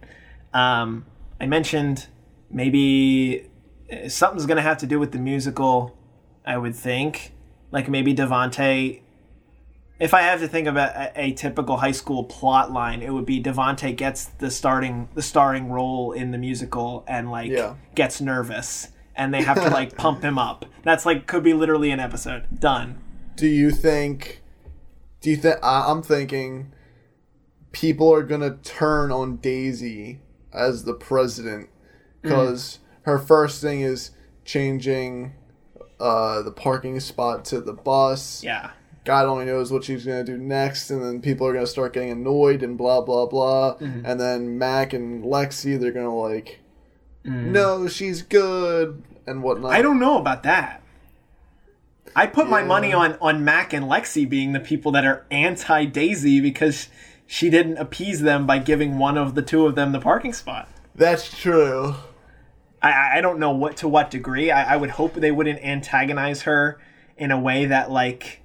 Um, 0.54 1.06
I 1.40 1.46
mentioned 1.46 2.08
maybe 2.50 3.48
uh, 3.92 4.10
something's 4.10 4.46
gonna 4.46 4.62
have 4.62 4.78
to 4.80 4.88
do 4.88 5.00
with 5.00 5.12
the 5.12 5.20
musical. 5.20 5.96
I 6.46 6.58
would 6.58 6.76
think, 6.76 7.34
like 7.72 7.88
maybe 7.88 8.14
Devante. 8.16 9.02
If 10.00 10.14
I 10.14 10.22
have 10.22 10.40
to 10.40 10.48
think 10.48 10.66
about 10.68 10.96
a, 10.96 11.12
a 11.22 11.32
typical 11.34 11.78
high 11.78 11.92
school 11.92 12.24
plot 12.24 12.72
line, 12.72 13.02
it 13.02 13.12
would 13.14 13.26
be 13.26 13.44
Devante 13.44 13.96
gets 13.96 14.26
the 14.26 14.50
starting 14.50 15.10
the 15.14 15.22
starring 15.22 15.70
role 15.70 16.14
in 16.14 16.32
the 16.32 16.38
musical 16.38 17.04
and 17.08 17.30
like 17.30 17.52
Yeah. 17.52 17.76
gets 17.96 18.22
nervous, 18.22 18.88
and 19.16 19.34
they 19.34 19.42
have 19.44 19.58
to 19.62 19.70
like 19.70 19.98
pump 19.98 20.24
him 20.24 20.40
up. 20.40 20.66
That's 20.84 21.06
like 21.06 21.28
could 21.28 21.44
be 21.44 21.54
literally 21.54 21.92
an 21.92 22.00
episode. 22.00 22.46
Done. 22.60 23.02
Do 23.40 23.48
you 23.48 23.72
think. 23.72 24.42
Do 25.22 25.30
you 25.30 25.38
think. 25.38 25.58
I'm 25.64 26.02
thinking 26.02 26.74
people 27.72 28.14
are 28.14 28.24
going 28.24 28.42
to 28.42 28.58
turn 28.64 29.12
on 29.12 29.38
Daisy 29.38 30.20
as 30.52 30.84
the 30.84 30.94
president 30.94 31.70
mm. 31.70 32.22
because 32.22 32.80
her 33.04 33.20
first 33.20 33.62
thing 33.62 33.82
is 33.82 34.12
changing 34.44 35.34
uh, 36.00 36.42
the 36.42 36.52
parking 36.52 37.00
spot 37.00 37.46
to 37.46 37.62
the 37.62 37.74
bus. 37.74 38.44
Yeah. 38.44 38.72
God 39.06 39.26
only 39.26 39.46
knows 39.46 39.72
what 39.72 39.84
she's 39.86 40.06
gonna 40.06 40.24
do 40.24 40.38
next, 40.38 40.92
and 40.92 41.02
then 41.02 41.22
people 41.22 41.48
are 41.48 41.54
gonna 41.54 41.66
start 41.66 41.94
getting 41.94 42.12
annoyed 42.12 42.62
and 42.62 42.78
blah 42.78 43.02
blah 43.02 43.26
blah. 43.26 43.76
Mm-hmm. 43.76 44.06
And 44.06 44.20
then 44.20 44.58
Mac 44.58 44.94
and 44.94 45.24
Lexi, 45.24 45.80
they're 45.80 45.92
gonna 45.92 46.16
like, 46.16 46.60
mm. 47.26 47.46
no, 47.46 47.88
she's 47.88 48.22
good 48.22 49.02
and 49.26 49.42
whatnot. 49.42 49.72
I 49.72 49.82
don't 49.82 50.00
know 50.00 50.20
about 50.20 50.44
that. 50.44 50.84
I 52.16 52.28
put 52.28 52.50
my 52.50 52.64
money 52.64 52.94
on 52.94 53.18
on 53.22 53.44
Mac 53.46 53.74
and 53.74 53.86
Lexi 53.86 54.28
being 54.28 54.54
the 54.54 54.60
people 54.60 54.92
that 54.94 55.06
are 55.06 55.26
anti 55.32 55.86
Daisy 55.86 56.40
because 56.40 56.90
she 57.28 57.50
didn't 57.50 57.78
appease 57.78 58.22
them 58.22 58.48
by 58.48 58.58
giving 58.58 58.98
one 58.98 59.18
of 59.18 59.36
the 59.36 59.42
two 59.42 59.66
of 59.66 59.76
them 59.76 59.92
the 59.92 60.00
parking 60.00 60.34
spot. 60.34 60.68
That's 60.96 61.38
true. 61.38 61.96
I- 62.82 63.18
I, 63.18 63.22
don't 63.22 63.40
know 63.40 63.52
what 63.52 63.78
to 63.78 63.88
what 63.88 64.10
degree. 64.10 64.52
I, 64.52 64.74
I 64.74 64.78
would 64.78 64.92
hope 64.92 65.14
they 65.14 65.32
wouldn't 65.32 65.62
antagonize 65.64 66.44
her 66.44 66.80
in 67.18 67.30
a 67.32 67.40
way 67.40 67.66
that 67.66 67.92
like 67.92 68.42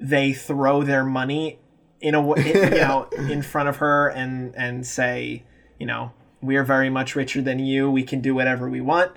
they 0.00 0.32
throw 0.32 0.82
their 0.84 1.04
money 1.04 1.58
in 2.00 2.14
a 2.14 2.22
way, 2.22 2.46
you 2.46 2.70
know, 2.70 3.08
in 3.16 3.42
front 3.42 3.68
of 3.68 3.76
her 3.76 4.08
and 4.08 4.54
and 4.56 4.86
say, 4.86 5.44
you 5.78 5.86
know, 5.86 6.12
we're 6.40 6.64
very 6.64 6.88
much 6.88 7.16
richer 7.16 7.42
than 7.42 7.58
you. 7.58 7.90
We 7.90 8.04
can 8.04 8.20
do 8.20 8.34
whatever 8.34 8.68
we 8.70 8.80
want. 8.80 9.12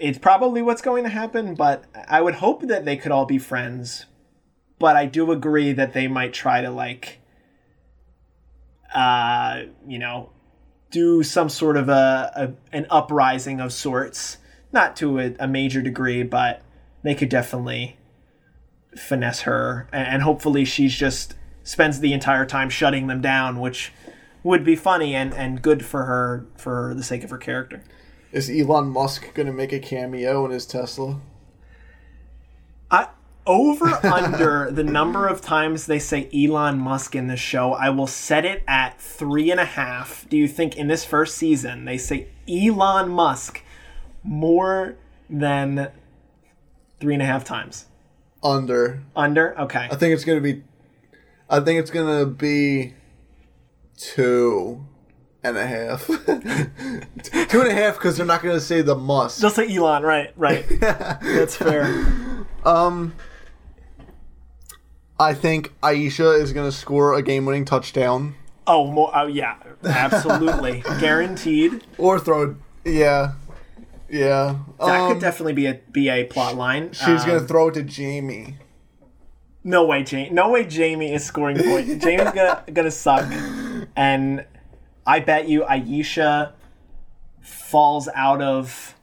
It's 0.00 0.18
probably 0.18 0.62
what's 0.62 0.82
going 0.82 1.04
to 1.04 1.10
happen, 1.10 1.54
but 1.54 1.84
I 2.08 2.20
would 2.20 2.36
hope 2.36 2.62
that 2.62 2.84
they 2.84 2.96
could 2.96 3.12
all 3.12 3.24
be 3.26 3.38
friends. 3.38 4.06
But 4.78 4.96
I 4.96 5.06
do 5.06 5.32
agree 5.32 5.72
that 5.72 5.92
they 5.92 6.06
might 6.06 6.32
try 6.32 6.60
to 6.60 6.70
like, 6.70 7.20
uh, 8.94 9.62
you 9.86 9.98
know, 9.98 10.30
do 10.90 11.22
some 11.22 11.48
sort 11.48 11.76
of 11.76 11.88
a, 11.88 12.32
a 12.72 12.76
an 12.76 12.86
uprising 12.90 13.60
of 13.60 13.72
sorts, 13.72 14.38
not 14.72 14.96
to 14.96 15.18
a, 15.18 15.34
a 15.40 15.48
major 15.48 15.82
degree, 15.82 16.22
but 16.22 16.62
they 17.02 17.14
could 17.14 17.28
definitely 17.28 17.98
finesse 18.94 19.42
her, 19.42 19.88
and, 19.92 20.06
and 20.08 20.22
hopefully 20.22 20.64
she's 20.64 20.94
just 20.94 21.34
spends 21.62 22.00
the 22.00 22.12
entire 22.12 22.46
time 22.46 22.70
shutting 22.70 23.06
them 23.06 23.20
down, 23.20 23.60
which 23.60 23.92
would 24.42 24.64
be 24.64 24.76
funny 24.76 25.14
and, 25.14 25.34
and 25.34 25.60
good 25.60 25.84
for 25.84 26.04
her 26.04 26.46
for 26.56 26.94
the 26.94 27.02
sake 27.02 27.24
of 27.24 27.30
her 27.30 27.38
character. 27.38 27.82
Is 28.30 28.50
Elon 28.50 28.88
Musk 28.88 29.32
gonna 29.34 29.52
make 29.52 29.72
a 29.72 29.78
cameo 29.78 30.44
in 30.44 30.50
his 30.50 30.66
Tesla? 30.66 31.20
I, 32.90 33.08
over 33.46 33.86
under 34.06 34.70
the 34.70 34.84
number 34.84 35.26
of 35.26 35.40
times 35.40 35.86
they 35.86 35.98
say 35.98 36.28
Elon 36.34 36.78
Musk 36.78 37.14
in 37.14 37.28
this 37.28 37.40
show, 37.40 37.72
I 37.72 37.90
will 37.90 38.06
set 38.06 38.44
it 38.44 38.62
at 38.68 39.00
three 39.00 39.50
and 39.50 39.58
a 39.58 39.64
half. 39.64 40.28
Do 40.28 40.36
you 40.36 40.46
think 40.46 40.76
in 40.76 40.88
this 40.88 41.04
first 41.04 41.36
season 41.36 41.86
they 41.86 41.96
say 41.96 42.28
Elon 42.46 43.08
Musk 43.08 43.62
more 44.22 44.96
than 45.30 45.90
three 47.00 47.14
and 47.14 47.22
a 47.22 47.26
half 47.26 47.44
times? 47.44 47.86
Under. 48.42 49.02
Under? 49.16 49.58
Okay. 49.58 49.88
I 49.90 49.96
think 49.96 50.12
it's 50.14 50.24
gonna 50.24 50.40
be. 50.40 50.62
I 51.48 51.60
think 51.60 51.80
it's 51.80 51.90
gonna 51.90 52.26
be 52.26 52.94
two 53.96 54.86
and 55.42 55.56
a 55.56 55.66
half. 55.66 56.06
two 56.06 57.60
and 57.60 57.68
a 57.68 57.74
half 57.74 57.94
because 57.94 58.16
they're 58.16 58.26
not 58.26 58.42
gonna 58.42 58.60
say 58.60 58.82
the 58.82 58.94
must. 58.96 59.40
They'll 59.40 59.50
say 59.50 59.74
Elon, 59.74 60.02
right, 60.02 60.32
right. 60.36 60.64
That's 60.80 61.56
fair. 61.56 61.84
Um, 62.64 63.14
I 65.18 65.34
think 65.34 65.72
Aisha 65.82 66.40
is 66.40 66.52
gonna 66.52 66.72
score 66.72 67.14
a 67.14 67.22
game-winning 67.22 67.64
touchdown 67.64 68.34
Oh, 68.66 68.86
more, 68.86 69.10
oh 69.14 69.26
yeah, 69.26 69.56
absolutely. 69.84 70.82
Guaranteed. 71.00 71.84
or 71.96 72.18
throw. 72.20 72.56
Yeah, 72.84 73.32
yeah. 74.10 74.56
That 74.78 75.00
Um, 75.00 75.12
could 75.12 75.20
definitely 75.22 75.54
be 75.54 75.66
a 75.66 75.80
be 75.90 76.08
a 76.10 76.24
plot 76.24 76.54
line. 76.56 76.92
she's 76.92 77.22
Um, 77.22 77.26
gonna 77.28 77.40
throw 77.40 77.68
it 77.68 77.74
to 77.74 77.82
Jamie. 77.82 78.56
No 79.64 79.84
way, 79.86 80.02
Jamie. 80.02 80.30
No 80.30 80.50
way, 80.50 80.64
Jamie 80.64 81.12
is 81.14 81.24
scoring 81.24 81.56
points. 81.58 82.04
Jamie's 82.04 82.30
gonna 82.32 82.62
gonna 82.72 82.90
suck, 82.90 83.24
and 83.96 84.44
I 85.08 85.20
bet 85.20 85.48
you 85.48 85.62
Aisha 85.62 86.52
falls 87.40 88.10
out 88.14 88.42
of 88.42 88.94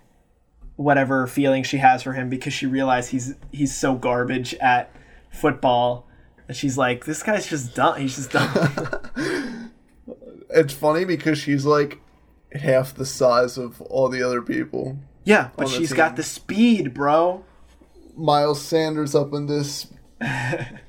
whatever 0.76 1.26
feeling 1.26 1.64
she 1.64 1.78
has 1.78 2.04
for 2.04 2.14
him 2.14 2.30
because 2.30 2.54
she 2.54 2.68
realized 2.68 3.10
he's 3.10 3.34
he's 3.52 3.76
so 3.76 3.96
garbage 3.96 4.54
at 4.56 4.92
football. 5.32 6.08
And 6.48 6.56
she's 6.56 6.78
like, 6.78 7.06
this 7.06 7.24
guy's 7.24 7.48
just 7.48 7.74
dumb. 7.74 8.00
He's 8.00 8.16
just 8.16 8.32
dumb. 8.32 9.12
It's 10.48 10.74
funny 10.74 11.04
because 11.04 11.38
she's 11.38 11.66
like 11.66 12.00
half 12.54 12.94
the 12.94 13.06
size 13.06 13.58
of 13.58 13.82
all 13.82 14.08
the 14.08 14.22
other 14.24 14.42
people. 14.42 14.98
yeah, 15.26 15.50
but 15.58 15.68
she's 15.68 15.90
team. 15.90 15.98
got 15.98 16.16
the 16.16 16.24
speed, 16.24 16.94
bro. 16.94 17.44
Miles 18.16 18.62
Sanders 18.62 19.16
up 19.16 19.34
in 19.34 19.48
this. 19.48 19.88
I 20.22 20.80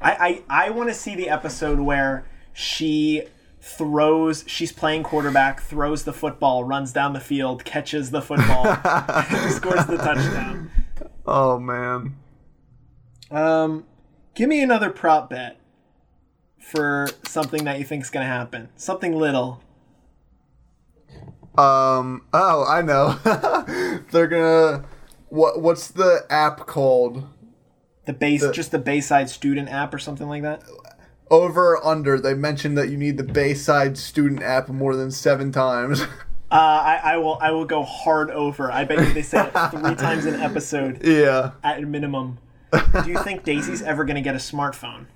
I, 0.00 0.42
I 0.48 0.70
want 0.70 0.88
to 0.88 0.94
see 0.94 1.14
the 1.14 1.28
episode 1.28 1.78
where 1.78 2.26
she 2.52 3.24
throws 3.64 4.44
she's 4.46 4.72
playing 4.72 5.02
quarterback, 5.02 5.62
throws 5.62 6.04
the 6.04 6.12
football, 6.12 6.64
runs 6.64 6.92
down 6.92 7.14
the 7.14 7.20
field, 7.20 7.64
catches 7.64 8.10
the 8.10 8.20
football, 8.20 8.64
scores 9.50 9.86
the 9.86 9.96
touchdown. 9.96 10.70
Oh 11.26 11.58
man. 11.58 12.16
Um 13.30 13.86
give 14.34 14.48
me 14.48 14.62
another 14.62 14.90
prop 14.90 15.30
bet 15.30 15.58
for 16.64 17.08
something 17.26 17.64
that 17.64 17.78
you 17.78 17.84
think 17.84 18.02
is 18.02 18.10
going 18.10 18.24
to 18.24 18.32
happen. 18.32 18.68
Something 18.76 19.14
little. 19.14 19.62
Um. 21.56 22.22
Oh, 22.32 22.64
I 22.66 22.82
know. 22.82 23.18
They're 24.10 24.26
gonna. 24.26 24.84
What? 25.28 25.60
What's 25.60 25.88
the 25.88 26.26
app 26.28 26.66
called? 26.66 27.28
The 28.06 28.12
base 28.12 28.44
just 28.50 28.72
the 28.72 28.78
Bayside 28.78 29.30
student 29.30 29.68
app 29.68 29.94
or 29.94 29.98
something 29.98 30.28
like 30.28 30.42
that. 30.42 30.64
Over 31.34 31.74
or 31.74 31.86
under? 31.86 32.20
They 32.20 32.34
mentioned 32.34 32.78
that 32.78 32.88
you 32.88 32.96
need 32.96 33.16
the 33.16 33.24
Bayside 33.24 33.98
student 33.98 34.42
app 34.42 34.68
more 34.68 34.96
than 34.96 35.10
seven 35.10 35.52
times. 35.52 36.02
Uh, 36.50 36.56
I, 36.56 37.00
I 37.14 37.16
will 37.16 37.36
I 37.40 37.50
will 37.50 37.64
go 37.64 37.82
hard 37.82 38.30
over. 38.30 38.70
I 38.70 38.84
bet 38.84 39.00
you 39.00 39.12
they 39.12 39.22
say 39.22 39.44
it 39.44 39.50
three 39.72 39.96
times 39.96 40.24
an 40.24 40.36
episode 40.40 41.04
yeah. 41.04 41.52
at 41.64 41.82
minimum. 41.82 42.38
Do 42.72 43.10
you 43.10 43.18
think 43.24 43.42
Daisy's 43.42 43.82
ever 43.82 44.04
going 44.04 44.16
to 44.16 44.20
get 44.22 44.36
a 44.36 44.38
smartphone? 44.38 45.06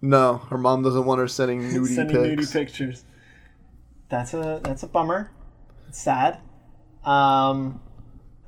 No, 0.00 0.36
her 0.50 0.58
mom 0.58 0.82
doesn't 0.84 1.06
want 1.06 1.18
her 1.18 1.26
sending 1.26 1.60
nudie 1.62 1.88
sending 1.88 2.36
pics. 2.36 2.46
nudie 2.46 2.52
pictures. 2.52 3.04
That's 4.10 4.32
a 4.32 4.60
that's 4.62 4.84
a 4.84 4.86
bummer. 4.86 5.32
It's 5.88 6.00
sad. 6.00 6.38
Um, 7.04 7.80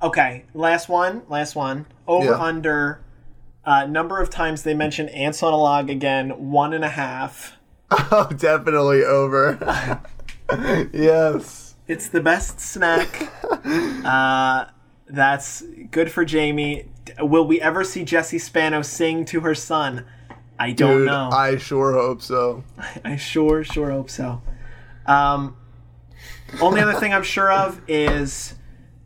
okay, 0.00 0.44
last 0.54 0.88
one. 0.88 1.22
Last 1.28 1.56
one. 1.56 1.86
Over 2.06 2.26
Yeah. 2.26 2.40
under. 2.40 3.00
Uh, 3.66 3.84
number 3.84 4.20
of 4.20 4.30
times 4.30 4.62
they 4.62 4.74
mention 4.74 5.08
ants 5.08 5.42
on 5.42 5.52
a 5.52 5.56
log 5.56 5.90
again. 5.90 6.30
One 6.50 6.72
and 6.72 6.84
a 6.84 6.88
half. 6.88 7.56
Oh, 7.90 8.30
definitely 8.36 9.04
over. 9.04 9.58
yes. 10.92 11.74
It's 11.88 12.08
the 12.08 12.20
best 12.20 12.60
snack. 12.60 13.30
uh, 14.04 14.66
that's 15.08 15.62
good 15.90 16.10
for 16.10 16.24
Jamie. 16.24 16.88
Will 17.18 17.46
we 17.46 17.60
ever 17.60 17.82
see 17.82 18.04
Jessie 18.04 18.38
Spano 18.38 18.82
sing 18.82 19.24
to 19.26 19.40
her 19.40 19.54
son? 19.54 20.04
I 20.58 20.72
don't 20.72 20.98
Dude, 20.98 21.06
know. 21.06 21.30
I 21.30 21.56
sure 21.56 21.92
hope 21.92 22.22
so. 22.22 22.64
I 23.04 23.16
sure, 23.16 23.64
sure 23.64 23.90
hope 23.90 24.10
so. 24.10 24.42
Um, 25.06 25.56
only 26.60 26.80
other 26.80 26.94
thing 26.94 27.12
I'm 27.12 27.22
sure 27.22 27.50
of 27.50 27.80
is 27.88 28.54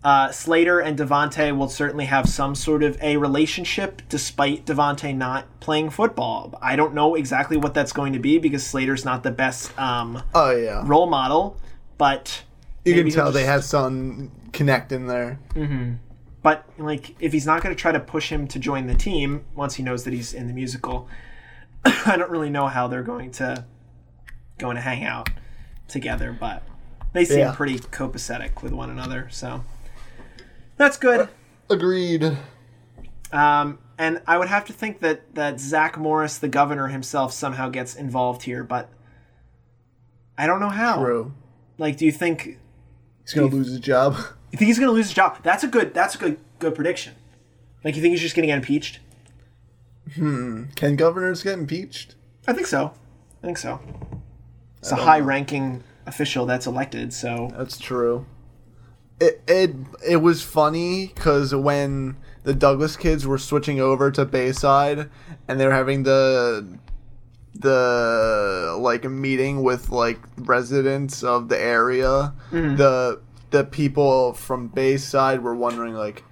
uh, 0.02 0.30
Slater 0.32 0.80
and 0.80 0.98
Devante 0.98 1.56
will 1.56 1.68
certainly 1.68 2.06
have 2.06 2.28
some 2.28 2.54
sort 2.54 2.82
of 2.82 2.96
a 3.02 3.16
relationship, 3.18 4.00
despite 4.08 4.64
Devante 4.64 5.14
not 5.14 5.44
playing 5.60 5.90
football. 5.90 6.58
I 6.62 6.74
don't 6.76 6.94
know 6.94 7.14
exactly 7.14 7.56
what 7.58 7.74
that's 7.74 7.92
going 7.92 8.12
to 8.14 8.18
be 8.18 8.38
because 8.38 8.66
Slater's 8.66 9.04
not 9.04 9.22
the 9.22 9.30
best 9.30 9.78
um, 9.78 10.22
Oh 10.34 10.50
yeah. 10.52 10.82
role 10.86 11.06
model, 11.06 11.58
but 11.98 12.42
You 12.84 12.94
can 12.94 13.10
tell 13.10 13.26
he'll 13.26 13.32
they 13.32 13.44
have 13.44 13.62
some 13.64 14.30
connecting 14.52 15.06
there. 15.06 15.38
But 16.42 16.64
like, 16.78 17.14
if 17.20 17.32
he's 17.34 17.44
not 17.44 17.62
going 17.62 17.74
to 17.74 17.78
try 17.78 17.92
to 17.92 18.00
push 18.00 18.30
him 18.32 18.48
to 18.48 18.58
join 18.58 18.86
the 18.86 18.94
team 18.94 19.44
once 19.54 19.74
he 19.74 19.82
knows 19.82 20.04
that 20.04 20.14
he's 20.14 20.32
in 20.32 20.46
the 20.46 20.54
musical, 20.54 21.06
I 21.84 22.16
don't 22.16 22.30
really 22.30 22.48
know 22.48 22.68
how 22.68 22.88
they're 22.88 23.02
going 23.02 23.30
to 23.32 23.66
going 24.56 24.76
to 24.76 24.82
hang 24.82 25.04
out 25.04 25.28
together. 25.88 26.34
But 26.38 26.62
they 27.12 27.26
seem 27.26 27.40
Yeah. 27.40 27.52
pretty 27.54 27.78
copacetic 27.78 28.62
with 28.62 28.72
one 28.72 28.88
another, 28.88 29.28
so 29.30 29.62
that's 30.80 30.96
good. 30.96 31.28
Agreed. 31.68 32.36
Um, 33.32 33.78
and 33.98 34.22
I 34.26 34.38
would 34.38 34.48
have 34.48 34.64
to 34.64 34.72
think 34.72 35.00
that 35.00 35.34
that 35.34 35.60
Zach 35.60 35.98
Morris, 35.98 36.38
the 36.38 36.48
governor 36.48 36.88
himself, 36.88 37.32
somehow 37.32 37.68
gets 37.68 37.94
involved 37.94 38.42
here, 38.42 38.64
but 38.64 38.88
I 40.38 40.46
don't 40.46 40.58
know 40.58 40.70
how. 40.70 40.96
True. 41.04 41.34
Like, 41.76 41.98
do 41.98 42.06
you 42.06 42.12
think 42.12 42.58
He's 43.22 43.34
gonna 43.34 43.46
lose 43.46 43.68
his 43.68 43.80
job. 43.80 44.16
you 44.50 44.58
think 44.58 44.66
he's 44.68 44.78
going 44.78 44.88
to 44.88 44.92
lose 44.94 45.06
his 45.06 45.14
job? 45.14 45.38
That's 45.42 45.62
a 45.62 45.68
good. 45.68 45.92
That's 45.94 46.14
a 46.14 46.18
good 46.18 46.38
good 46.58 46.74
prediction. 46.74 47.14
Like, 47.84 47.94
you 47.94 48.02
think 48.02 48.12
he's 48.12 48.20
just 48.20 48.34
going 48.34 48.42
to 48.42 48.46
get 48.48 48.56
impeached? 48.56 49.00
Hmm. 50.14 50.64
Can 50.76 50.96
governors 50.96 51.42
get 51.42 51.58
impeached? 51.58 52.14
I 52.48 52.52
think 52.52 52.66
so. 52.66 52.92
I 53.42 53.46
think 53.46 53.58
so. 53.58 53.80
It's 54.78 54.92
a 54.92 54.96
high-ranking 54.96 55.82
official 56.06 56.46
that's 56.46 56.66
elected, 56.66 57.12
so 57.12 57.50
That's 57.56 57.78
true. 57.78 58.26
It 59.20 59.42
it 59.46 59.74
it 60.08 60.16
was 60.16 60.42
funny 60.42 61.12
because 61.14 61.54
when 61.54 62.16
the 62.44 62.54
Douglas 62.54 62.96
kids 62.96 63.26
were 63.26 63.36
switching 63.38 63.78
over 63.80 64.10
to 64.10 64.24
Bayside 64.24 65.10
and 65.46 65.60
they 65.60 65.66
were 65.66 65.72
having 65.74 66.04
the 66.04 66.78
the 67.54 68.76
like 68.80 69.04
meeting 69.04 69.62
with 69.62 69.90
like 69.90 70.18
residents 70.36 71.22
of 71.22 71.48
the 71.48 71.58
area, 71.60 72.32
the 72.50 73.20
the 73.50 73.64
people 73.64 74.32
from 74.32 74.68
Bayside 74.68 75.42
were 75.42 75.54
wondering 75.54 75.94
like 75.94 76.24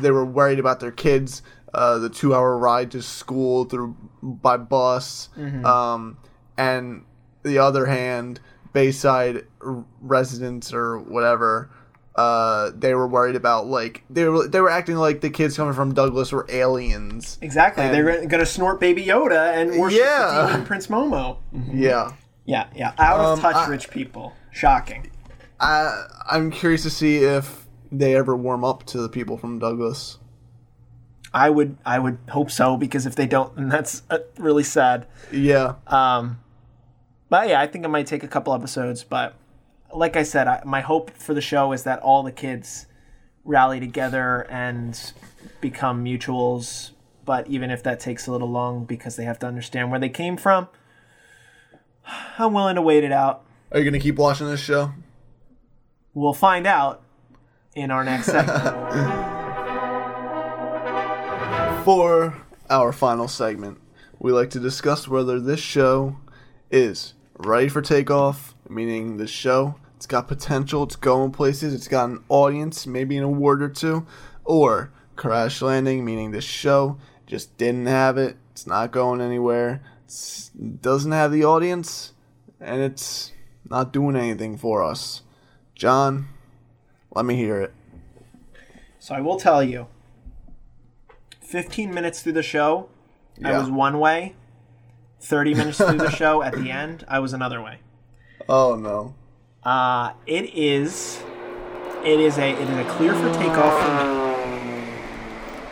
they 0.00 0.10
were 0.10 0.24
worried 0.24 0.58
about 0.58 0.80
their 0.80 0.90
kids. 0.92 1.42
Uh, 1.74 1.98
the 1.98 2.08
two-hour 2.08 2.56
ride 2.56 2.90
to 2.90 3.02
school 3.02 3.64
through 3.66 3.94
by 4.22 4.56
bus, 4.56 5.28
um, 5.66 6.16
and 6.56 7.04
the 7.42 7.58
other 7.58 7.84
hand, 7.84 8.40
Bayside 8.72 9.44
r- 9.60 9.84
residents 10.00 10.72
or 10.72 10.98
whatever, 10.98 11.68
uh, 12.16 12.70
they 12.74 12.94
were 12.94 13.06
worried 13.06 13.36
about 13.36 13.66
like 13.66 14.02
they 14.10 14.24
were 14.28 14.48
they 14.48 14.60
were 14.60 14.70
acting 14.70 14.96
like 14.96 15.20
the 15.20 15.30
kids 15.30 15.56
coming 15.56 15.74
from 15.74 15.92
Douglas 15.94 16.32
were 16.32 16.46
aliens. 16.48 17.38
exactly 17.42 17.84
And- 17.84 17.94
they're 17.94 18.26
going 18.26 18.40
to 18.40 18.46
snort 18.46 18.80
Baby 18.80 19.04
Yoda 19.04 19.54
and 19.54 19.78
worship 19.78 20.00
Yeah. 20.00 20.42
the 20.42 20.46
demon 20.52 20.66
Prince 20.66 20.86
Momo. 20.88 21.36
Yeah, 21.72 22.12
Yeah, 22.46 22.68
yeah, 22.74 22.92
out 22.98 23.20
of 23.20 23.26
Um, 23.26 23.40
touch, 23.40 23.56
I- 23.56 23.68
rich 23.68 23.90
people. 23.90 24.32
Shocking. 24.50 25.10
I 25.60 26.06
I'm 26.30 26.50
curious 26.50 26.82
to 26.84 26.90
see 26.90 27.18
if 27.18 27.66
they 27.92 28.14
ever 28.16 28.34
warm 28.34 28.64
up 28.64 28.84
to 28.86 28.98
the 28.98 29.08
people 29.08 29.36
from 29.36 29.58
Douglas. 29.58 30.18
I 31.34 31.50
would, 31.50 31.76
I 31.84 31.98
would 31.98 32.16
hope 32.30 32.50
so 32.50 32.76
because 32.78 33.04
if 33.04 33.14
they 33.14 33.26
don't, 33.26 33.54
then 33.56 33.68
that's 33.68 34.02
uh, 34.08 34.18
really 34.38 34.62
sad. 34.62 35.06
Yeah, 35.30 35.74
Um, 35.86 36.38
but 37.28 37.48
yeah, 37.50 37.60
I 37.60 37.66
think 37.66 37.84
it 37.84 37.88
might 37.88 38.06
take 38.06 38.22
a 38.24 38.28
couple 38.28 38.54
episodes. 38.54 39.04
But 39.04 39.34
like 39.94 40.16
I 40.16 40.22
said, 40.22 40.46
I, 40.48 40.62
my 40.64 40.80
hope 40.80 41.10
for 41.10 41.34
the 41.34 41.40
show 41.40 41.72
is 41.72 41.84
that 41.84 42.00
all 42.00 42.22
the 42.22 42.32
kids 42.32 42.86
rally 43.44 43.80
together 43.80 44.46
and 44.50 45.12
become 45.60 46.04
mutuals. 46.04 46.90
But 47.24 47.48
even 47.48 47.70
if 47.70 47.82
that 47.82 48.00
takes 48.00 48.26
a 48.26 48.32
little 48.32 48.50
long 48.50 48.84
because 48.84 49.16
they 49.16 49.24
have 49.24 49.38
to 49.40 49.46
understand 49.46 49.90
where 49.90 50.00
they 50.00 50.08
came 50.08 50.36
from, 50.36 50.68
I'm 52.38 52.52
willing 52.52 52.76
to 52.76 52.82
wait 52.82 53.04
it 53.04 53.12
out. 53.12 53.44
are 53.72 53.78
you 53.78 53.84
gonna 53.84 53.98
keep 53.98 54.16
watching 54.16 54.46
this 54.46 54.60
show? 54.60 54.92
We'll 56.14 56.32
find 56.32 56.66
out 56.66 57.02
in 57.74 57.90
our 57.90 58.04
next 58.04 58.26
segment. 58.26 59.34
For 61.84 62.42
our 62.68 62.90
final 62.90 63.28
segment, 63.28 63.78
we 64.18 64.32
like 64.32 64.50
to 64.50 64.58
discuss 64.58 65.06
whether 65.06 65.38
this 65.38 65.60
show 65.60 66.16
is 66.68 67.14
ready 67.38 67.68
for 67.68 67.80
takeoff, 67.80 68.55
meaning 68.68 69.16
the 69.16 69.26
show 69.26 69.76
it's 69.96 70.06
got 70.06 70.28
potential, 70.28 70.82
it's 70.82 70.96
going 70.96 71.32
places, 71.32 71.72
it's 71.72 71.88
got 71.88 72.10
an 72.10 72.22
audience, 72.28 72.86
maybe 72.86 73.16
an 73.16 73.24
award 73.24 73.62
or 73.62 73.68
two, 73.68 74.06
or 74.44 74.92
Crash 75.16 75.62
Landing, 75.62 76.04
meaning 76.04 76.30
the 76.30 76.42
show, 76.42 76.98
just 77.26 77.56
didn't 77.56 77.86
have 77.86 78.18
it. 78.18 78.36
It's 78.52 78.66
not 78.66 78.92
going 78.92 79.22
anywhere. 79.22 79.82
It 80.06 80.82
doesn't 80.82 81.12
have 81.12 81.32
the 81.32 81.44
audience, 81.44 82.12
and 82.60 82.82
it's 82.82 83.32
not 83.68 83.92
doing 83.92 84.16
anything 84.16 84.58
for 84.58 84.84
us. 84.84 85.22
John, 85.74 86.28
let 87.14 87.24
me 87.24 87.34
hear 87.34 87.60
it. 87.62 87.72
So 88.98 89.14
I 89.14 89.22
will 89.22 89.38
tell 89.38 89.62
you 89.62 89.86
15 91.40 91.92
minutes 91.92 92.20
through 92.20 92.32
the 92.32 92.42
show, 92.42 92.90
I 93.42 93.58
was 93.58 93.70
one 93.70 93.98
way. 93.98 94.34
30 95.20 95.54
minutes 95.54 95.78
through 95.78 95.96
the 95.96 96.10
show, 96.10 96.42
at 96.42 96.54
the 96.54 96.70
end, 96.70 97.04
I 97.08 97.18
was 97.20 97.32
another 97.32 97.62
way. 97.62 97.78
Oh 98.48 98.76
no. 98.76 99.14
Uh, 99.64 100.12
it 100.26 100.54
is, 100.54 101.20
it 102.04 102.20
is 102.20 102.38
a, 102.38 102.50
it 102.50 102.60
is 102.60 102.78
a 102.78 102.84
clear 102.90 103.12
for 103.14 103.32
takeoff. 103.34 103.82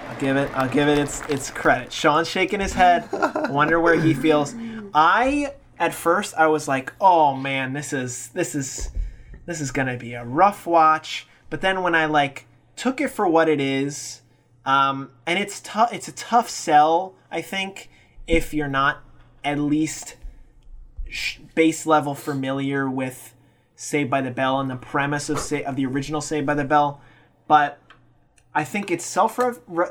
I'll 0.08 0.18
give 0.18 0.36
it, 0.36 0.50
I'll 0.54 0.68
give 0.68 0.88
it 0.88 0.98
its, 0.98 1.20
its 1.28 1.50
credit. 1.50 1.92
Sean's 1.92 2.28
shaking 2.28 2.58
his 2.58 2.72
head. 2.72 3.08
Wonder 3.50 3.78
where 3.78 3.94
he 4.00 4.12
feels. 4.12 4.56
I, 4.92 5.54
at 5.78 5.94
first, 5.94 6.34
I 6.34 6.48
was 6.48 6.66
like, 6.66 6.92
oh 7.00 7.36
man, 7.36 7.72
this 7.72 7.92
is, 7.92 8.28
this 8.28 8.56
is, 8.56 8.90
this 9.46 9.60
is 9.60 9.70
gonna 9.70 9.96
be 9.96 10.14
a 10.14 10.24
rough 10.24 10.66
watch. 10.66 11.28
But 11.50 11.60
then 11.60 11.82
when 11.82 11.94
I 11.94 12.06
like 12.06 12.46
took 12.74 13.00
it 13.00 13.08
for 13.08 13.28
what 13.28 13.48
it 13.48 13.60
is, 13.60 14.22
um, 14.66 15.12
and 15.26 15.38
it's 15.38 15.60
tough, 15.60 15.92
it's 15.92 16.08
a 16.08 16.12
tough 16.12 16.50
sell, 16.50 17.14
I 17.30 17.40
think, 17.42 17.90
if 18.26 18.52
you're 18.52 18.66
not 18.66 19.04
at 19.44 19.60
least 19.60 20.16
base 21.54 21.86
level 21.86 22.14
familiar 22.14 22.88
with 22.88 23.34
Saved 23.76 24.10
by 24.10 24.20
the 24.20 24.30
Bell 24.30 24.60
and 24.60 24.70
the 24.70 24.76
premise 24.76 25.28
of 25.28 25.38
Sa- 25.38 25.64
of 25.66 25.76
the 25.76 25.86
original 25.86 26.20
Saved 26.20 26.46
by 26.46 26.54
the 26.54 26.64
Bell, 26.64 27.00
but 27.48 27.80
I 28.54 28.64
think 28.64 28.90
its 28.90 29.04
self 29.04 29.38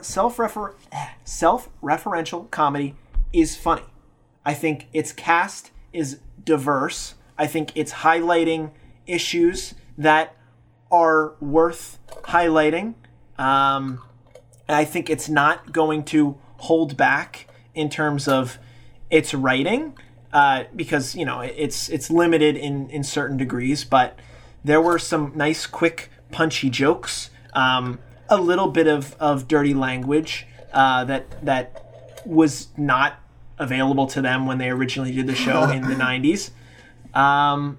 self 0.01 0.39
refer 0.39 0.76
self 1.26 1.69
referential 1.82 2.49
comedy 2.49 2.95
is 3.34 3.57
funny. 3.57 3.84
I 4.45 4.53
think 4.53 4.88
its 4.93 5.11
cast 5.11 5.71
is 5.91 6.19
diverse. 6.43 7.15
I 7.38 7.47
think 7.47 7.71
it's 7.76 7.91
highlighting 7.93 8.71
issues 9.05 9.74
that 9.97 10.36
are 10.91 11.34
worth 11.41 11.99
highlighting. 12.24 12.93
Um, 13.38 14.01
I 14.69 14.86
think 14.86 15.09
it's 15.09 15.28
not 15.28 15.74
going 15.74 16.03
to 16.05 16.38
hold 16.57 16.95
back 16.95 17.47
in 17.76 17.89
terms 17.89 18.28
of 18.28 18.59
its 19.09 19.34
writing 19.34 19.97
uh, 20.34 20.63
because 20.75 21.15
you 21.15 21.23
know 21.23 21.41
it's 21.41 21.88
it's 21.89 22.09
limited 22.09 22.57
in 22.57 22.89
in 22.89 23.03
certain 23.03 23.38
degrees. 23.38 23.84
But 23.86 24.17
there 24.63 24.81
were 24.81 24.99
some 24.99 25.31
nice, 25.36 25.65
quick, 25.65 26.09
punchy 26.31 26.69
jokes. 26.69 27.29
Um, 27.53 27.99
a 28.29 28.38
little 28.38 28.69
bit 28.69 28.88
of, 28.88 29.15
of 29.19 29.47
dirty 29.47 29.75
language 29.75 30.47
uh, 30.71 31.05
that 31.05 31.45
that 31.45 32.21
was 32.25 32.69
not 32.77 33.19
available 33.59 34.07
to 34.07 34.21
them 34.21 34.47
when 34.47 34.57
they 34.57 34.69
originally 34.69 35.11
did 35.11 35.27
the 35.27 35.36
show 35.36 35.69
in 35.69 35.84
the 35.84 35.95
'90s. 35.95 36.49
Um, 37.15 37.77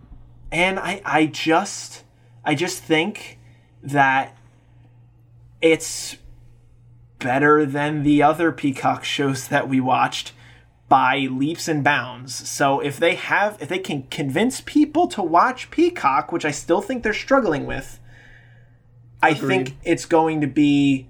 and 0.53 0.79
I 0.79 1.03
I 1.05 1.27
just 1.27 2.05
I 2.45 2.55
just 2.55 2.83
think 2.83 3.39
that 3.83 4.37
it's 5.61 6.17
better 7.19 7.67
than 7.67 8.03
the 8.03 8.23
other 8.23 8.53
Peacock 8.53 9.03
shows 9.03 9.49
that 9.49 9.69
we 9.69 9.81
watched 9.81 10.33
by 10.95 11.27
leaps 11.29 11.67
and 11.67 11.83
bounds. 11.83 12.49
So 12.49 12.79
if 12.79 13.01
they 13.01 13.17
have 13.17 13.61
if 13.61 13.69
they 13.69 13.81
can 13.81 14.05
convince 14.13 14.61
people 14.61 15.09
to 15.09 15.25
watch 15.25 15.69
Peacock, 15.73 16.31
which 16.31 16.45
I 16.45 16.53
still 16.53 16.81
think 16.81 17.03
they're 17.03 17.13
struggling 17.13 17.67
with, 17.67 17.99
I 19.21 19.35
think 19.35 19.77
it's 19.83 20.05
going 20.05 20.41
to 20.41 20.47
be 20.47 21.09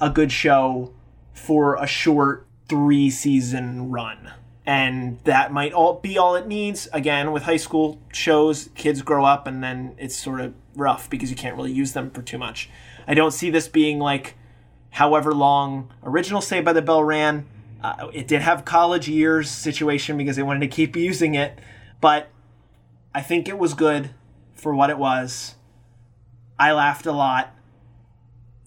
a 0.00 0.08
good 0.08 0.32
show 0.32 0.94
for 1.34 1.74
a 1.74 1.86
short 1.86 2.46
3 2.70 3.10
season 3.10 3.90
run. 3.90 4.32
And 4.64 5.18
that 5.24 5.52
might 5.52 5.74
all 5.74 6.00
be 6.00 6.16
all 6.16 6.34
it 6.34 6.46
needs. 6.46 6.88
Again, 6.94 7.30
with 7.30 7.42
high 7.42 7.58
school 7.58 8.00
shows, 8.10 8.70
kids 8.76 9.02
grow 9.02 9.26
up 9.26 9.46
and 9.46 9.62
then 9.62 9.94
it's 9.98 10.16
sort 10.16 10.40
of 10.40 10.54
rough 10.74 11.10
because 11.10 11.28
you 11.28 11.36
can't 11.36 11.54
really 11.54 11.72
use 11.72 11.92
them 11.92 12.10
for 12.12 12.22
too 12.22 12.38
much. 12.38 12.70
I 13.06 13.12
don't 13.12 13.32
see 13.32 13.50
this 13.50 13.68
being 13.68 13.98
like 13.98 14.36
however 14.88 15.34
long 15.34 15.92
original 16.02 16.40
Saved 16.40 16.64
by 16.64 16.72
the 16.72 16.80
Bell 16.80 17.04
ran. 17.04 17.46
Uh, 17.82 18.08
it 18.12 18.26
did 18.26 18.42
have 18.42 18.64
college 18.64 19.08
years 19.08 19.48
situation 19.48 20.16
because 20.16 20.36
they 20.36 20.42
wanted 20.42 20.60
to 20.60 20.68
keep 20.68 20.96
using 20.96 21.34
it, 21.34 21.58
but 22.00 22.28
I 23.14 23.20
think 23.22 23.48
it 23.48 23.58
was 23.58 23.74
good 23.74 24.10
for 24.54 24.74
what 24.74 24.90
it 24.90 24.98
was. 24.98 25.54
I 26.58 26.72
laughed 26.72 27.06
a 27.06 27.12
lot. 27.12 27.54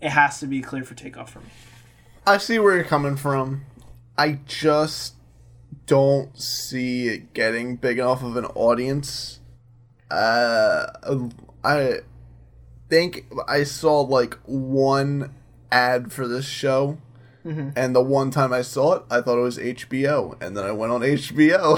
It 0.02 0.10
has 0.10 0.40
to 0.40 0.48
be 0.48 0.62
clear 0.62 0.84
for 0.84 0.96
takeoff 0.96 1.34
for 1.34 1.40
me. 1.40 1.48
I 2.26 2.38
see 2.38 2.58
where 2.58 2.76
you're 2.76 2.86
coming 2.86 3.18
from. 3.18 3.66
I 4.18 4.40
just 4.46 5.16
don't 5.86 6.40
see 6.40 7.08
it 7.08 7.34
getting 7.34 7.76
big 7.76 8.00
enough 8.00 8.24
of 8.24 8.38
an 8.38 8.46
audience. 8.46 9.40
Uh, 10.10 10.88
I 11.64 12.00
think 12.90 13.26
I 13.48 13.64
saw 13.64 14.02
like 14.02 14.38
one 14.46 15.34
ad 15.72 16.12
for 16.12 16.28
this 16.28 16.46
show. 16.46 16.98
And 17.76 17.96
the 17.96 18.02
one 18.02 18.32
time 18.32 18.54
I 18.54 18.62
saw 18.62 18.94
it, 18.94 19.04
I 19.10 19.22
thought 19.22 19.38
it 19.38 19.42
was 19.42 19.58
HBO, 19.58 20.42
and 20.42 20.56
then 20.56 20.64
I 20.64 20.72
went 20.72 20.92
on 20.92 21.02
HBO. 21.02 21.76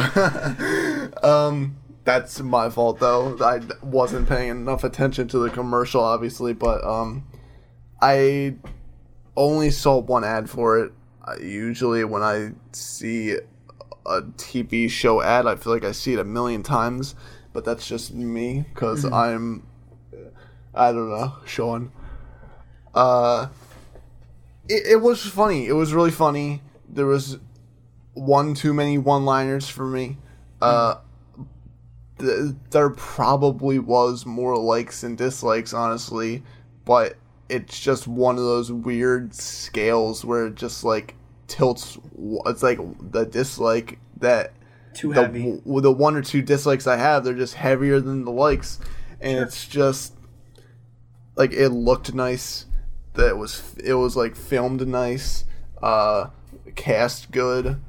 um, 1.23 1.77
that's 2.03 2.41
my 2.41 2.69
fault 2.69 2.99
though. 2.99 3.37
I 3.39 3.61
wasn't 3.81 4.27
paying 4.27 4.49
enough 4.49 4.83
attention 4.83 5.27
to 5.29 5.39
the 5.39 5.49
commercial, 5.49 6.03
obviously, 6.03 6.53
but 6.53 6.83
um, 6.83 7.25
I 8.01 8.55
only 9.37 9.71
saw 9.71 9.99
one 9.99 10.23
ad 10.23 10.49
for 10.49 10.79
it. 10.79 10.91
I, 11.23 11.37
usually, 11.37 12.03
when 12.03 12.21
I 12.21 12.51
see 12.73 13.37
a 14.05 14.21
TV 14.21 14.89
show 14.89 15.21
ad, 15.21 15.47
I 15.47 15.55
feel 15.55 15.73
like 15.73 15.85
I 15.85 15.93
see 15.93 16.13
it 16.13 16.19
a 16.19 16.25
million 16.25 16.63
times, 16.63 17.15
but 17.53 17.63
that's 17.63 17.87
just 17.87 18.13
me 18.13 18.65
because 18.73 19.05
I'm, 19.05 19.65
I 20.73 20.91
don't 20.91 21.09
know, 21.09 21.35
Sean. 21.45 21.91
Uh, 22.93 23.47
it, 24.69 24.85
it 24.87 25.01
was 25.01 25.23
funny. 25.25 25.67
It 25.67 25.73
was 25.73 25.93
really 25.93 26.11
funny. 26.11 26.61
There 26.87 27.05
was 27.05 27.39
one 28.13 28.53
too 28.53 28.73
many 28.73 28.97
one-liners 28.97 29.67
for 29.67 29.85
me. 29.85 30.17
Uh, 30.61 30.95
th- 32.19 32.55
there 32.69 32.89
probably 32.91 33.79
was 33.79 34.25
more 34.25 34.57
likes 34.57 35.03
and 35.03 35.17
dislikes, 35.17 35.73
honestly, 35.73 36.43
but 36.85 37.15
it's 37.49 37.79
just 37.79 38.07
one 38.07 38.37
of 38.37 38.43
those 38.43 38.71
weird 38.71 39.33
scales 39.33 40.23
where 40.23 40.47
it 40.47 40.55
just 40.55 40.83
like 40.83 41.15
tilts. 41.47 41.97
It's 42.45 42.63
like 42.63 42.79
the 43.11 43.25
dislike 43.25 43.99
that 44.19 44.53
Too 44.93 45.13
the 45.13 45.21
heavy. 45.23 45.57
w- 45.57 45.81
the 45.81 45.91
one 45.91 46.15
or 46.15 46.21
two 46.21 46.41
dislikes 46.41 46.87
I 46.87 46.97
have, 46.97 47.23
they're 47.23 47.33
just 47.33 47.55
heavier 47.55 47.99
than 47.99 48.25
the 48.25 48.31
likes, 48.31 48.79
and 49.19 49.39
it's 49.39 49.67
just 49.67 50.13
like 51.35 51.51
it 51.51 51.69
looked 51.69 52.13
nice. 52.13 52.65
That 53.13 53.29
it 53.29 53.37
was 53.37 53.75
it 53.83 53.93
was 53.93 54.15
like 54.15 54.35
filmed 54.35 54.87
nice, 54.87 55.45
uh, 55.81 56.27
cast 56.75 57.31
good, 57.31 57.79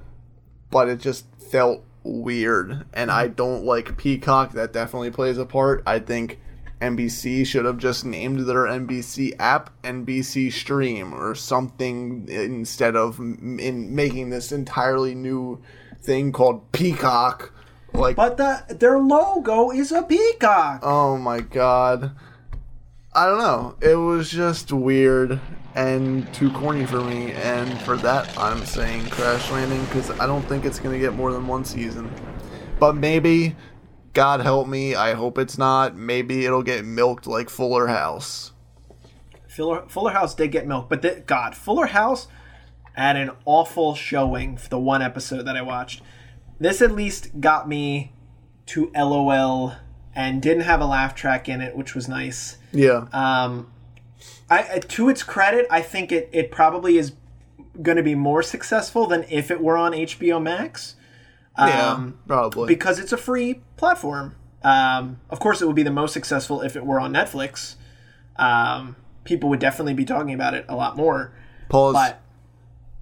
but 0.70 0.88
it 0.88 1.00
just 1.00 1.26
felt 1.50 1.82
weird, 2.02 2.84
and 2.92 3.10
I 3.10 3.28
don't 3.28 3.64
like 3.64 3.96
Peacock. 3.96 4.52
That 4.52 4.72
definitely 4.72 5.10
plays 5.10 5.38
a 5.38 5.46
part. 5.46 5.82
I 5.86 5.98
think 5.98 6.38
NBC 6.80 7.46
should 7.46 7.64
have 7.64 7.78
just 7.78 8.04
named 8.04 8.40
their 8.40 8.64
NBC 8.66 9.34
app 9.38 9.70
NBC 9.82 10.52
Stream 10.52 11.14
or 11.14 11.34
something 11.34 12.26
instead 12.28 12.94
of 12.96 13.18
m- 13.18 13.58
in 13.58 13.94
making 13.94 14.28
this 14.28 14.52
entirely 14.52 15.14
new 15.14 15.62
thing 16.02 16.32
called 16.32 16.70
Peacock. 16.72 17.52
Like, 17.94 18.16
But 18.16 18.36
the 18.36 18.74
their 18.74 18.98
logo 18.98 19.70
is 19.70 19.92
a 19.92 20.02
peacock. 20.02 20.80
oh 20.82 21.16
my 21.16 21.40
god. 21.40 22.10
I 23.16 23.26
don't 23.26 23.38
know. 23.38 23.76
It 23.80 23.94
was 23.94 24.28
just 24.28 24.72
weird 24.72 25.40
and 25.76 26.32
too 26.34 26.50
corny 26.50 26.84
for 26.84 27.00
me, 27.00 27.30
and 27.32 27.80
for 27.82 27.96
that, 27.98 28.36
I'm 28.36 28.64
saying 28.64 29.06
Crash 29.06 29.50
Landing 29.52 29.84
because 29.84 30.10
I 30.18 30.26
don't 30.26 30.42
think 30.42 30.64
it's 30.64 30.80
gonna 30.80 30.98
get 30.98 31.14
more 31.14 31.32
than 31.32 31.46
one 31.46 31.64
season. 31.64 32.12
But 32.80 32.96
maybe, 32.96 33.54
God 34.14 34.40
help 34.40 34.66
me, 34.66 34.96
I 34.96 35.14
hope 35.14 35.38
it's 35.38 35.56
not. 35.56 35.96
Maybe 35.96 36.44
it'll 36.44 36.64
get 36.64 36.84
milked 36.84 37.26
like 37.26 37.50
Fuller 37.50 37.86
House. 37.86 38.52
Fuller, 39.48 39.84
Fuller 39.88 40.10
House 40.10 40.34
did 40.34 40.50
get 40.50 40.66
milked, 40.66 40.88
but 40.88 41.02
the, 41.02 41.22
God, 41.24 41.54
Fuller 41.54 41.86
House 41.86 42.26
had 42.94 43.16
an 43.16 43.30
awful 43.44 43.94
showing 43.94 44.56
for 44.56 44.68
the 44.68 44.78
one 44.78 45.02
episode 45.02 45.42
that 45.42 45.56
I 45.56 45.62
watched. 45.62 46.02
This 46.58 46.82
at 46.82 46.90
least 46.90 47.40
got 47.40 47.68
me 47.68 48.12
to 48.66 48.90
LOL 48.96 49.74
and 50.14 50.40
didn't 50.42 50.62
have 50.64 50.80
a 50.80 50.86
laugh 50.86 51.14
track 51.14 51.48
in 51.48 51.60
it, 51.60 51.76
which 51.76 51.94
was 51.94 52.08
nice. 52.08 52.56
Yeah. 52.72 53.06
Um, 53.12 53.70
I, 54.50 54.74
I- 54.74 54.78
to 54.80 55.08
its 55.08 55.22
credit, 55.22 55.66
I 55.70 55.80
think 55.82 56.12
it, 56.12 56.28
it 56.32 56.50
probably 56.50 56.96
is 56.98 57.12
going 57.82 57.96
to 57.96 58.02
be 58.02 58.14
more 58.14 58.42
successful 58.42 59.06
than 59.06 59.24
if 59.28 59.50
it 59.50 59.60
were 59.60 59.76
on 59.76 59.92
HBO 59.92 60.40
Max. 60.42 60.94
yeah. 61.58 61.92
Um, 61.92 62.18
probably. 62.26 62.68
because 62.68 62.98
it's 62.98 63.12
a 63.12 63.16
free 63.16 63.60
platform. 63.76 64.36
Um, 64.62 65.20
of 65.28 65.40
course, 65.40 65.60
it 65.60 65.66
would 65.66 65.76
be 65.76 65.82
the 65.82 65.90
most 65.90 66.12
successful 66.12 66.62
if 66.62 66.74
it 66.76 66.86
were 66.86 66.98
on 67.00 67.12
Netflix. 67.12 67.74
Um, 68.36 68.96
people 69.24 69.48
would 69.50 69.60
definitely 69.60 69.94
be 69.94 70.04
talking 70.04 70.32
about 70.34 70.54
it 70.54 70.64
a 70.68 70.76
lot 70.76 70.96
more. 70.96 71.32
Pause. 71.68 71.94
But 71.94 72.20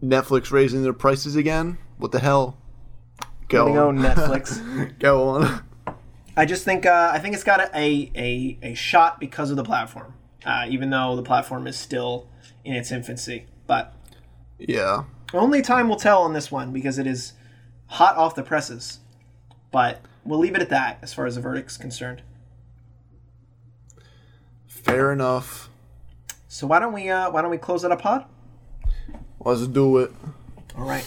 Netflix 0.02 0.50
raising 0.50 0.82
their 0.82 0.92
prices 0.92 1.36
again. 1.36 1.78
What 1.98 2.10
the 2.12 2.18
hell? 2.18 2.56
Go 3.48 3.66
gonna 3.66 3.74
go 3.74 3.88
on. 3.88 3.98
Netflix. 3.98 4.98
Go 4.98 5.28
on. 5.28 5.64
I 6.36 6.46
just 6.46 6.64
think 6.64 6.86
uh, 6.86 7.10
I 7.12 7.18
think 7.18 7.34
it's 7.34 7.44
got 7.44 7.60
a, 7.74 8.10
a, 8.14 8.58
a 8.62 8.74
shot 8.74 9.20
because 9.20 9.50
of 9.50 9.56
the 9.56 9.64
platform, 9.64 10.14
uh, 10.44 10.66
even 10.68 10.90
though 10.90 11.14
the 11.16 11.22
platform 11.22 11.66
is 11.66 11.76
still 11.76 12.28
in 12.64 12.74
its 12.74 12.90
infancy. 12.90 13.46
But 13.66 13.94
yeah. 14.58 15.04
only 15.34 15.62
time 15.62 15.88
will 15.88 15.96
tell 15.96 16.22
on 16.22 16.32
this 16.32 16.50
one 16.50 16.72
because 16.72 16.98
it 16.98 17.06
is 17.06 17.34
hot 17.86 18.16
off 18.16 18.34
the 18.34 18.42
presses. 18.42 19.00
But 19.70 20.02
we'll 20.24 20.38
leave 20.38 20.54
it 20.54 20.62
at 20.62 20.70
that 20.70 20.98
as 21.02 21.12
far 21.12 21.26
as 21.26 21.34
the 21.34 21.40
verdict's 21.40 21.76
concerned. 21.76 22.22
Fair 24.66 25.12
enough. 25.12 25.70
So 26.48 26.66
why 26.66 26.78
don't 26.78 26.92
we 26.92 27.08
uh, 27.08 27.30
why 27.30 27.42
don't 27.42 27.50
we 27.50 27.58
close 27.58 27.84
it 27.84 27.92
up, 27.92 28.02
pod? 28.02 28.24
Let's 29.40 29.66
do 29.66 29.98
it. 29.98 30.12
All 30.76 30.86
right. 30.86 31.04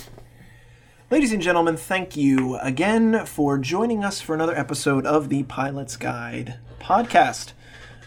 Ladies 1.11 1.31
and 1.31 1.41
gentlemen, 1.41 1.77
thank 1.77 2.17
you 2.17 2.57
again 2.57 3.27
for 3.27 3.59
joining 3.59 4.03
us 4.03 4.21
for 4.21 4.33
another 4.33 4.57
episode 4.57 5.05
of 5.05 5.29
the 5.29 5.43
Pilot's 5.43 5.97
Guide 5.97 6.57
podcast. 6.79 7.53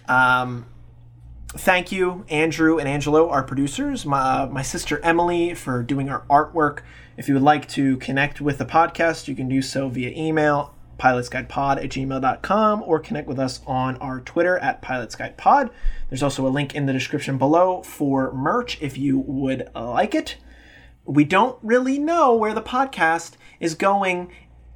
Um, 0.09 0.67
thank 1.51 1.93
you, 1.93 2.25
Andrew 2.29 2.77
and 2.77 2.89
Angelo, 2.89 3.31
our 3.31 3.45
producers, 3.45 4.05
my, 4.05 4.47
my 4.47 4.63
sister 4.63 4.99
Emily 5.05 5.55
for 5.55 5.85
doing 5.85 6.09
our 6.11 6.23
artwork. 6.29 6.81
If 7.17 7.29
you 7.29 7.35
would 7.35 7.43
like 7.45 7.69
to 7.69 7.99
connect 7.99 8.41
with 8.41 8.59
the 8.59 8.65
podcast, 8.65 9.29
you 9.29 9.37
can 9.37 9.49
do 9.49 9.63
so 9.63 9.89
via 9.89 10.11
email, 10.11 10.75
pilotsguidepod 10.99 11.77
at 11.77 11.91
gmail.com, 11.91 12.83
or 12.83 12.99
connect 12.99 13.29
with 13.29 13.39
us 13.39 13.61
on 13.65 13.97
our 13.99 14.19
Twitter 14.19 14.59
at 14.59 14.83
pilotsguidepod. 14.83 15.71
There's 16.11 16.25
also 16.25 16.45
a 16.45 16.51
link 16.51 16.75
in 16.75 16.87
the 16.87 16.93
description 16.93 17.39
below 17.39 17.81
for 17.85 18.33
merch 18.33 18.77
if 18.83 18.99
you 18.99 19.21
would 19.21 19.71
like 19.77 20.17
it 20.17 20.35
we 21.09 21.25
don't 21.25 21.59
really 21.63 21.99
know 21.99 22.35
where 22.35 22.53
the 22.53 22.61
podcast 22.61 23.33
is 23.61 23.75
going 23.75 24.31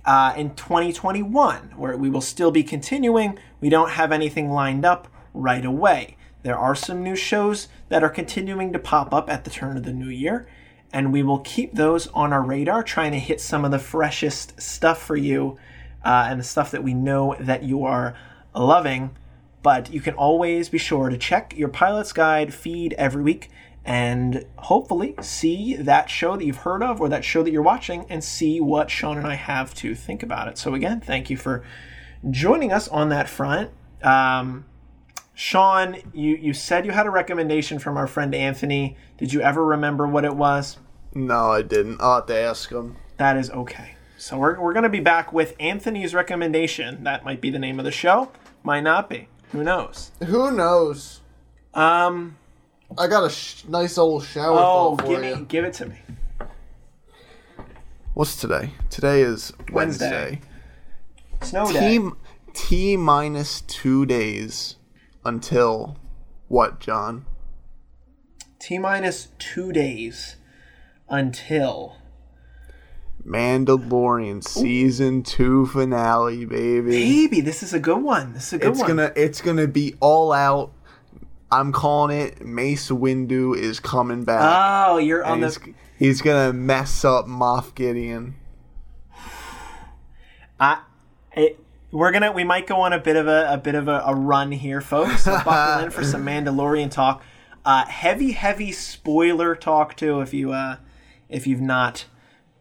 uh, 0.06 0.32
in 0.34 0.54
2021, 0.54 1.74
where 1.76 1.96
we 1.96 2.08
will 2.08 2.22
still 2.22 2.50
be 2.50 2.62
continuing. 2.62 3.38
We 3.60 3.68
don't 3.68 3.90
have 3.90 4.10
anything 4.10 4.50
lined 4.50 4.86
up 4.86 5.08
right 5.34 5.64
away. 5.64 6.16
There 6.42 6.56
are 6.56 6.74
some 6.74 7.02
new 7.02 7.14
shows 7.14 7.68
that 7.90 8.02
are 8.02 8.08
continuing 8.08 8.72
to 8.72 8.78
pop 8.78 9.12
up 9.12 9.28
at 9.28 9.44
the 9.44 9.50
turn 9.50 9.76
of 9.76 9.82
the 9.82 9.92
new 9.92 10.08
year, 10.08 10.46
and 10.90 11.12
we 11.12 11.22
will 11.22 11.40
keep 11.40 11.74
those 11.74 12.06
on 12.08 12.32
our 12.32 12.42
radar, 12.42 12.82
trying 12.82 13.12
to 13.12 13.18
hit 13.18 13.38
some 13.38 13.62
of 13.66 13.70
the 13.70 13.78
freshest 13.78 14.60
stuff 14.60 15.02
for 15.02 15.16
you 15.16 15.58
uh, 16.02 16.28
and 16.30 16.40
the 16.40 16.44
stuff 16.44 16.70
that 16.70 16.82
we 16.82 16.94
know 16.94 17.36
that 17.40 17.62
you 17.62 17.84
are 17.84 18.16
loving. 18.54 19.10
But 19.62 19.92
you 19.92 20.00
can 20.00 20.14
always 20.14 20.70
be 20.70 20.78
sure 20.78 21.10
to 21.10 21.18
check 21.18 21.54
your 21.58 21.68
Pilot's 21.68 22.14
Guide 22.14 22.54
feed 22.54 22.94
every 22.94 23.22
week 23.22 23.50
and 23.84 24.44
hopefully 24.56 25.14
see 25.20 25.74
that 25.74 26.08
show 26.08 26.36
that 26.36 26.44
you've 26.44 26.58
heard 26.58 26.82
of 26.82 27.00
or 27.00 27.08
that 27.08 27.24
show 27.24 27.42
that 27.42 27.50
you're 27.50 27.62
watching 27.62 28.06
and 28.08 28.22
see 28.22 28.60
what 28.60 28.90
Sean 28.90 29.18
and 29.18 29.26
I 29.26 29.34
have 29.34 29.74
to 29.76 29.94
think 29.94 30.22
about 30.22 30.48
it. 30.48 30.56
So, 30.56 30.74
again, 30.74 31.00
thank 31.00 31.30
you 31.30 31.36
for 31.36 31.64
joining 32.30 32.72
us 32.72 32.86
on 32.88 33.08
that 33.08 33.28
front. 33.28 33.70
Um, 34.02 34.66
Sean, 35.34 35.96
you, 36.12 36.36
you 36.36 36.52
said 36.52 36.86
you 36.86 36.92
had 36.92 37.06
a 37.06 37.10
recommendation 37.10 37.78
from 37.78 37.96
our 37.96 38.06
friend 38.06 38.34
Anthony. 38.34 38.96
Did 39.18 39.32
you 39.32 39.40
ever 39.40 39.64
remember 39.64 40.06
what 40.06 40.24
it 40.24 40.36
was? 40.36 40.78
No, 41.14 41.50
I 41.50 41.62
didn't. 41.62 42.00
I'll 42.00 42.16
have 42.16 42.26
to 42.26 42.36
ask 42.36 42.70
him. 42.70 42.96
That 43.16 43.36
is 43.36 43.50
okay. 43.50 43.96
So, 44.16 44.38
we're, 44.38 44.60
we're 44.60 44.72
going 44.74 44.84
to 44.84 44.88
be 44.88 45.00
back 45.00 45.32
with 45.32 45.56
Anthony's 45.58 46.14
recommendation. 46.14 47.02
That 47.02 47.24
might 47.24 47.40
be 47.40 47.50
the 47.50 47.58
name 47.58 47.80
of 47.80 47.84
the 47.84 47.90
show, 47.90 48.30
might 48.62 48.82
not 48.82 49.10
be. 49.10 49.26
Who 49.50 49.64
knows? 49.64 50.12
Who 50.24 50.52
knows? 50.52 51.20
Um, 51.74 52.36
I 52.98 53.06
got 53.06 53.24
a 53.24 53.30
sh- 53.30 53.64
nice 53.68 53.98
old 53.98 54.24
shower 54.24 54.58
oh, 54.58 54.96
thought 54.96 55.00
for 55.02 55.08
give 55.08 55.24
you. 55.24 55.36
me, 55.36 55.44
give 55.44 55.64
it 55.64 55.74
to 55.74 55.86
me. 55.86 55.96
What's 58.14 58.36
today? 58.36 58.70
Today 58.90 59.22
is 59.22 59.52
Wednesday. 59.70 60.10
Wednesday. 60.10 60.40
Snow 61.42 61.72
day. 61.72 61.98
T 61.98 62.10
T 62.52 62.96
minus 62.96 63.62
two 63.62 64.04
days 64.04 64.76
until 65.24 65.96
what, 66.48 66.78
John? 66.80 67.24
T 68.58 68.78
minus 68.78 69.28
two 69.38 69.72
days 69.72 70.36
until 71.08 71.96
Mandalorian 73.26 74.42
season 74.46 75.22
two 75.22 75.66
finale, 75.66 76.44
baby. 76.44 76.90
baby. 76.90 77.40
This 77.40 77.62
is 77.62 77.72
a 77.72 77.80
good 77.80 78.02
one. 78.02 78.34
This 78.34 78.48
is 78.48 78.52
a 78.54 78.58
good 78.58 78.70
It's 78.72 78.80
one. 78.80 78.88
gonna 78.88 79.12
it's 79.16 79.40
gonna 79.40 79.66
be 79.66 79.94
all 80.00 80.32
out. 80.32 80.72
I'm 81.52 81.70
calling 81.70 82.18
it. 82.18 82.44
Mace 82.44 82.88
Windu 82.88 83.54
is 83.56 83.78
coming 83.78 84.24
back. 84.24 84.40
oh, 84.88 84.96
you're 84.96 85.22
on 85.22 85.34
and 85.34 85.42
the. 85.42 85.48
he's, 85.48 85.74
he's 85.98 86.22
gonna 86.22 86.52
mess 86.54 87.04
up 87.04 87.26
Moff 87.26 87.74
Gideon. 87.74 88.36
I, 90.58 90.80
it, 91.36 91.60
we're 91.90 92.10
gonna. 92.10 92.32
We 92.32 92.42
might 92.42 92.66
go 92.66 92.80
on 92.80 92.94
a 92.94 92.98
bit 92.98 93.16
of 93.16 93.28
a, 93.28 93.52
a 93.52 93.58
bit 93.58 93.74
of 93.74 93.86
a, 93.86 94.02
a 94.06 94.14
run 94.14 94.50
here, 94.50 94.80
folks. 94.80 95.24
So 95.24 95.38
buckle 95.44 95.84
in 95.84 95.90
for 95.90 96.02
some 96.02 96.24
Mandalorian 96.26 96.90
talk. 96.90 97.22
Uh, 97.66 97.84
heavy, 97.84 98.32
heavy 98.32 98.72
spoiler 98.72 99.54
talk 99.54 99.94
too. 99.94 100.22
If 100.22 100.32
you 100.32 100.52
uh, 100.52 100.76
if 101.28 101.46
you've 101.46 101.60
not 101.60 102.06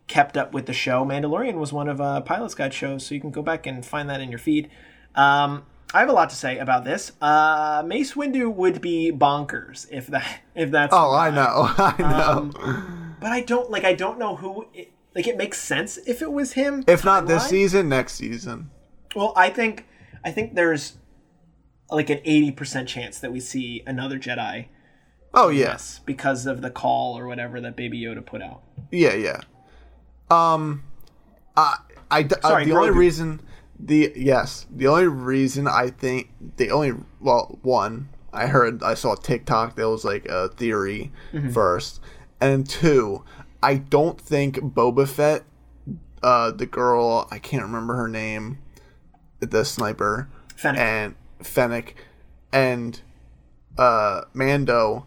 kept 0.07 0.35
up 0.35 0.53
with 0.53 0.65
the 0.65 0.73
show, 0.73 1.05
Mandalorian 1.05 1.53
was 1.55 1.71
one 1.71 1.87
of 1.87 2.01
uh, 2.01 2.19
Pilot's 2.19 2.55
Guide 2.55 2.73
shows, 2.73 3.05
so 3.05 3.15
you 3.15 3.21
can 3.21 3.31
go 3.31 3.41
back 3.41 3.65
and 3.65 3.85
find 3.85 4.09
that 4.09 4.19
in 4.19 4.29
your 4.29 4.39
feed. 4.39 4.69
Um, 5.15 5.65
I 5.93 5.99
have 5.99 6.09
a 6.09 6.13
lot 6.13 6.29
to 6.29 6.35
say 6.35 6.57
about 6.57 6.85
this. 6.85 7.11
Uh, 7.21 7.83
Mace 7.85 8.13
Windu 8.13 8.53
would 8.53 8.79
be 8.81 9.11
bonkers 9.11 9.87
if 9.91 10.07
that 10.07 10.41
if 10.55 10.71
that's. 10.71 10.93
Oh, 10.93 11.13
I 11.13 11.29
know, 11.29 11.69
I 11.77 11.95
know. 11.99 12.31
Um, 12.37 13.15
but 13.19 13.31
I 13.31 13.41
don't 13.41 13.69
like. 13.69 13.83
I 13.83 13.93
don't 13.93 14.17
know 14.17 14.35
who. 14.37 14.67
It, 14.73 14.91
like 15.13 15.27
it 15.27 15.35
makes 15.37 15.59
sense 15.61 15.97
if 15.97 16.21
it 16.21 16.31
was 16.31 16.53
him. 16.53 16.83
if 16.87 17.03
not 17.03 17.27
this 17.27 17.47
season, 17.47 17.89
next 17.89 18.13
season. 18.13 18.69
Well, 19.15 19.33
I 19.35 19.49
think 19.49 19.85
I 20.23 20.31
think 20.31 20.55
there's 20.55 20.97
like 21.89 22.09
an 22.09 22.19
eighty 22.23 22.51
percent 22.51 22.87
chance 22.87 23.19
that 23.19 23.31
we 23.31 23.41
see 23.41 23.83
another 23.85 24.17
Jedi. 24.17 24.67
Oh 25.33 25.49
yeah, 25.49 25.59
Yes, 25.71 25.99
because 26.05 26.45
of 26.45 26.61
the 26.61 26.69
call 26.69 27.17
or 27.17 27.27
whatever 27.27 27.59
that 27.61 27.75
Baby 27.75 28.01
Yoda 28.01 28.25
put 28.25 28.41
out. 28.41 28.61
yeah, 28.91 29.13
yeah. 29.13 29.41
Um, 30.29 30.83
I, 31.57 31.77
I, 32.09 32.21
uh, 32.21 32.47
Sorry, 32.47 32.65
the 32.65 32.75
only 32.75 32.91
reason, 32.91 33.41
the 33.83 34.11
yes, 34.15 34.67
the 34.69 34.87
only 34.87 35.07
reason 35.07 35.67
I 35.67 35.89
think 35.89 36.29
the 36.57 36.71
only 36.71 36.93
well, 37.19 37.57
one 37.61 38.09
I 38.33 38.47
heard 38.47 38.83
I 38.83 38.93
saw 38.93 39.15
TikTok 39.15 39.75
that 39.75 39.89
was 39.89 40.05
like 40.05 40.25
a 40.27 40.49
theory 40.49 41.11
Mm-hmm. 41.33 41.51
first, 41.51 41.99
and 42.39 42.67
two, 42.67 43.23
I 43.63 43.75
don't 43.75 44.19
think 44.19 44.57
Boba 44.57 45.07
Fett, 45.07 45.43
uh, 46.23 46.51
the 46.51 46.65
girl 46.65 47.27
I 47.31 47.39
can't 47.39 47.63
remember 47.63 47.95
her 47.95 48.07
name, 48.07 48.59
the 49.39 49.63
sniper, 49.65 50.29
Fennec. 50.55 50.79
and 50.81 51.15
Fennec, 51.41 51.95
and 52.53 53.01
uh, 53.77 54.21
Mando, 54.33 55.05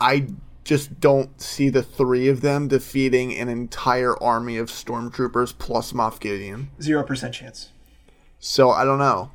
I 0.00 0.28
just 0.64 1.00
don't 1.00 1.40
see 1.40 1.68
the 1.70 1.82
three 1.82 2.28
of 2.28 2.40
them 2.42 2.68
defeating 2.68 3.34
an 3.36 3.48
entire 3.48 4.20
army 4.22 4.56
of 4.58 4.68
stormtroopers 4.68 5.56
plus 5.58 5.92
Moff 5.92 6.20
Gideon. 6.20 6.70
Zero 6.80 7.02
percent 7.02 7.34
chance. 7.34 7.70
So 8.38 8.70
I 8.70 8.84
don't 8.84 8.98
know. 8.98 9.30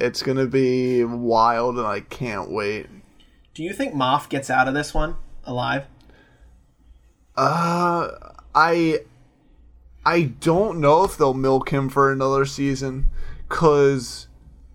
It's 0.00 0.22
gonna 0.22 0.46
be 0.46 1.04
wild, 1.04 1.78
and 1.78 1.86
I 1.86 2.00
can't 2.00 2.50
wait. 2.50 2.88
Do 3.54 3.62
you 3.62 3.72
think 3.72 3.94
Moff 3.94 4.28
gets 4.28 4.50
out 4.50 4.66
of 4.68 4.74
this 4.74 4.92
one 4.92 5.16
alive? 5.44 5.84
Uh, 7.36 8.10
I, 8.54 9.00
I 10.04 10.22
don't 10.40 10.80
know 10.80 11.04
if 11.04 11.16
they'll 11.16 11.34
milk 11.34 11.70
him 11.70 11.88
for 11.88 12.10
another 12.12 12.44
season, 12.44 13.06
cause 13.48 14.28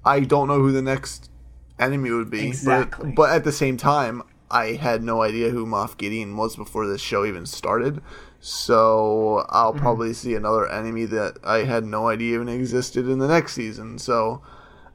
I 0.05 0.22
don't 0.22 0.47
know 0.47 0.60
who 0.60 0.72
the 0.72 0.82
next 0.82 1.30
enemy 1.78 2.12
would 2.12 2.30
be. 2.30 2.39
But- 2.39 2.47
Exactly. 2.47 3.12
But, 3.12 3.32
at 3.32 3.43
the 3.43 3.51
same 3.51 3.78
time, 3.78 4.24
I 4.51 4.74
had 4.74 5.03
no 5.03 5.22
idea 5.22 5.49
who 5.51 5.66
Moff 5.66 5.97
Gideon 5.97 6.36
was 6.36 6.55
before 6.55 6.88
this 6.88 7.01
show 7.01 7.26
even 7.26 7.45
started. 7.45 8.01
So 8.39 9.45
I'll 9.49 9.73
Mm-hmm. 9.73 9.79
probably 9.79 10.13
see 10.13 10.35
another 10.35 10.67
enemy 10.69 11.05
that 11.05 11.37
I 11.43 11.59
had 11.65 11.83
no 11.83 12.07
idea 12.07 12.35
even 12.35 12.49
existed 12.49 13.07
in 13.07 13.19
the 13.19 13.27
next 13.27 13.53
season. 13.53 13.99
So 13.99 14.41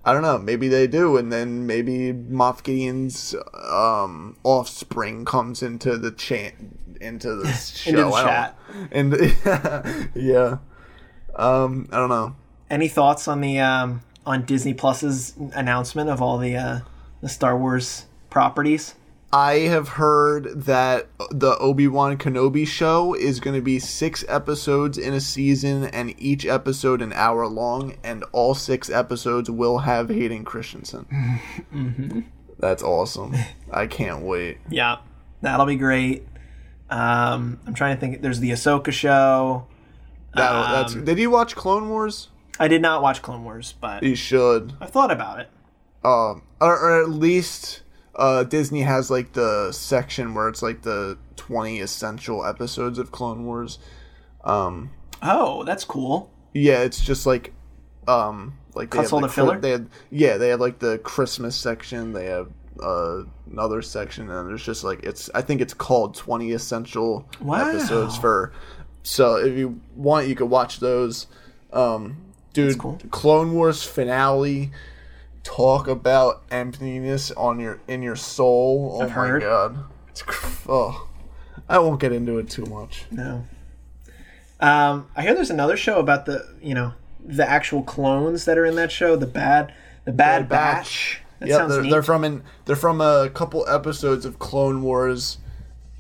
I 0.04 0.12
don't 0.12 0.22
know. 0.22 0.38
Maybe 0.38 0.68
they 0.68 0.86
do, 0.86 1.16
and 1.16 1.32
then 1.32 1.66
maybe 1.66 2.12
Moff 2.12 2.62
Gideon's 2.62 3.34
um, 3.70 4.36
offspring 4.44 5.24
comes 5.24 5.62
into 5.62 5.96
the 5.96 6.10
chat 6.10 6.54
into 7.00 7.34
the 7.34 7.52
show. 7.52 7.90
Into 7.90 8.02
the 8.04 8.10
chat. 8.10 8.58
And 8.92 10.14
yeah, 10.14 10.58
um, 11.36 11.88
I 11.92 11.96
don't 11.96 12.08
know. 12.10 12.36
Any 12.70 12.88
thoughts 12.88 13.28
on 13.28 13.40
the 13.40 13.60
um, 13.60 14.02
on 14.26 14.44
Disney 14.44 14.74
Plus's 14.74 15.34
announcement 15.54 16.08
of 16.10 16.20
all 16.20 16.38
the 16.38 16.56
uh, 16.56 16.80
the 17.20 17.28
Star 17.28 17.56
Wars 17.56 18.06
properties? 18.30 18.94
I 19.34 19.66
have 19.66 19.88
heard 19.88 20.62
that 20.66 21.08
the 21.32 21.58
Obi 21.58 21.88
Wan 21.88 22.16
Kenobi 22.16 22.64
show 22.64 23.14
is 23.14 23.40
going 23.40 23.56
to 23.56 23.60
be 23.62 23.80
six 23.80 24.24
episodes 24.28 24.96
in 24.96 25.12
a 25.12 25.18
season, 25.18 25.86
and 25.86 26.14
each 26.22 26.46
episode 26.46 27.02
an 27.02 27.12
hour 27.12 27.48
long, 27.48 27.96
and 28.04 28.22
all 28.30 28.54
six 28.54 28.88
episodes 28.88 29.50
will 29.50 29.78
have 29.78 30.08
Hayden 30.08 30.44
Christensen. 30.44 31.06
Mm-hmm. 31.74 32.20
That's 32.60 32.84
awesome. 32.84 33.34
I 33.72 33.88
can't 33.88 34.22
wait. 34.22 34.58
Yeah, 34.70 34.98
that'll 35.42 35.66
be 35.66 35.74
great. 35.74 36.24
Um, 36.88 37.58
I'm 37.66 37.74
trying 37.74 37.96
to 37.96 38.00
think. 38.00 38.22
There's 38.22 38.38
the 38.38 38.52
Ahsoka 38.52 38.92
show. 38.92 39.66
That, 40.36 40.70
that's. 40.70 40.94
Um, 40.94 41.04
Did 41.04 41.18
you 41.18 41.30
watch 41.30 41.56
Clone 41.56 41.88
Wars? 41.88 42.28
I 42.60 42.68
did 42.68 42.80
not 42.80 43.02
watch 43.02 43.20
Clone 43.22 43.42
Wars, 43.42 43.74
but 43.80 44.04
You 44.04 44.14
should. 44.14 44.74
I've 44.80 44.90
thought 44.90 45.10
about 45.10 45.40
it. 45.40 45.50
Um, 46.04 46.42
or, 46.60 46.78
or 46.78 47.02
at 47.02 47.08
least 47.08 47.82
uh, 48.16 48.44
Disney 48.44 48.82
has 48.82 49.10
like 49.10 49.32
the 49.32 49.72
section 49.72 50.34
where 50.34 50.48
it's 50.48 50.62
like 50.62 50.82
the 50.82 51.18
20 51.36 51.80
essential 51.80 52.44
episodes 52.44 52.98
of 52.98 53.10
Clone 53.12 53.44
Wars. 53.46 53.78
Um, 54.44 54.90
Oh, 55.22 55.64
that's 55.64 55.84
cool. 55.84 56.30
yeah, 56.52 56.80
it's 56.82 57.00
just 57.00 57.24
like, 57.26 57.52
um, 58.06 58.58
like 58.74 58.90
they 58.90 58.98
Cuts 58.98 59.10
the 59.10 59.20
the 59.20 59.28
filler? 59.28 59.58
They 59.60 59.70
had, 59.70 59.88
yeah, 60.10 60.36
they 60.36 60.48
have 60.48 60.60
like 60.60 60.78
the 60.78 60.98
Christmas 60.98 61.56
section. 61.56 62.12
They 62.12 62.26
have 62.26 62.48
uh, 62.82 63.22
another 63.50 63.80
section, 63.82 64.28
and 64.30 64.48
there's 64.48 64.64
just 64.64 64.84
like 64.84 65.02
it's. 65.04 65.30
I 65.34 65.40
think 65.42 65.60
it's 65.60 65.72
called 65.72 66.14
20 66.16 66.52
essential 66.52 67.26
Wow. 67.40 67.68
episodes 67.68 68.18
for. 68.18 68.52
So 69.02 69.36
if 69.36 69.56
you 69.56 69.80
want, 69.96 70.28
you 70.28 70.34
could 70.34 70.50
watch 70.50 70.80
those. 70.80 71.26
Um, 71.72 72.16
dude, 72.52 72.78
cool. 72.78 72.98
Clone 73.10 73.54
Wars 73.54 73.82
finale. 73.82 74.70
Talk 75.44 75.86
about 75.86 76.42
emptiness 76.50 77.30
on 77.30 77.60
your 77.60 77.78
in 77.86 78.02
your 78.02 78.16
soul. 78.16 78.96
Oh 78.96 79.02
I've 79.02 79.10
my 79.10 79.14
heard. 79.14 79.42
god, 79.42 79.78
it's 80.08 80.24
oh. 80.68 81.08
I 81.68 81.78
won't 81.78 82.00
get 82.00 82.12
into 82.12 82.38
it 82.38 82.50
too 82.50 82.66
much. 82.66 83.04
No. 83.10 83.46
Um, 84.60 85.08
I 85.14 85.22
hear 85.22 85.34
there's 85.34 85.50
another 85.50 85.76
show 85.76 85.98
about 85.98 86.26
the 86.26 86.54
you 86.60 86.74
know 86.74 86.94
the 87.24 87.48
actual 87.48 87.82
clones 87.82 88.44
that 88.44 88.58
are 88.58 88.64
in 88.64 88.74
that 88.76 88.90
show. 88.90 89.16
The 89.16 89.26
bad, 89.26 89.72
the 90.04 90.12
Bad, 90.12 90.48
Bad 90.48 90.48
Batch. 90.48 90.50
Batch. 90.50 91.20
That 91.40 91.48
yeah, 91.48 91.56
sounds 91.56 91.74
they're, 91.74 91.90
they're 91.90 92.02
from 92.02 92.24
an 92.24 92.42
they're 92.64 92.76
from 92.76 93.00
a 93.00 93.30
couple 93.30 93.66
episodes 93.68 94.24
of 94.24 94.38
Clone 94.38 94.82
Wars, 94.82 95.38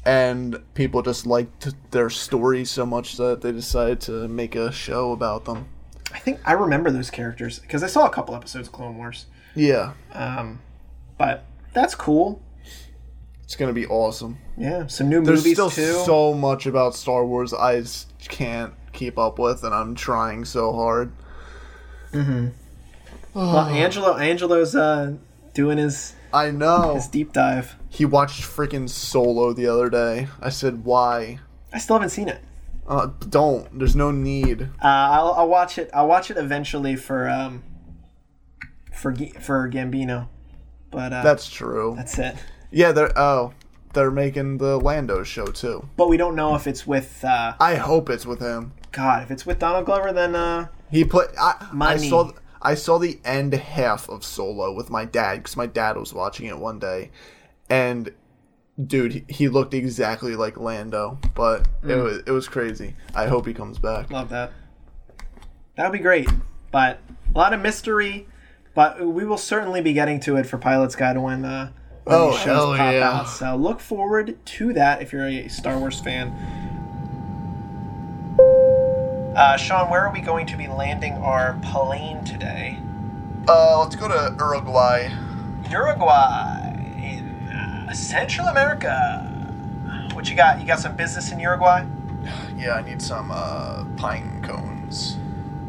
and 0.04 0.62
people 0.74 1.02
just 1.02 1.26
liked 1.26 1.74
their 1.90 2.10
story 2.10 2.64
so 2.64 2.86
much 2.86 3.16
that 3.16 3.42
they 3.42 3.52
decided 3.52 4.00
to 4.02 4.28
make 4.28 4.54
a 4.54 4.72
show 4.72 5.12
about 5.12 5.44
them. 5.44 5.68
I 6.12 6.18
think 6.18 6.40
I 6.44 6.52
remember 6.52 6.90
those 6.90 7.10
characters 7.10 7.58
because 7.58 7.82
I 7.82 7.88
saw 7.88 8.06
a 8.06 8.10
couple 8.10 8.34
episodes 8.34 8.68
of 8.68 8.72
Clone 8.72 8.96
Wars. 8.96 9.26
Yeah, 9.54 9.92
Um, 10.12 10.60
but 11.18 11.44
that's 11.72 11.94
cool. 11.94 12.40
it's 13.44 13.56
gonna 13.56 13.72
be 13.72 13.86
awesome. 13.86 14.38
Yeah, 14.56 14.86
some 14.86 15.08
new 15.08 15.22
There's 15.22 15.40
movies 15.40 15.52
still 15.56 15.70
too. 15.70 15.92
so 16.04 16.34
much 16.34 16.66
about 16.66 16.94
Star 16.94 17.24
Wars 17.24 17.52
I 17.54 17.82
can't 18.28 18.74
keep 18.92 19.18
up 19.18 19.38
with, 19.38 19.62
and 19.64 19.74
I'm 19.74 19.94
trying 19.94 20.44
so 20.44 20.72
hard. 20.72 21.12
Mm-hmm. 22.12 22.48
Oh. 22.48 22.52
Well, 23.34 23.66
Angelo, 23.66 24.16
Angelo's 24.16 24.76
uh, 24.76 25.14
doing 25.54 25.78
his 25.78 26.14
I 26.32 26.50
know. 26.52 26.94
his 26.94 27.08
deep 27.08 27.32
dive. 27.32 27.76
He 27.88 28.04
watched 28.04 28.42
freaking 28.42 28.88
Solo 28.88 29.52
the 29.52 29.66
other 29.66 29.88
day. 29.90 30.28
I 30.40 30.50
said, 30.50 30.84
"Why? 30.84 31.40
I 31.72 31.78
still 31.78 31.96
haven't 31.96 32.10
seen 32.10 32.28
it. 32.28 32.40
Uh, 32.86 33.08
don't. 33.28 33.76
There's 33.78 33.96
no 33.96 34.10
need." 34.12 34.62
Uh, 34.62 34.66
I'll, 34.86 35.32
I'll 35.32 35.48
watch 35.48 35.78
it. 35.78 35.90
I'll 35.92 36.06
watch 36.06 36.30
it 36.30 36.36
eventually 36.36 36.94
for 36.96 37.28
um 37.28 37.64
for 38.94 39.14
for 39.40 39.68
Gambino, 39.70 40.28
but 40.90 41.12
uh, 41.12 41.22
That's 41.22 41.48
true. 41.48 41.94
that's 41.96 42.18
it. 42.18 42.36
Yeah, 42.70 42.92
they're 42.92 43.16
oh, 43.18 43.52
they're 43.92 44.10
making 44.10 44.58
the 44.58 44.78
Lando 44.78 45.22
show 45.22 45.46
too. 45.46 45.88
But 45.96 46.08
we 46.08 46.16
don't 46.16 46.34
know 46.34 46.54
if 46.54 46.66
it's 46.66 46.86
with 46.86 47.24
uh, 47.24 47.54
I 47.60 47.76
hope 47.76 48.10
it's 48.10 48.26
with 48.26 48.40
him. 48.40 48.72
God. 48.92 49.22
If 49.24 49.30
it's 49.30 49.44
with 49.46 49.58
Donald 49.58 49.86
Glover, 49.86 50.12
then 50.12 50.34
uh, 50.34 50.68
He 50.90 51.04
put 51.04 51.30
I, 51.38 51.68
I 51.80 51.96
saw 51.96 52.32
I 52.62 52.74
saw 52.74 52.98
the 52.98 53.20
end 53.24 53.52
half 53.54 54.08
of 54.08 54.24
Solo 54.24 54.72
with 54.72 54.88
my 54.90 55.04
dad 55.04 55.38
because 55.38 55.56
my 55.56 55.66
dad 55.66 55.96
was 55.96 56.12
watching 56.14 56.46
it 56.46 56.58
one 56.58 56.78
day, 56.78 57.10
and 57.68 58.10
dude, 58.84 59.12
he, 59.12 59.24
he 59.28 59.48
looked 59.48 59.74
exactly 59.74 60.34
like 60.34 60.56
Lando, 60.58 61.18
but 61.34 61.68
Mm. 61.82 61.90
it 61.90 61.96
was 62.02 62.16
it 62.26 62.30
was 62.30 62.48
crazy. 62.48 62.96
I 63.14 63.26
hope 63.26 63.46
he 63.46 63.54
comes 63.54 63.78
back. 63.78 64.10
love 64.10 64.30
that. 64.30 64.52
That 65.76 65.90
would 65.90 65.96
be 65.98 66.02
great. 66.02 66.28
But 66.70 66.98
a 67.34 67.38
lot 67.38 67.52
of 67.52 67.60
mystery. 67.60 68.26
But 68.74 69.00
we 69.06 69.24
will 69.24 69.38
certainly 69.38 69.80
be 69.80 69.92
getting 69.92 70.18
to 70.20 70.36
it 70.36 70.46
for 70.46 70.58
Pilot's 70.58 70.96
Guide 70.96 71.16
when 71.18 71.44
uh, 71.44 71.70
when 72.04 72.16
Oh, 72.16 72.32
shows 72.32 72.44
hell 72.44 72.76
pop 72.76 72.92
yeah. 72.92 73.10
out. 73.20 73.28
So 73.28 73.54
look 73.56 73.80
forward 73.80 74.36
to 74.44 74.72
that 74.72 75.00
if 75.00 75.12
you're 75.12 75.26
a 75.26 75.48
Star 75.48 75.78
Wars 75.78 76.00
fan. 76.00 76.32
Uh, 79.36 79.56
Sean, 79.56 79.90
where 79.90 80.06
are 80.06 80.12
we 80.12 80.20
going 80.20 80.46
to 80.46 80.56
be 80.56 80.68
landing 80.68 81.12
our 81.14 81.58
plane 81.62 82.24
today? 82.24 82.78
Uh, 83.48 83.80
let's 83.80 83.96
go 83.96 84.06
to 84.08 84.34
Uruguay. 84.38 85.08
Uruguay 85.70 86.70
in 87.02 87.48
uh, 87.48 87.92
Central 87.92 88.46
America. 88.48 89.20
What 90.12 90.30
you 90.30 90.36
got? 90.36 90.60
You 90.60 90.66
got 90.66 90.78
some 90.78 90.94
business 90.96 91.32
in 91.32 91.40
Uruguay? 91.40 91.84
Yeah, 92.56 92.74
I 92.74 92.82
need 92.82 93.02
some 93.02 93.30
uh 93.32 93.84
pine 93.96 94.40
cones. 94.42 95.16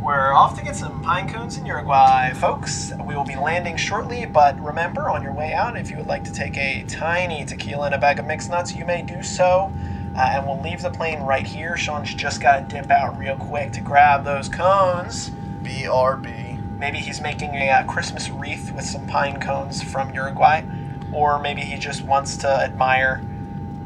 We're 0.05 0.33
off 0.33 0.55
to 0.59 0.63
get 0.63 0.75
some 0.75 1.01
pine 1.01 1.27
cones 1.27 1.57
in 1.57 1.65
Uruguay, 1.65 2.31
folks. 2.33 2.93
We 3.03 3.15
will 3.15 3.23
be 3.23 3.35
landing 3.35 3.75
shortly, 3.75 4.27
but 4.27 4.55
remember, 4.63 5.09
on 5.09 5.23
your 5.23 5.33
way 5.33 5.51
out, 5.51 5.75
if 5.75 5.89
you 5.89 5.97
would 5.97 6.05
like 6.05 6.23
to 6.25 6.31
take 6.31 6.55
a 6.57 6.83
tiny 6.83 7.43
tequila 7.43 7.87
and 7.87 7.95
a 7.95 7.97
bag 7.97 8.19
of 8.19 8.27
mixed 8.27 8.51
nuts, 8.51 8.75
you 8.75 8.85
may 8.85 9.01
do 9.01 9.23
so. 9.23 9.73
Uh, 10.15 10.19
and 10.19 10.45
we'll 10.45 10.61
leave 10.61 10.83
the 10.83 10.91
plane 10.91 11.21
right 11.21 11.47
here. 11.47 11.75
Sean's 11.75 12.13
just 12.13 12.39
got 12.39 12.69
to 12.69 12.75
dip 12.75 12.91
out 12.91 13.17
real 13.17 13.35
quick 13.35 13.71
to 13.71 13.81
grab 13.81 14.23
those 14.23 14.47
cones. 14.47 15.31
BRB. 15.63 16.77
Maybe 16.77 16.99
he's 16.99 17.19
making 17.19 17.55
a 17.55 17.71
uh, 17.71 17.83
Christmas 17.85 18.29
wreath 18.29 18.71
with 18.75 18.85
some 18.85 19.07
pine 19.07 19.39
cones 19.41 19.81
from 19.81 20.13
Uruguay, 20.13 20.61
or 21.11 21.39
maybe 21.39 21.61
he 21.61 21.79
just 21.79 22.03
wants 22.03 22.37
to 22.37 22.47
admire 22.47 23.23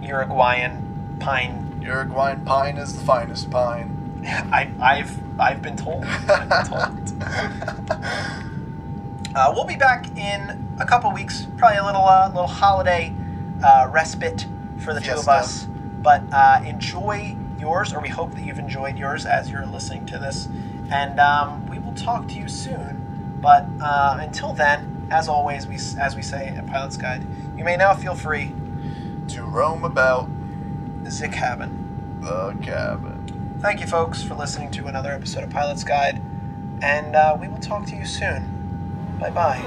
Uruguayan 0.02 1.16
pine. 1.22 1.80
Uruguayan 1.82 2.44
pine 2.44 2.78
is 2.78 2.94
the 2.94 3.06
finest 3.06 3.50
pine. 3.50 3.99
I, 4.26 4.72
I've 4.82 5.40
I've 5.40 5.62
been 5.62 5.78
told. 5.78 6.04
I've 6.06 6.50
been 6.50 6.66
told. 6.66 8.46
Uh, 9.36 9.52
we'll 9.56 9.64
be 9.66 9.76
back 9.76 10.08
in 10.18 10.76
a 10.80 10.86
couple 10.88 11.12
weeks, 11.14 11.46
probably 11.58 11.78
a 11.78 11.86
little 11.86 12.04
uh, 12.04 12.28
little 12.30 12.48
holiday 12.48 13.14
uh, 13.64 13.88
respite 13.92 14.48
for 14.80 14.92
the 14.92 15.00
two 15.00 15.12
of 15.12 15.28
us. 15.30 15.66
But 16.02 16.24
uh, 16.34 16.62
enjoy 16.66 17.38
yours, 17.60 17.94
or 17.94 18.00
we 18.02 18.10
hope 18.10 18.34
that 18.34 18.42
you've 18.44 18.58
enjoyed 18.58 18.98
yours 18.98 19.28
as 19.28 19.52
you're 19.52 19.68
listening 19.68 20.08
to 20.08 20.18
this. 20.18 20.48
And 20.90 21.20
um, 21.20 21.68
we 21.68 21.78
will 21.78 21.94
talk 21.94 22.28
to 22.30 22.34
you 22.34 22.48
soon. 22.48 23.38
But 23.40 23.68
uh, 23.80 24.18
until 24.20 24.52
then, 24.54 25.08
as 25.12 25.28
always, 25.28 25.68
we 25.68 25.76
as 26.02 26.16
we 26.16 26.24
say 26.24 26.48
at 26.48 26.66
Pilot's 26.66 26.98
Guide, 26.98 27.24
you 27.56 27.64
may 27.64 27.78
now 27.78 27.94
feel 27.94 28.16
free 28.16 28.52
To 29.30 29.44
roam 29.44 29.84
about 29.84 30.28
the 31.04 31.30
cabin. 31.32 32.18
the 32.22 32.58
cabin. 32.64 33.19
Thank 33.62 33.82
you, 33.82 33.88
folks, 33.88 34.24
for 34.24 34.36
listening 34.36 34.72
to 34.72 34.88
another 34.88 35.12
episode 35.12 35.44
of 35.44 35.50
Pilot's 35.50 35.84
Guide, 35.84 36.22
and 36.82 37.14
uh, 37.14 37.38
we 37.40 37.50
will 37.50 37.58
talk 37.58 37.86
to 37.88 37.96
you 37.96 38.06
soon. 38.06 39.18
Bye 39.20 39.32
bye. 39.32 39.60